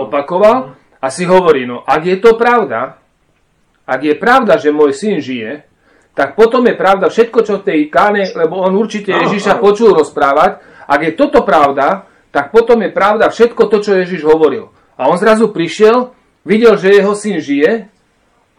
[0.07, 2.95] opakoval a si hovorí, no ak je to pravda,
[3.84, 5.68] ak je pravda, že môj syn žije,
[6.12, 10.60] tak potom je pravda všetko, čo v tej káne, lebo on určite Ježiša počul rozprávať,
[10.88, 14.72] ak je toto pravda, tak potom je pravda všetko to, čo Ježiš hovoril.
[15.00, 16.12] A on zrazu prišiel,
[16.44, 17.88] videl, že jeho syn žije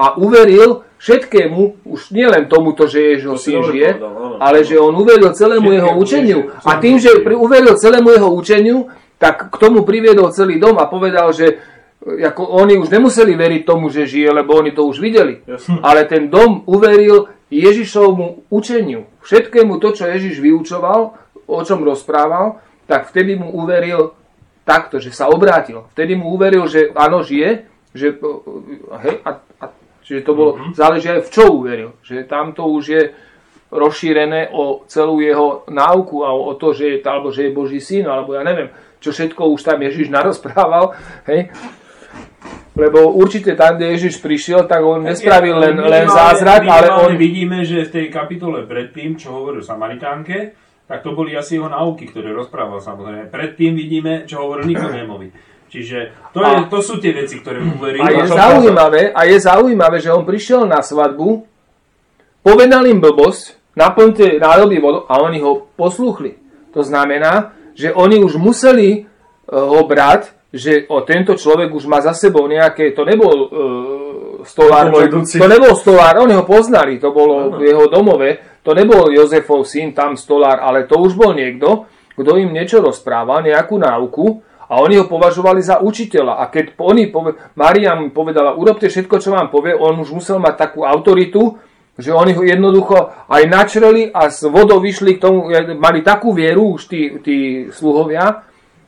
[0.01, 4.01] a uveril všetkému, už nielen tomuto, že jeho syn žije,
[4.39, 6.55] ale že on uveril celému jeho učeniu.
[6.63, 8.89] A tým, že uveril celému jeho učeniu,
[9.23, 11.63] tak k tomu priviedol celý dom a povedal, že
[12.03, 15.47] e, ako oni už nemuseli veriť tomu, že žije, lebo oni to už videli.
[15.47, 15.79] Jasne.
[15.79, 19.05] Ale ten dom uveril Ježišovmu učeniu.
[19.21, 21.13] Všetkému to, čo Ježiš vyučoval,
[21.45, 24.17] o čom rozprával, tak vtedy mu uveril
[24.65, 25.85] takto, že sa obrátil.
[25.93, 28.17] Vtedy mu uveril, že áno, žije, že,
[29.05, 29.65] hej, a, a,
[30.01, 30.73] čiže to bolo, mm-hmm.
[30.73, 31.91] záleží aj v čo uveril.
[32.01, 33.03] Že tam to už je
[33.73, 38.05] rozšírené o celú jeho náuku a o to, že je, alebo že je Boží syn,
[38.09, 38.69] alebo ja neviem,
[39.01, 40.93] čo všetko už tam Ježiš narozprával,
[41.29, 41.49] hej.
[42.73, 47.21] Lebo určite tam, kde Ježiš prišiel, tak on nespravil len, len zázrak, ale on...
[47.21, 50.57] vidíme, že v tej kapitole predtým, čo hovoril Samaritánke,
[50.89, 53.29] tak to boli asi jeho náuky, ktoré rozprával samozrejme.
[53.29, 55.29] Predtým vidíme, čo hovoril Nikodémovi.
[55.73, 58.05] Čiže to, je, to sú tie veci, ktoré uveril.
[58.05, 61.49] A je zaujímavé, a je zaujímavé, že on prišiel na svadbu,
[62.45, 66.37] povedal im blbosť, naplňte nádoby vodu a oni ho poslúchli.
[66.77, 69.01] To znamená, že oni už museli e,
[69.49, 73.49] ho brať, že o tento človek už má za sebou nejaké, to nebol uh,
[74.45, 75.41] stolár, Domojdúci.
[75.41, 79.97] to nebol stolár, oni ho poznali, to bolo v jeho domove, to nebol Jozefov syn,
[79.97, 85.01] tam stolár, ale to už bol niekto, kto im niečo rozprával, nejakú náuku a oni
[85.01, 86.37] ho považovali za učiteľa.
[86.41, 90.37] A keď oni pove- Maria mu povedala, urobte všetko, čo vám povie, on už musel
[90.37, 91.57] mať takú autoritu,
[91.97, 96.77] že oni ho jednoducho aj načreli a z vodou vyšli k tomu, mali takú vieru
[96.77, 97.37] už tí, tí
[97.69, 98.45] sluhovia,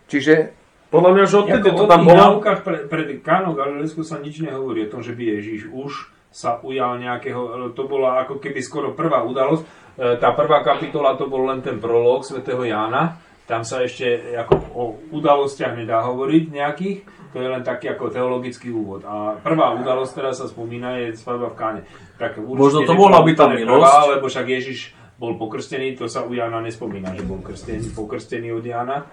[0.09, 0.64] čiže
[0.95, 2.23] Podľa mňa, že odtedy to tam bolo.
[2.23, 6.99] náukách pre, pred Galilejsku sa nič nehovorí o tom, že by Ježiš už sa ujal
[7.03, 9.63] nejakého, to bola ako keby skoro prvá udalosť.
[9.63, 14.55] E, Tá prvá kapitola to bol len ten prolog svätého Jána, tam sa ešte ako
[14.75, 14.83] o
[15.15, 16.99] udalostiach nedá hovoriť nejakých,
[17.31, 19.03] to je len taký ako teologický úvod.
[19.07, 21.81] A prvá udalosť, ktorá sa spomína, je svadba v Káne.
[22.19, 23.83] Tak Možno to byť tá úplne milosť.
[23.83, 24.79] Prvá, lebo však Ježiš
[25.19, 29.07] bol pokrstený, to sa u Jana nespomína, že bol krstený, pokrstený od Jana.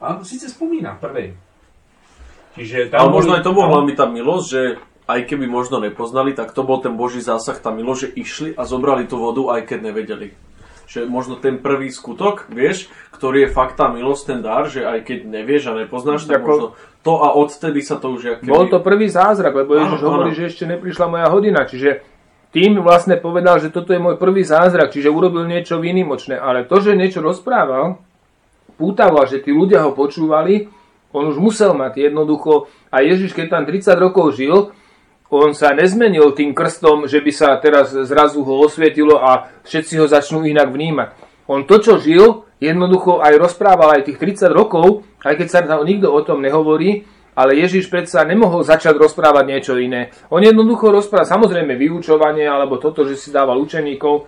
[0.00, 1.28] A síce spomína v prvej.
[2.56, 4.62] Čiže Ale tam možno boli- aj to mohla byť tá milosť, že
[5.10, 8.62] aj keby možno nepoznali, tak to bol ten Boží zásah, tá milosť, že išli a
[8.64, 10.28] zobrali tú vodu, aj keď nevedeli.
[10.90, 15.06] Že možno ten prvý skutok, vieš, ktorý je fakt tá milosť, ten dar, že aj
[15.06, 16.66] keď nevieš a nepoznáš, tak Ako- možno
[17.00, 18.50] to a odtedy sa to už keby...
[18.50, 21.64] Bol to prvý zázrak, lebo Ježiš hovorí, že ešte neprišla moja hodina.
[21.64, 22.02] Čiže
[22.50, 26.36] tým vlastne povedal, že toto je môj prvý zázrak, čiže urobil niečo výnimočné.
[26.36, 28.02] Ale to, že niečo rozprával,
[28.80, 30.72] pútavo, a že tí ľudia ho počúvali,
[31.12, 32.72] on už musel mať jednoducho.
[32.88, 34.72] A Ježiš, keď tam 30 rokov žil,
[35.30, 40.06] on sa nezmenil tým krstom, že by sa teraz zrazu ho osvietilo a všetci ho
[40.10, 41.08] začnú inak vnímať.
[41.46, 45.86] On to, čo žil, jednoducho aj rozprával aj tých 30 rokov, aj keď sa tam
[45.86, 50.10] nikto o tom nehovorí, ale Ježiš predsa nemohol začať rozprávať niečo iné.
[50.34, 54.26] On jednoducho rozpráva, samozrejme vyučovanie, alebo toto, že si dával učeníkov,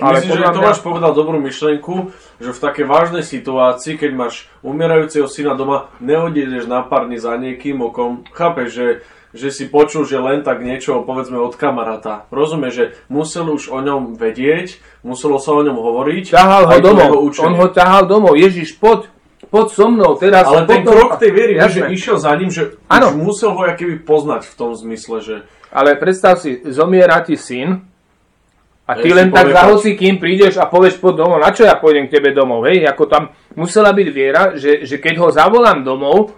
[0.00, 1.94] Ale Myslím, že podľa mňa- Tomáš povedal dobrú myšlenku,
[2.40, 7.36] že v takej vážnej situácii, keď máš umierajúceho syna doma, neodídeš na pár dní za
[7.36, 8.24] niekým okom.
[8.32, 8.86] Chápeš, že,
[9.36, 12.24] že si počul, že len tak niečo, povedzme, od kamaráta.
[12.32, 16.32] Rozumieš, že musel už o ňom vedieť, muselo sa o ňom hovoriť.
[16.32, 17.10] ťahal ho domov.
[17.40, 18.34] On ho ťahal domov.
[18.34, 19.06] Ježiš, poď,
[19.46, 20.48] poď so mnou teraz.
[20.48, 23.12] Ale ten potom- krok tej viery, vieš, že išiel za ním, že Áno.
[23.12, 25.36] už musel ho keby poznať v tom zmysle, že
[25.70, 27.86] Ale predstav si, zomiera ti syn
[28.90, 32.10] a ty len tak hoci kým prídeš a povieš poď domov, na čo ja pôjdem
[32.10, 32.82] k tebe domov, hej?
[32.90, 36.34] Ako tam musela byť viera, že, že keď ho zavolám domov,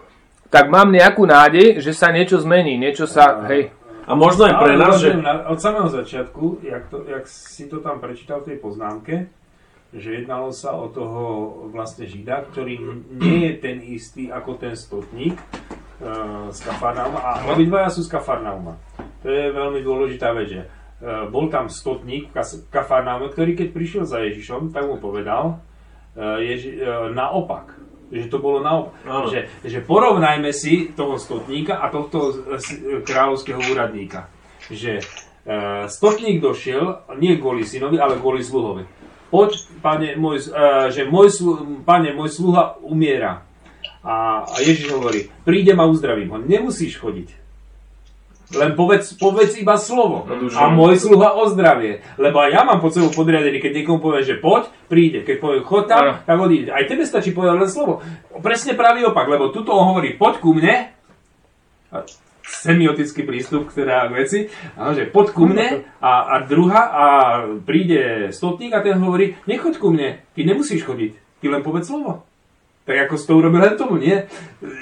[0.53, 3.73] tak mám nejakú nádej, že sa niečo zmení, niečo sa, hej.
[4.05, 5.17] a možno aj pre Ale nás, že
[5.49, 9.33] od samého začiatku, jak, to, jak si to tam prečítal v tej poznámke,
[9.97, 11.25] že jednalo sa o toho
[11.73, 12.81] vlastne Žida, ktorý
[13.17, 18.77] nie je ten istý ako ten stotník uh, z Kafarnauma a obidvaja sú z Kafarnauma.
[19.25, 20.61] To je veľmi dôležitá vec, že
[21.03, 25.59] bol tam stotník v Kafarnaume, ktorý keď prišiel za Ježišom, tak mu povedal
[26.15, 27.75] uh, Ježi, uh, naopak,
[28.15, 29.03] že to bolo naopak.
[29.35, 32.47] Že, že porovnajme si toho stotníka a tohto
[33.03, 34.29] kráľovského úradníka.
[34.71, 35.01] Že
[35.89, 38.87] stotník došiel, nie kvôli synovi, ale kvôli sluhovi.
[39.33, 40.53] Poď, pane, môj,
[40.93, 41.33] že môj,
[41.89, 43.49] pane, môj sluha umiera.
[44.05, 46.39] A, a Ježiš hovorí, prídem a uzdravím ho.
[46.39, 47.42] Nemusíš chodiť.
[48.53, 50.29] Len povedz, povedz iba slovo.
[50.29, 50.57] dušu.
[50.61, 52.05] A môj sluha ozdravie.
[52.21, 55.25] Lebo aj ja mám pod sebou podriadený, keď niekomu poviem, že poď, príde.
[55.25, 56.69] Keď poviem chod tam, tak odíde.
[56.69, 58.05] Aj tebe stačí povedať len slovo.
[58.45, 60.93] Presne pravý opak, lebo tuto on hovorí, poď ku mne.
[62.43, 64.53] Semiotický prístup k teda veci.
[64.77, 67.05] Áno, že poď ku mne a, a druhá a
[67.65, 72.27] príde stotník a ten hovorí, nechoď ku mne, ty nemusíš chodiť, ty len povedz slovo.
[72.83, 74.17] Tak ako si to urobil len tomu, nie?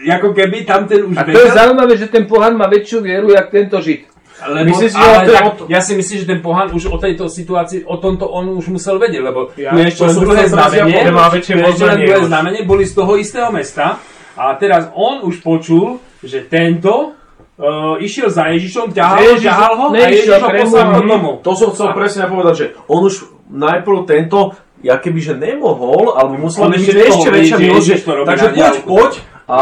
[0.09, 3.29] Ako keby tam ten už A to je zaujímavé, že ten pohan má väčšiu vieru,
[3.29, 4.09] jak tento žid.
[4.41, 7.85] lebo, Myslíš ale to- tak, ja si myslím, že ten pohan už o tejto situácii,
[7.85, 10.97] o tomto on už musel vedieť, lebo Ja- tu je ešte to len druhé znamenie,
[11.37, 14.01] ešte len druhé znamenie, boli z toho istého mesta
[14.41, 17.13] a teraz on už počul, že tento
[17.61, 21.35] uh, išiel za Ježišom, ťahal, ho, Ježiš ťahal ho a Ježiš ho poslal domov.
[21.45, 26.37] To som chcel presne povedať, že on už najprv tento, ja keby že nemohol, ale
[26.37, 29.11] musela On byť ešte ešte, väčšia že milosť, že- to takže poď, poď
[29.45, 29.57] a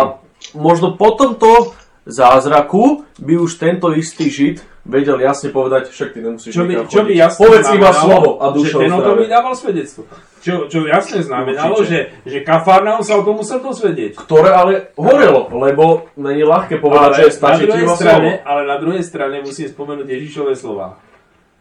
[0.55, 1.75] možno po tomto
[2.09, 4.57] zázraku by už tento istý žid
[4.89, 8.31] vedel jasne povedať, však ty nemusíš Čo by, nikam čo by jasne Povedz iba slovo
[8.41, 9.21] a že duša ten o tom ozdravie.
[9.21, 10.03] mi dával svedectvo.
[10.39, 12.25] Čo, čo jasne znamenalo, Určite.
[12.25, 14.17] že, že Kafarnaum sa o tom musel dozvedieť.
[14.17, 18.49] Ktoré ale horelo, lebo není ľahké povedať, že Ale na, stačí iba strane, slovo.
[18.49, 20.97] ale na druhej strane musím spomenúť Ježišové slova.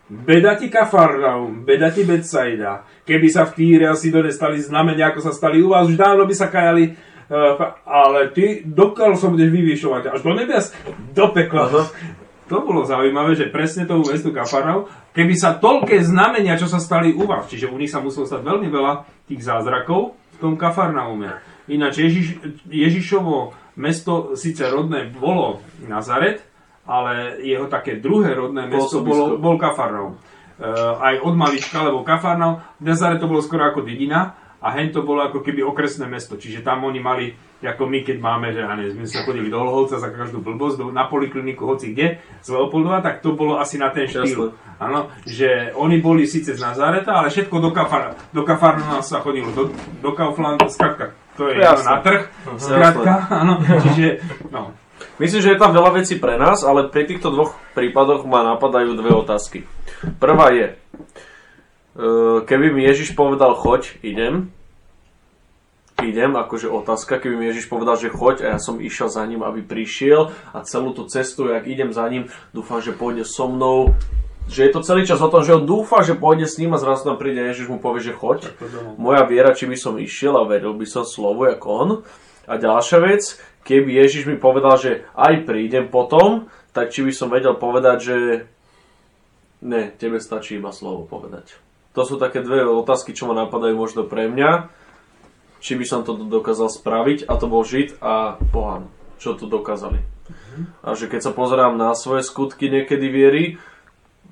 [0.08, 2.88] Beda ti Kafarnaum, beda ti Betsaida.
[3.04, 6.24] Keby sa v Týre a Sidone stali znamenia, ako sa stali u vás, už dávno
[6.24, 6.96] by sa kajali.
[7.28, 10.72] Uh, ale ty dokiaľ sa budeš vyvyšovať až do nebias,
[11.12, 11.68] do pekla.
[11.68, 11.84] Aha.
[12.48, 17.12] To bolo zaujímavé, že presne tomu mestu Kafarnaum, keby sa toľké znamenia, čo sa stali
[17.12, 21.44] u vás, čiže u nich sa muselo stať veľmi veľa tých zázrakov v tom Kafarnaume.
[21.68, 22.40] Ináč Ježiš,
[22.72, 26.48] Ježišovo mesto síce rodné bolo Nazaret,
[26.88, 30.16] ale jeho také druhé rodné mesto bolo, bol Kafarnaum.
[30.58, 35.06] Uh, aj od malička, lebo Kafarnaum, Nazaret to bolo skoro ako dedina a hen to
[35.06, 36.34] bolo ako keby okresné mesto.
[36.34, 37.30] Čiže tam oni mali,
[37.62, 40.86] ako my keď máme, že neviem, sme sa chodili do Lhovca za každú blbosť, do,
[40.90, 44.58] na polikliniku hoci kde, z Leopoldova, tak to bolo asi na ten štýl.
[44.82, 49.54] Áno, že oni boli síce z Nazareta, ale všetko do, kafar, do Kafarnauma sa chodilo,
[49.54, 49.70] do,
[50.02, 51.78] do Kauflandu, skrátka, to je Jasné.
[51.78, 52.22] jedno na trh,
[52.58, 54.74] skrátka, áno, čiže, no,
[55.18, 58.94] Myslím, že je tam veľa vecí pre nás, ale pri týchto dvoch prípadoch ma napadajú
[58.94, 59.66] dve otázky.
[60.22, 60.76] Prvá je, e,
[62.46, 64.54] keby mi Ježiš povedal choď, idem,
[66.06, 69.42] idem, akože otázka, keby mi Ježiš povedal, že choď a ja som išiel za ním,
[69.42, 73.98] aby prišiel a celú tú cestu, jak idem za ním, dúfam, že pôjde so mnou,
[74.46, 76.82] že je to celý čas o tom, že on dúfa, že pôjde s ním a
[76.82, 78.54] zrazu tam príde Ježiš mu povie, že choď.
[79.02, 81.90] Moja viera, či by som išiel a veril by som slovu, ako on.
[82.48, 83.36] A ďalšia vec,
[83.68, 88.18] keby Ježiš mi povedal, že aj prídem potom, tak či by som vedel povedať, že
[89.60, 91.60] ne, tebe stačí iba slovo povedať.
[91.92, 94.70] To sú také dve otázky, čo ma napadajú možno pre mňa.
[95.58, 98.86] Či by som to dokázal spraviť, a to bol Žid a Pohan,
[99.18, 100.06] čo to dokázali.
[100.86, 103.44] A že keď sa pozerám na svoje skutky niekedy viery,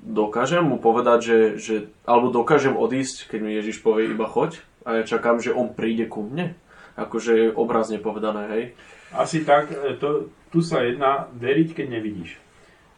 [0.06, 1.74] dokážem mu povedať, že, že
[2.06, 6.06] alebo dokážem odísť, keď mi Ježiš povie iba choď a ja čakám, že on príde
[6.06, 6.54] ku mne.
[6.94, 8.64] Akože obrazne povedané, hej.
[9.14, 12.38] Asi tak, e, to, tu sa jedná veriť, keď nevidíš.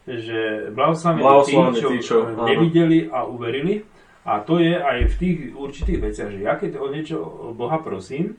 [0.09, 2.49] Že blahoslavení tí, čo, tí, čo- áno.
[2.49, 3.85] nevideli a uverili.
[4.25, 7.17] A to je aj v tých určitých veciach, že ja keď o niečo
[7.57, 8.37] Boha prosím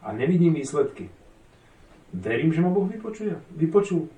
[0.00, 1.10] a nevidím výsledky,
[2.14, 3.36] verím, že ma Boh vypočuje.
[3.52, 4.08] Vypočul.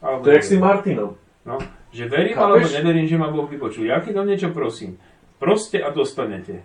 [0.00, 0.68] Alebo To je jak s tým neverím.
[0.68, 1.10] Martinom.
[1.44, 1.56] No,
[1.92, 2.44] že verím Chápeš?
[2.48, 3.92] alebo neverím, že ma Boh vypočuje.
[3.92, 4.96] Ja keď o niečo prosím,
[5.36, 6.64] proste a dostanete.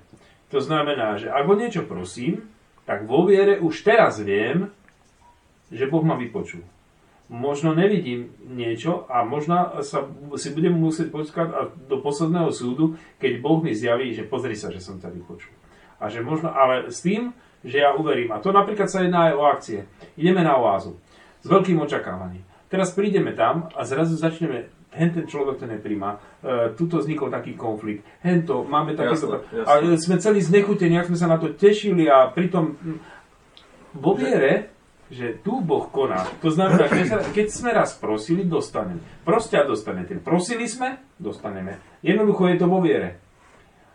[0.56, 2.48] To znamená, že ak o niečo prosím,
[2.88, 4.72] tak vo viere už teraz viem,
[5.70, 6.62] že Boh ma vypočul.
[7.30, 13.38] Možno nevidím niečo a možno sa si budem musieť počkať a do posledného súdu, keď
[13.38, 15.54] Boh mi zjaví, že pozri sa, že som ťa vypočul.
[16.02, 17.30] A že možno, ale s tým,
[17.62, 18.34] že ja uverím.
[18.34, 19.80] A to napríklad sa jedná aj o akcie.
[20.18, 20.98] Ideme na oázu
[21.40, 22.42] s veľkým očakávaním.
[22.66, 26.18] Teraz prídeme tam a zrazu začneme hen ten človek to nepríjma, e,
[26.74, 29.46] tuto vznikol taký konflikt, hento, máme takéto...
[29.66, 32.98] A sme celí znechutení, ak sme sa na to tešili a pritom hm,
[34.02, 34.74] vo viere,
[35.10, 36.30] že tu Boh koná.
[36.46, 36.86] To znamená,
[37.34, 39.02] keď, sme raz prosili, dostaneme.
[39.26, 40.22] Proste a dostanete.
[40.22, 41.82] Prosili sme, dostaneme.
[42.06, 43.18] Jednoducho je to vo viere.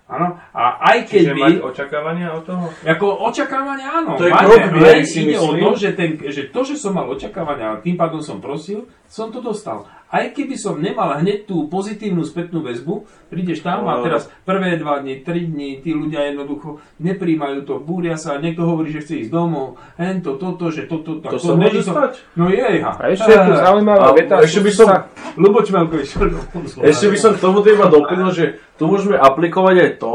[0.04, 0.36] Áno.
[0.52, 1.40] A aj keď Čiže by...
[1.40, 2.64] mať očakávania od toho?
[2.84, 4.20] Ako očakávania áno.
[4.20, 6.76] To je máme, krok ale viery, si ide o to, že, ten, že to, že
[6.76, 9.88] som mal očakávania a tým pádom som prosil, som to dostal.
[10.08, 15.02] Aj keby som nemal hneď tú pozitívnu spätnú väzbu, prídeš tam a teraz prvé dva
[15.02, 19.32] dni, tri dni, tí ľudia jednoducho nepríjmajú to, búria sa, niekto hovorí, že chce ísť
[19.32, 22.12] domov, hento, toto, že toto, tak To sa není môže stať.
[22.34, 22.94] No jej, ha.
[22.94, 24.34] A ešte je tu zaujímavá veta.
[24.38, 25.04] ešte by som- sa-
[25.34, 26.38] Lubočmelko išiel do
[26.78, 28.44] Ešte by som k tomu iba doplnil, že
[28.78, 30.14] tu môžeme aplikovať aj to,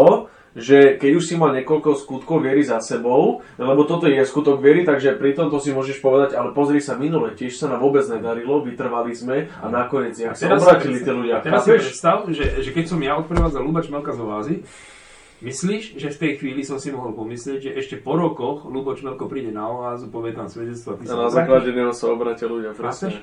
[0.57, 4.81] že keď už si mal niekoľko skutkov viery za sebou, lebo toto je skutok viery,
[4.81, 8.65] takže pri tomto si môžeš povedať, ale pozri sa minule, tiež sa nám vôbec nedarilo,
[8.65, 11.45] vytrvali sme a nakoniec jak sa obratili tí ľudia.
[11.45, 14.55] Teraz si predstav, že, že keď som ja odprevádzal Lubač Melka z Oázy,
[15.45, 19.29] myslíš, že v tej chvíli som si mohol pomyslieť, že ešte po rokoch Luboč Melko
[19.29, 23.21] príde na Oázu, povie tam svedectvo na základe neho sa obratia ľudia, presne.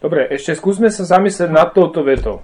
[0.00, 2.40] Dobre, ešte skúsme sa zamyslieť nad touto vetou.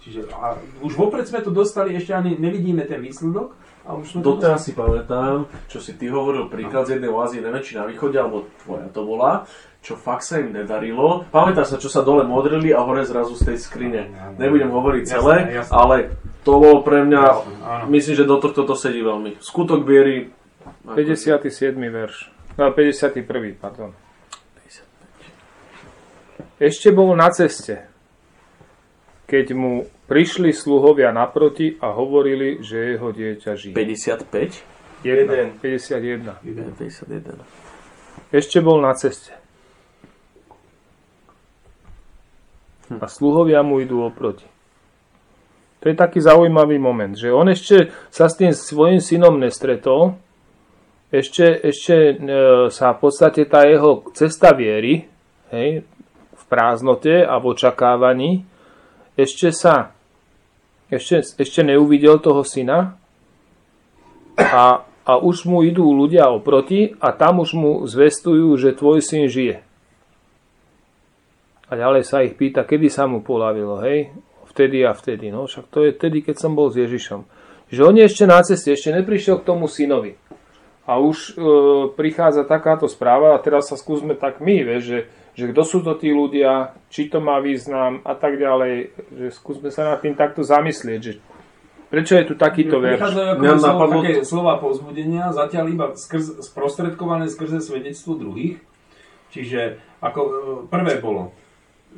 [0.00, 3.52] Čiže a už vopred sme to dostali, ešte ani nevidíme ten výsledok.
[3.84, 7.40] A už sme to Doteraz si pamätám, čo si ty hovoril, príklad z jednej oázy,
[7.40, 9.48] neviem či na východe, alebo tvoja to bola,
[9.80, 11.24] čo fakt sa im nedarilo.
[11.32, 14.12] Pamätáš sa, čo sa dole modrili a hore zrazu z tej skrine.
[14.12, 14.36] Áno, áno.
[14.36, 15.72] Nebudem hovoriť Jasné, celé, jasné.
[15.72, 15.96] ale
[16.44, 19.40] to bolo pre mňa, Jasné, myslím, že do tohto to sedí veľmi.
[19.40, 20.28] Skutok viery.
[20.84, 21.76] 57.
[21.76, 22.28] verš.
[22.60, 23.56] No, 51.
[23.56, 23.90] pardon.
[26.60, 27.89] Ešte bol na ceste,
[29.30, 33.74] keď mu prišli sluhovia naproti a hovorili, že jeho dieťa žije.
[33.78, 35.06] 55?
[35.06, 36.42] 1, 51.
[36.42, 38.34] 51.
[38.34, 39.30] Ešte bol na ceste.
[42.90, 44.50] A sluhovia mu idú oproti.
[45.80, 50.18] To je taký zaujímavý moment, že on ešte sa s tým svojim synom nestretol,
[51.08, 52.14] ešte, ešte e,
[52.68, 55.08] sa v podstate tá jeho cesta viery,
[55.54, 55.82] hej,
[56.36, 58.44] v prázdnote a v očakávaní,
[59.16, 59.94] ešte sa
[60.90, 62.98] ešte, ešte neuvidel toho syna
[64.34, 69.30] a, a už mu idú ľudia oproti a tam už mu zvestujú, že tvoj syn
[69.30, 69.62] žije.
[71.70, 74.10] A ďalej sa ich pýta, kedy sa mu polavilo, hej?
[74.50, 75.30] Vtedy a vtedy.
[75.30, 77.22] No však to je vtedy, keď som bol s Ježišom.
[77.70, 80.18] Že on je ešte na ceste, ešte neprišiel k tomu synovi.
[80.90, 81.32] A už e,
[81.94, 84.98] prichádza takáto správa a teraz sa skúsme tak my, vieš, že,
[85.40, 88.92] že kto sú to tí ľudia, či to má význam a tak ďalej.
[89.16, 91.12] Že skúsme sa nad tým takto zamyslieť, že
[91.88, 93.00] prečo je tu takýto verš.
[93.40, 98.60] Mňa slova, napadlo také slova povzbudenia, zatiaľ iba skrz, sprostredkované skrze svedectvo druhých.
[99.32, 100.30] Čiže ako e,
[100.68, 101.32] prvé bolo,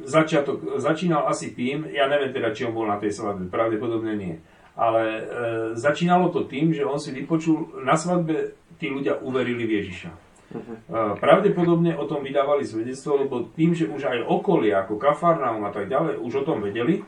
[0.05, 4.35] začiatok, začínal asi tým, ja neviem teda, či on bol na tej svadbe, pravdepodobne nie,
[4.77, 5.21] ale e,
[5.77, 10.11] začínalo to tým, že on si vypočul, na svadbe tí ľudia uverili v Ježiša.
[10.53, 10.61] E,
[11.17, 15.89] pravdepodobne o tom vydávali svedectvo, lebo tým, že už aj okolie, ako Kafarnaum a tak
[15.89, 17.01] ďalej, už o tom vedeli,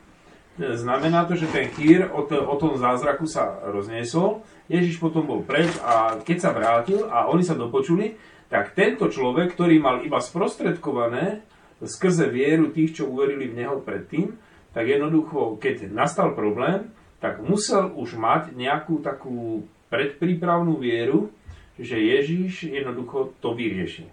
[0.57, 4.41] znamená to, že ten chýr o, to, o tom zázraku sa rozniesol,
[4.71, 8.17] Ježiš potom bol preč a keď sa vrátil a oni sa dopočuli,
[8.49, 11.43] tak tento človek, ktorý mal iba sprostredkované
[11.83, 14.37] skrze vieru tých, čo uverili v neho predtým,
[14.71, 21.31] tak jednoducho, keď nastal problém, tak musel už mať nejakú takú predprípravnú vieru,
[21.79, 24.07] že Ježíš jednoducho to vyrieši,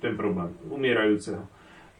[0.00, 1.48] ten, problém umierajúceho.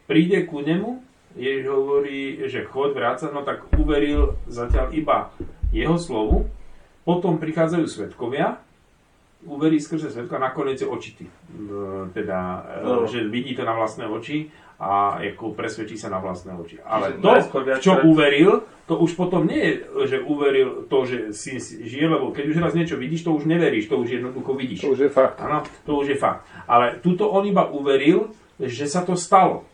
[0.04, 1.00] Príde ku nemu,
[1.32, 5.32] Ježiš hovorí, že chod vráca, no tak uveril zatiaľ iba
[5.72, 6.52] jeho slovu,
[7.08, 8.60] potom prichádzajú svetkovia,
[9.48, 11.26] uverí skrze svetka, nakoniec je očitý.
[12.14, 13.08] Teda, no.
[13.08, 16.82] že vidí to na vlastné oči a ako presvedčí sa na vlastné oči.
[16.82, 17.30] Ale to,
[17.78, 19.72] čo uveril, to už potom nie je,
[20.10, 23.86] že uveril to, že si žije, lebo keď už raz niečo vidíš, to už neveríš,
[23.86, 24.82] to už jednoducho vidíš.
[24.82, 25.38] To už je fakt.
[25.38, 26.42] Áno, to už je fakt.
[26.66, 29.64] Ale tuto on iba uveril, že sa to stalo.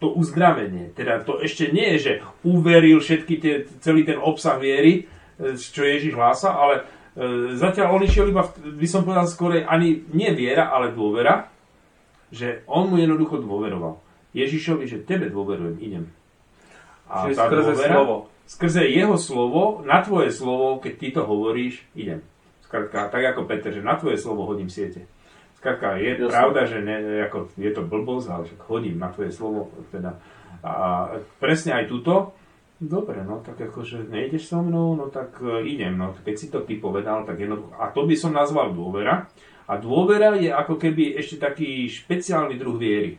[0.00, 0.96] To uzdravenie.
[0.96, 3.54] Teda to ešte nie je, že uveril všetky tie,
[3.84, 5.04] celý ten obsah viery,
[5.36, 10.08] e, čo Ježiš hlása, ale e, zatiaľ on išiel iba, by som povedal skôr, ani
[10.16, 11.52] nie viera, ale dôvera,
[12.32, 14.00] že on mu jednoducho dôveroval.
[14.32, 16.04] Ježišovi, že tebe dôverujem, idem.
[17.10, 18.14] A Čiže tá skrze dôvera, slovo.
[18.46, 22.22] Skrze jeho slovo, na tvoje slovo, keď ty to hovoríš, idem.
[22.66, 25.06] Skrátka, tak ako Peter, že na tvoje slovo hodím siete.
[25.58, 26.30] Skrátka, je Jasne.
[26.30, 29.74] pravda, že ne, ako, je to blbosť, ale však hodím na tvoje slovo.
[29.90, 30.22] Teda.
[30.62, 30.74] A
[31.42, 32.30] presne aj túto,
[32.78, 35.98] dobre, no tak akože nejdeš so mnou, no tak uh, idem.
[35.98, 37.74] No, keď si to ty povedal, tak jednoducho.
[37.74, 39.26] A to by som nazval dôvera.
[39.70, 43.18] A dôvera je ako keby ešte taký špeciálny druh viery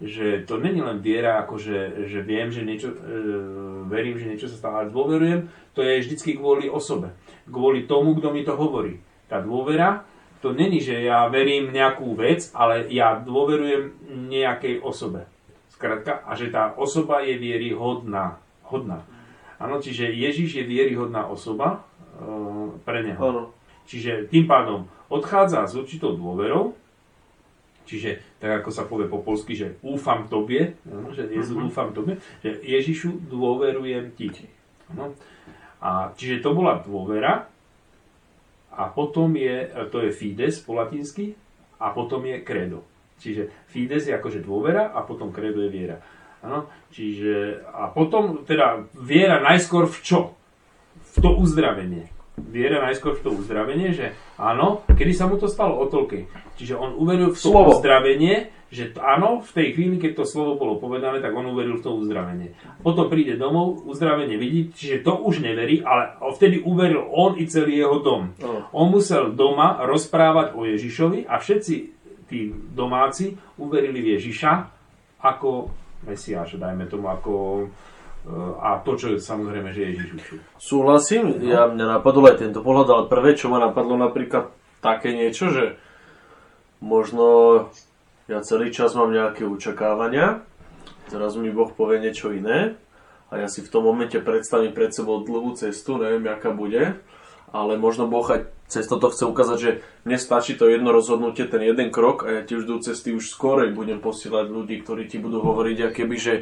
[0.00, 2.96] že to není len viera, akože, že viem, že niečo, e,
[3.84, 5.40] verím, že niečo sa stalo, ale dôverujem,
[5.76, 7.12] to je vždycky kvôli osobe.
[7.44, 8.96] Kvôli tomu, kto mi to hovorí.
[9.28, 10.08] Tá dôvera,
[10.40, 13.92] to není, že ja verím nejakú vec, ale ja dôverujem
[14.32, 15.28] nejakej osobe.
[15.68, 18.40] Skrátka, a že tá osoba je vieryhodná.
[18.64, 19.04] Hodná.
[19.60, 21.84] Áno, čiže Ježiš je vieryhodná osoba
[22.16, 23.20] e, pre neho.
[23.20, 23.44] Ano.
[23.84, 26.72] Čiže tým pádom odchádza s určitou dôverou,
[27.90, 31.66] Čiže tak ako sa povie po polsky, že úfam tobie, no, že Jezu, uh-huh.
[31.66, 34.30] úfam tobie, že Ježišu dôverujem ti.
[34.94, 35.10] No.
[35.82, 37.50] A čiže to bola dôvera
[38.70, 41.34] a potom je, to je fides po latinsky
[41.82, 42.86] a potom je credo.
[43.18, 45.98] Čiže fides je akože dôvera a potom credo je viera.
[46.46, 50.20] Ano, čiže a potom teda viera najskôr v čo?
[51.10, 55.76] V to uzdravenie viera najskôr v to uzdravenie, že áno, kedy sa mu to stalo
[55.82, 56.26] o toľkej.
[56.56, 57.76] Čiže on uveril v to slovo.
[57.76, 61.84] uzdravenie, že áno, v tej chvíli, keď to slovo bolo povedané, tak on uveril v
[61.84, 62.54] to uzdravenie.
[62.86, 67.82] Potom príde domov, uzdravenie vidí, čiže to už neverí, ale vtedy uveril on i celý
[67.82, 68.30] jeho dom.
[68.40, 68.62] Oh.
[68.70, 71.74] On musel doma rozprávať o Ježišovi a všetci
[72.30, 74.52] tí domáci uverili v Ježiša
[75.20, 77.32] ako Mesiáša, dajme tomu, ako
[78.60, 80.36] a to, čo samozrejme, že Ježiš učil.
[80.60, 84.52] Súhlasím, ja mňa napadol aj tento pohľad, ale prvé, čo ma napadlo napríklad
[84.84, 85.64] také niečo, že
[86.84, 87.24] možno
[88.28, 90.44] ja celý čas mám nejaké očakávania,
[91.08, 92.76] zrazu mi Boh povie niečo iné
[93.32, 97.00] a ja si v tom momente predstavím pred sebou dlhú cestu, neviem, aká bude,
[97.50, 99.70] ale možno Boh aj cez toto chce ukázať, že
[100.06, 103.32] mne stačí to jedno rozhodnutie, ten jeden krok a ja ti už do cesty už
[103.32, 106.34] skorej budem posielať ľudí, ktorí ti budú hovoriť, aké by, že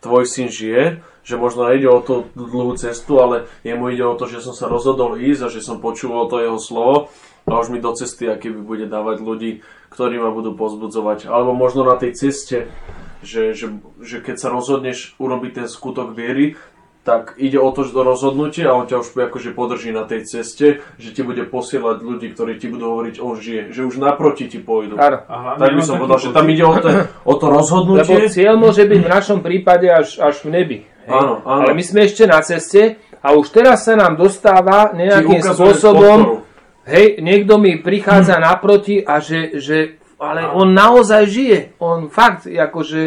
[0.00, 4.24] tvoj syn žije, že možno nejde o tú dlhú cestu, ale jemu ide o to,
[4.26, 7.12] že som sa rozhodol ísť a že som počúval to jeho slovo
[7.44, 9.52] a už mi do cesty, aký by bude dávať ľudí,
[9.92, 11.28] ktorí ma budú pozbudzovať.
[11.28, 12.72] Alebo možno na tej ceste,
[13.20, 16.56] že, že, že keď sa rozhodneš urobiť ten skutok viery,
[17.00, 21.08] tak ide o to, rozhodnutie a on ťa už akože podrží na tej ceste, že
[21.16, 25.00] ti bude posielať ľudí, ktorí ti budú hovoriť, on žije, že už naproti ti pôjdu.
[25.00, 26.88] Aha, tak by som povedal, že tam ide o to,
[27.24, 28.04] o to rozhodnutie.
[28.04, 30.78] Lebo cieľ môže byť v našom prípade až, až v nebi.
[31.08, 31.64] Áno, áno.
[31.64, 36.44] Ale my sme ešte na ceste a už teraz sa nám dostáva nejakým spôsobom,
[36.84, 38.42] hej, niekto mi prichádza hm.
[38.44, 41.58] naproti a že, že ale on naozaj žije.
[41.80, 43.02] On fakt, akože,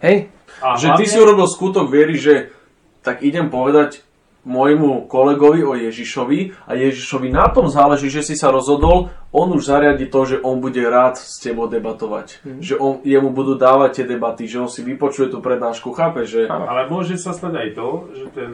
[0.00, 0.32] hej.
[0.64, 2.48] A že ty si urobil skutok viery, že
[3.04, 4.00] tak idem povedať
[4.44, 9.66] môjmu kolegovi o Ježišovi a Ježišovi na tom záleží, že si sa rozhodol, on už
[9.66, 12.44] zariadi to, že on bude rád s tebou debatovať.
[12.44, 12.60] Mm.
[12.60, 16.46] Že on, jemu budú dávať tie debaty, že on si vypočuje tú prednášku, chápe, že...
[16.46, 18.50] Ale môže sa stať aj to, že ten,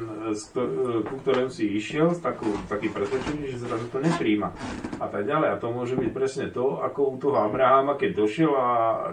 [1.05, 4.55] ku ktorému si išiel, takú, taký presvedčený, že zrazu to nepríjma.
[5.03, 5.49] A tak ďalej.
[5.53, 8.69] A to môže byť presne to, ako u toho Abraháma, keď došiel a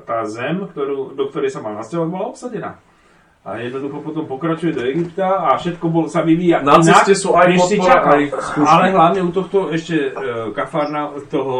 [0.07, 2.71] tá zem, ktorú, do ktorej sa mal nasťahovať, bola obsadená
[3.47, 7.55] a jednoducho potom pokračuje do Egypta a všetko bol, sa vyvíja Na ceste sú aj
[7.55, 8.23] podpora, aj
[8.59, 11.55] Ale hlavne u tohto ešte e, kafárna, toho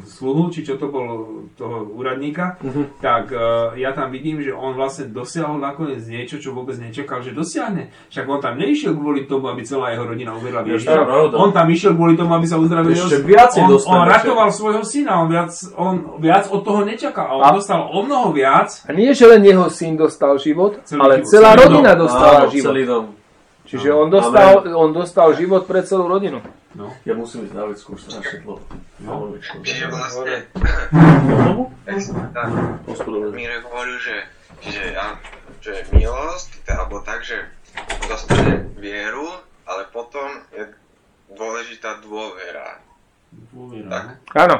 [0.00, 1.08] sluhu, či čo to bol
[1.52, 2.96] toho úradníka, Mhm.
[2.98, 3.40] tak uh,
[3.74, 7.92] ja tam vidím, že on vlastne dosiahol nakoniec niečo, čo vôbec nečakal, že dosiahne.
[8.08, 11.02] Však on tam neišiel kvôli tomu, aby celá jeho rodina uverila v Ježiša.
[11.34, 12.94] On tam išiel kvôli tomu, aby sa uzdravil.
[12.94, 17.26] Ešte viacej on, dostane, on ratoval svojho syna, on viac, on viac od toho nečakal.
[17.26, 18.70] A on A- dostal o mnoho viac.
[18.84, 21.28] A nie, že len jeho syn dostal život, Celý ale život.
[21.28, 22.00] celá Celý rodina dom.
[22.02, 22.66] dostala Áno, život.
[22.70, 23.04] celý dom.
[23.72, 26.44] Čiže on dostal, on dostal život pre celú rodinu.
[26.76, 26.92] No.
[27.08, 28.60] Ja musím ísť na vecku už strašne dlho.
[29.00, 29.32] No.
[29.64, 30.44] Čiže vlastne.
[33.32, 34.16] Mirek hovoril, že,
[34.60, 35.16] že, ja,
[35.64, 37.48] že milosť, alebo tak, že
[38.04, 39.24] dostane vieru,
[39.64, 40.68] ale potom je
[41.32, 42.76] dôležitá dôvera.
[43.56, 44.04] Dôvera, Tak.
[44.04, 44.12] no.
[44.36, 44.56] Áno.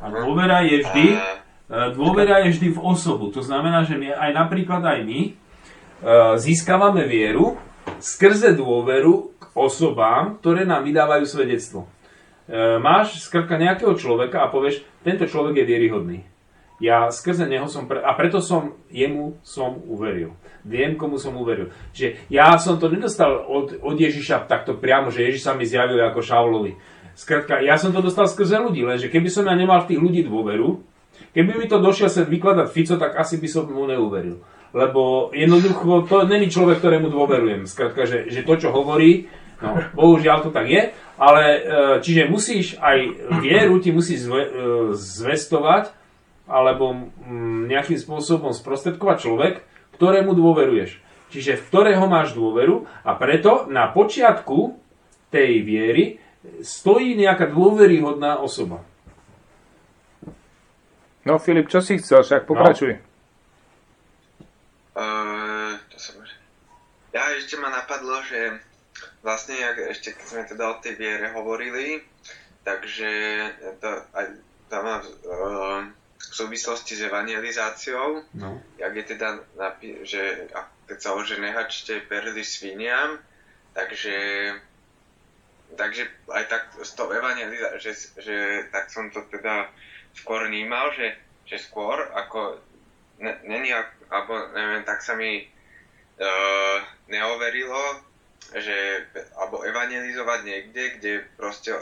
[0.00, 3.28] A dôvera je vždy, e, dôvera je vždy v osobu.
[3.36, 5.20] To znamená, že my aj napríklad aj my
[6.38, 7.58] získavame vieru
[8.02, 11.86] skrze dôveru k osobám, ktoré nám vydávajú svedectvo.
[12.50, 16.18] E, máš skrka nejakého človeka a povieš, tento človek je vieryhodný.
[16.82, 20.34] Ja skrze neho som, pre, a preto som jemu som uveril.
[20.66, 21.70] Viem, komu som uveril.
[21.94, 26.02] Že ja som to nedostal od, od Ježiša takto priamo, že Ježiš sa mi zjavil
[26.02, 26.74] ako Šaulovi.
[27.14, 30.20] Skrátka, ja som to dostal skrze ľudí, lenže keby som ja nemal v tých ľudí
[30.26, 30.80] dôveru,
[31.36, 34.40] keby mi to došiel sa vykladať Fico, tak asi by som mu neuveril.
[34.72, 37.68] Lebo jednoducho to není človek, ktorému dôverujem.
[37.68, 39.28] Skrátka, že, že to, čo hovorí,
[39.60, 41.60] no, bohužiaľ to tak je, ale e,
[42.00, 42.98] čiže musíš aj
[43.44, 44.50] vieru, ti musíš zve, e,
[44.96, 45.92] zvestovať,
[46.48, 49.54] alebo mm, nejakým spôsobom sprostredkovať človek,
[50.00, 50.98] ktorému dôveruješ.
[51.32, 54.76] Čiže v ktorého máš dôveru a preto na počiatku
[55.32, 56.20] tej viery
[56.60, 58.84] stojí nejaká dôveryhodná osoba.
[61.22, 62.26] No Filip, čo si chcel?
[62.26, 63.11] Však pokračuj.
[64.92, 66.20] Uh, to som...
[67.12, 68.60] Ja ešte ma napadlo, že
[69.24, 72.00] vlastne, jak ešte keď sme teda o tej viere hovorili,
[72.64, 73.08] takže
[73.80, 74.26] to, aj
[74.68, 75.00] tam uh,
[76.16, 78.60] v súvislosti s evangelizáciou, No.
[78.78, 80.48] jak je teda, napi- že
[80.88, 83.20] keď sa hovorí, že nehačte perly sviniam,
[83.72, 84.16] takže
[85.72, 88.36] takže aj tak s tou evangelizáciou, že, že
[88.68, 89.72] tak som to teda
[90.12, 91.16] skôr vnímal, že,
[91.48, 92.60] že skôr ako
[93.24, 93.72] ne, není,
[94.12, 96.78] alebo neviem, tak sa mi uh,
[97.08, 98.04] neoverilo,
[98.52, 99.08] že,
[99.40, 101.72] alebo evangelizovať niekde, kde proste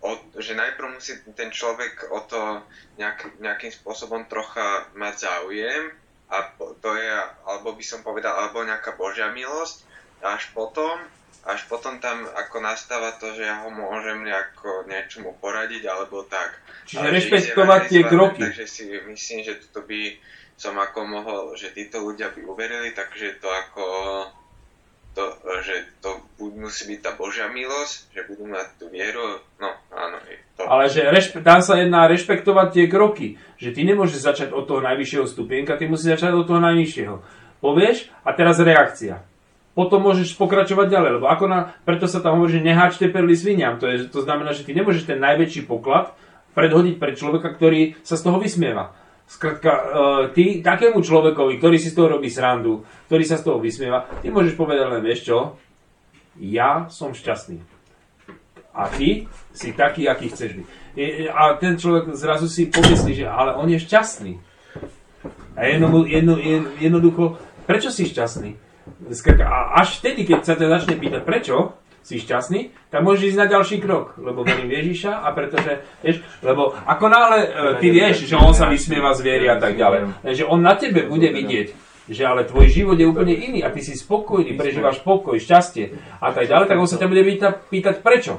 [0.00, 2.64] o, že najprv musí ten človek o to
[2.96, 5.92] nejak, nejakým spôsobom trocha mať záujem
[6.32, 6.36] a
[6.80, 7.10] to je,
[7.46, 9.84] alebo by som povedal, alebo nejaká Božia milosť
[10.24, 10.98] a až potom,
[11.46, 16.58] až potom tam ako nastáva to, že ja ho môžem nejako niečomu poradiť alebo tak.
[16.90, 18.40] Čiže rešpektovať tie kroky.
[18.42, 20.18] Takže si myslím, že toto by
[20.56, 23.84] som ako mohol, že títo ľudia by uverili, takže to ako
[25.16, 25.24] to,
[25.64, 30.20] že to musí byť tá Božia milosť, že budú mať tú vieru, no áno,
[30.56, 30.68] to.
[30.68, 33.40] Ale že rešpe- tam sa jedná rešpektovať tie kroky.
[33.56, 37.16] Že ty nemôžeš začať od toho najvyššieho stupienka, ty musíš začať od toho najnižšieho.
[37.64, 39.24] Povieš a teraz reakcia.
[39.72, 43.76] Potom môžeš pokračovať ďalej, lebo ako na, preto sa tam hovorí, že neháčte perly sviniam.
[43.80, 46.16] To, je, to znamená, že ty nemôžeš ten najväčší poklad
[46.56, 48.96] predhodiť pre človeka, ktorý sa z toho vysmieva.
[49.26, 49.82] Skrátka, e,
[50.38, 54.30] ty takému človekovi, ktorý si z toho robí srandu, ktorý sa z toho vysmieva, ty
[54.30, 55.38] môžeš povedať len, vieš čo,
[56.38, 57.58] ja som šťastný.
[58.76, 60.66] A ty si taký, aký chceš byť.
[61.32, 64.36] A ten človek zrazu si pomyslí, že ale on je šťastný.
[65.56, 68.52] A jedno, jedno, jedno, jednoducho, prečo si šťastný?
[69.10, 71.74] Skrátka, A až vtedy, keď sa ťa začne pýtať, prečo
[72.06, 76.70] si šťastný, tak môžeš ísť na ďalší krok, lebo verím Ježiša a pretože, vieš, lebo
[76.86, 77.48] ako náhle e,
[77.82, 81.10] ty vieš, že on sa vysmieva z viery a tak ďalej, že on na tebe
[81.10, 81.74] bude vidieť,
[82.06, 86.30] že ale tvoj život je úplne iný a ty si spokojný, prežívaš pokoj, šťastie a
[86.30, 87.26] tak ďalej, tak on sa ťa bude
[87.74, 88.38] pýtať, prečo.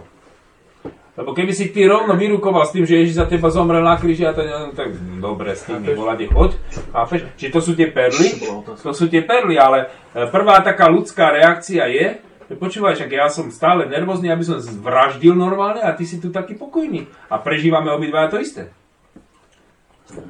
[1.17, 4.23] Lebo keby si ty rovno vyrukoval s tým, že Ježiš za teba zomrel na kríži
[4.23, 6.55] a tak, tak dobre, s tým volade choď.
[6.93, 7.25] Chápeš?
[7.35, 8.37] Čiže to sú tie perly,
[8.79, 12.21] to sú tie perly, ale e, prvá taká ľudská reakcia je,
[12.55, 16.55] počúvaj, však ja som stále nervózny, aby som zvraždil normálne a ty si tu taký
[16.55, 17.03] pokojný.
[17.27, 18.71] A prežívame obidva to isté.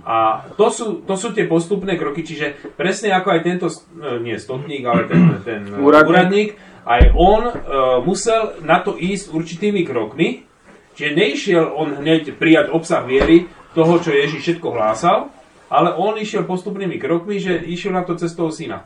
[0.02, 4.34] A to sú, to sú tie postupné kroky, čiže presne ako aj tento, e, nie
[4.41, 6.10] stotník, ale ten, ten Úradník.
[6.10, 6.49] úradník,
[6.81, 7.53] aj on e,
[8.02, 10.49] musel na to ísť určitými krokmi,
[10.98, 13.45] čiže neišiel on hneď prijať obsah viery
[13.77, 15.30] toho, čo Ježiš všetko hlásal,
[15.69, 18.81] ale on išiel postupnými krokmi, že išiel na to cestou syna.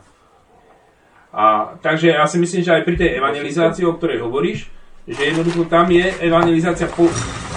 [1.32, 4.68] A, takže ja si myslím, že aj pri tej evangelizácii, o ktorej hovoríš,
[5.08, 7.08] že jednoducho tam je evangelizácia po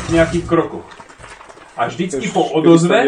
[0.10, 0.88] nejakých krokoch.
[1.76, 3.04] A vždycky po odozve,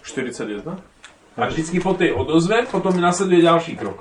[0.00, 0.72] 41.
[0.72, 1.36] 41?
[1.36, 4.00] a vždycky po tej odozve potom nasleduje ďalší krok.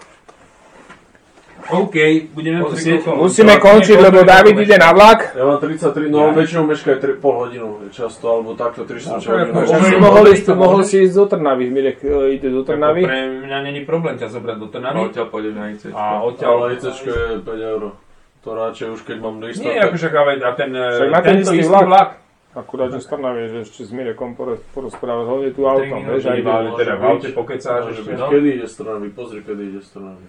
[1.69, 1.95] OK,
[2.33, 3.05] budeme musieť...
[3.05, 5.37] Musíme končiť, lebo David ide na vlak.
[5.37, 9.17] Ja mám 33, no väčšinou meška aj 3, pol hodinu často, alebo takto 3 No,
[9.21, 9.65] čtvrť to je hodinu.
[9.69, 11.65] Však si mohol ísť, mohol si ísť do Trnavy.
[11.69, 13.01] Mirek e, ide do Trnavy.
[13.05, 14.99] Pre mňa není problém ťa zobrať do A Trnavy.
[15.13, 15.83] odtiaľ pôjdeš na IC.
[15.93, 16.53] A Ale odtiaľ...
[16.73, 17.81] ICčko je 5 eur.
[18.39, 19.59] To radšej už keď mám list.
[19.59, 22.19] Nie, akože ale a ten, e, tento istý vlak.
[22.49, 26.41] Akurát, že z Trnavy, že ešte s Mirekom poroz- porozprávať, hlavne tu autom, vieš, aj
[26.41, 28.11] ale teda v aute pokecáš Že ešte.
[28.25, 29.07] Kedy ide z Trnavy?
[29.13, 30.25] Pozri, kedy ide z Trnavy.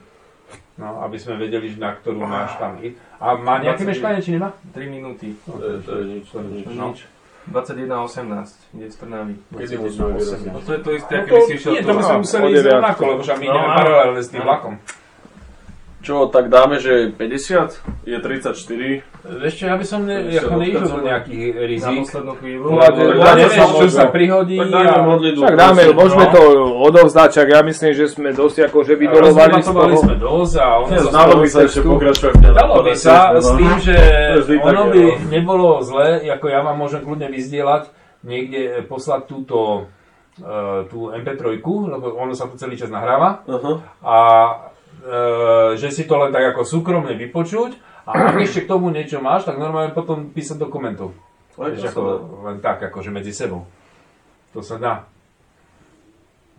[0.80, 2.96] No, aby sme vedeli, že na ktorú máš tam ísť.
[3.20, 3.90] A má nejaké 20.
[3.92, 4.56] meškanie, či nemá?
[4.72, 5.36] 3 minúty.
[5.44, 6.66] To je, to je nič, to je nič.
[6.72, 6.96] No.
[7.46, 8.74] 21.18.
[8.74, 9.34] Ide z Trnavy.
[9.50, 10.48] Kedy vyraziť?
[10.48, 12.14] No to je to isté, No ako to, by si išiel nie, to by sme
[12.14, 12.72] No, museli ísť 9.
[12.72, 13.76] rovnako, lebo my No, ideme áno.
[13.76, 14.46] paralelne s tým No.
[14.46, 14.74] vlakom.
[16.00, 17.76] Čo, tak dáme, že 50?
[18.04, 19.04] Je 34.
[19.20, 21.44] Ešte, aby som ne, ako neišiel do nejakých
[21.84, 22.66] Na poslednú chvíľu.
[22.72, 24.56] Tak dáme nevieš, sa čo sa prihodí.
[24.56, 25.40] Tak dáme modlitbu.
[25.44, 26.32] Však dáme, môžeme no.
[26.32, 26.42] to
[26.88, 29.96] odovzdať, čak ja myslím, že sme dosť akože vydolovali z toho.
[30.00, 32.34] sme dosť a ono sa by sa ešte pokračovať.
[32.48, 33.96] Dalo by sa s tým, že
[34.64, 35.16] ono by no.
[35.28, 37.92] nebolo zle, ako ja vám môžem kľudne vyzdieľať,
[38.24, 39.84] niekde poslať túto
[40.40, 43.44] e, tú MP3, lebo ono sa tu celý čas nahráva
[44.00, 44.52] a e,
[45.76, 49.46] že si to len tak ako súkromne vypočuť a ak ešte k tomu niečo máš,
[49.46, 51.14] tak normálne potom písať do komentov.
[51.54, 52.00] Vieš, ako,
[52.50, 53.68] len tak, akože medzi sebou.
[54.50, 54.94] To sa dá.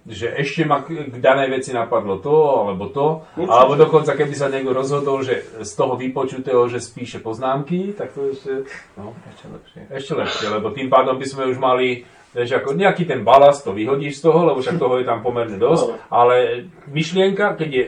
[0.02, 3.54] Že ešte ma k danej veci napadlo to, alebo to, Určite.
[3.54, 8.34] alebo dokonca keby sa niekto rozhodol, že z toho vypočutého, že spíše poznámky, tak to
[8.34, 8.66] ešte,
[8.98, 9.80] no, Ešte lepšie.
[9.94, 12.02] ešte lepšie, lebo tým pádom by sme už mali,
[12.34, 15.62] vieš, ako nejaký ten balast to vyhodíš z toho, lebo však toho je tam pomerne
[15.62, 17.84] dosť, ale myšlienka, keď je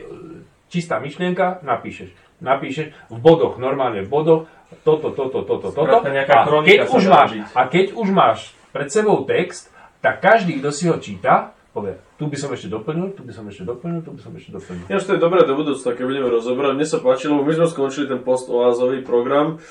[0.69, 2.14] čistá myšlienka, napíšeš.
[2.44, 4.41] Napíšeš v bodoch, normálne v bodoch,
[4.84, 6.03] toto, toto, toto, toto.
[6.03, 9.72] A keď, už máš, a keď už máš pred sebou text,
[10.03, 13.48] tak každý, kto si ho číta, povie, tu by som ešte doplnil, tu by som
[13.48, 14.86] ešte doplnil, tu by som ešte doplnil.
[14.91, 16.74] Ja, to je dobré do budúcna, keď budeme rozoberať.
[16.76, 19.64] Mne sa páčilo, my sme skončili ten post oázový program,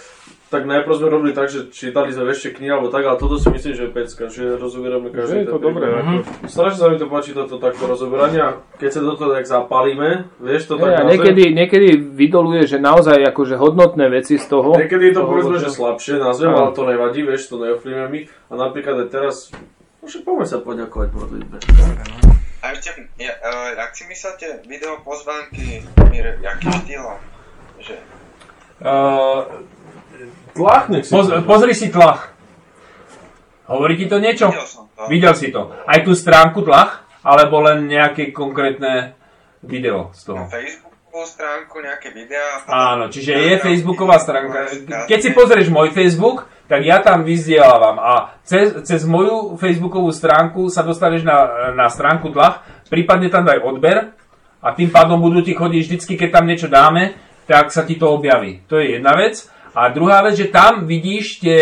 [0.53, 3.49] tak najprv sme robili tak, že čítali sme ešte knihy alebo tak, ale toto si
[3.49, 5.87] myslím, že je pecka, že rozoberáme Že každý je to dobré.
[5.89, 6.13] ako.
[6.45, 10.29] Strašne sa mi to páči toto takto rozoberanie a keď sa do toho tak zapálime,
[10.37, 14.45] vieš to tak Hej, a naozaj- niekedy, niekedy vydoluje, že naozaj akože hodnotné veci z
[14.45, 14.77] toho.
[14.77, 18.21] Niekedy je to povedzme, že- slabšie, nazvem, ale to nevadí, vieš, to neovplyvňuje mi.
[18.29, 19.35] A napríklad aj teraz,
[20.05, 21.57] však poďme sa poďakovať modlitbe.
[22.61, 27.17] A ešte, ja, uh, ak si myslíte, video pozvánky, Mire, jakým štýlom?
[27.81, 27.97] Že,
[28.83, 29.63] Uh,
[30.53, 31.13] Tlach nech si.
[31.13, 32.33] poz, pozri si tlach.
[33.69, 34.53] Hovorí ti to niečo?
[34.53, 35.03] videl som to.
[35.09, 35.73] Videl si to.
[35.89, 39.17] Aj tú stránku tlach, alebo len nejaké konkrétne
[39.63, 40.45] video z toho?
[40.51, 42.61] Facebookovú stránku, nejaké videá.
[42.69, 44.69] Áno, čiže je facebooková stránka.
[45.09, 48.13] Keď si pozrieš môj Facebook, tak ja tam vyzdielávam a
[48.49, 54.17] cez, cez moju facebookovú stránku sa dostaneš na, na stránku tlach, prípadne tam daj odber
[54.63, 57.13] a tým pádom budú ti chodiť vždycky, keď tam niečo dáme,
[57.45, 58.65] tak sa ti to objaví.
[58.73, 59.53] To je jedna vec.
[59.73, 61.61] A druhá vec, že tam vidíš tie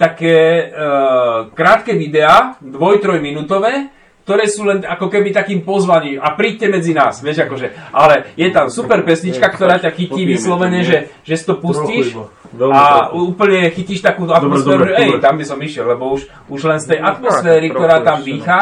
[0.00, 3.92] také uh, krátke videá, dvoj, troj minútové,
[4.22, 6.22] ktoré sú len ako keby takým pozvaním.
[6.22, 10.86] A príďte medzi nás, vieš akože, ale je tam super pesnička, ktorá ťa chytí vyslovene,
[10.86, 12.14] že, že si to pustíš.
[12.54, 16.78] a úplne chytíš takú atmosféru, že ej, tam by som išiel, lebo už, už len
[16.78, 18.26] z tej atmosféry, trochu ktorá tam no.
[18.26, 18.60] dýcha,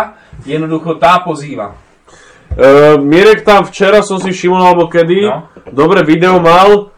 [0.48, 1.76] jednoducho tá pozýva.
[2.50, 5.46] Uh, Mirek tam včera som si všimol, alebo kedy, No.
[5.70, 6.90] dobre video mal,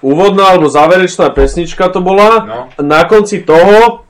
[0.00, 2.58] úvodná alebo záverečná pesnička to bola, No.
[2.78, 4.06] na konci toho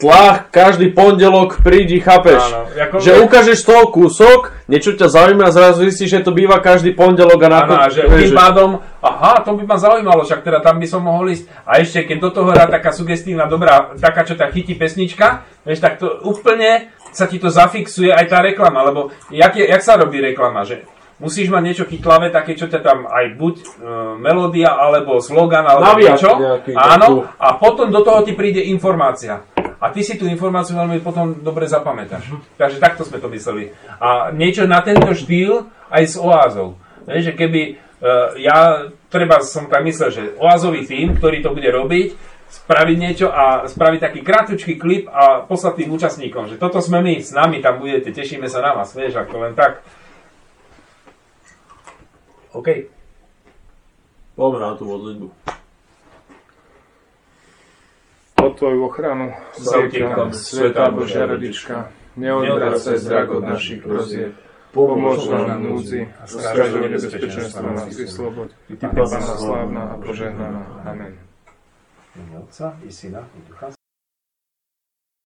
[0.00, 2.40] tlach každý pondelok prídi, chápeš?
[2.40, 6.56] Áno, ako- Že ukážeš toho kúsok, niečo ťa zaujíma a zrazu zistíš, že to býva
[6.64, 10.64] každý pondelok a na Áno, že tým pádom, aha, to by ma zaujímalo, však teda
[10.64, 11.44] tam by som mohol ísť.
[11.68, 15.84] A ešte, keď do toho hrá taká sugestívna, dobrá, taká, čo ťa chytí pesnička, vieš,
[15.84, 20.00] tak to úplne sa ti to zafixuje aj tá reklama, lebo jak, je, jak sa
[20.00, 20.80] robí reklama, že
[21.20, 23.64] musíš mať niečo chytlavé, také, čo ťa tam aj buď e,
[24.18, 26.32] melódia, alebo slogan, alebo Naviac niečo.
[26.74, 29.44] Áno, a potom do toho ti príde informácia.
[29.80, 32.32] A ty si tú informáciu veľmi potom dobre zapamätáš.
[32.60, 33.72] Takže takto sme to mysleli.
[34.00, 36.76] A niečo na tento štýl aj s oázou.
[37.08, 41.64] Vieš, že keby uh, ja, treba som tak myslel, že oázový tým, ktorý to bude
[41.72, 42.08] robiť,
[42.50, 47.22] spraviť niečo a spraviť taký krátučký klip a poslať tým účastníkom, že toto sme my,
[47.22, 49.80] s nami tam budete, tešíme sa na vás, vieš, ako len tak.
[52.50, 52.68] OK.
[54.34, 55.26] Poďme na tú modlitbu.
[58.40, 64.32] Pod Tvoju ochranu Sa utiekam, Svetá Božia Rodička, neodvracaj zrak od našich prozieb,
[64.72, 68.48] pomôž nám na núdzi a z každého nebezpečenstva nás vysloboď.
[68.80, 70.62] Ty, Pána slávna a požehnaná.
[70.88, 71.20] Amen.
[72.16, 73.79] Mene Otca i Syna i Ducha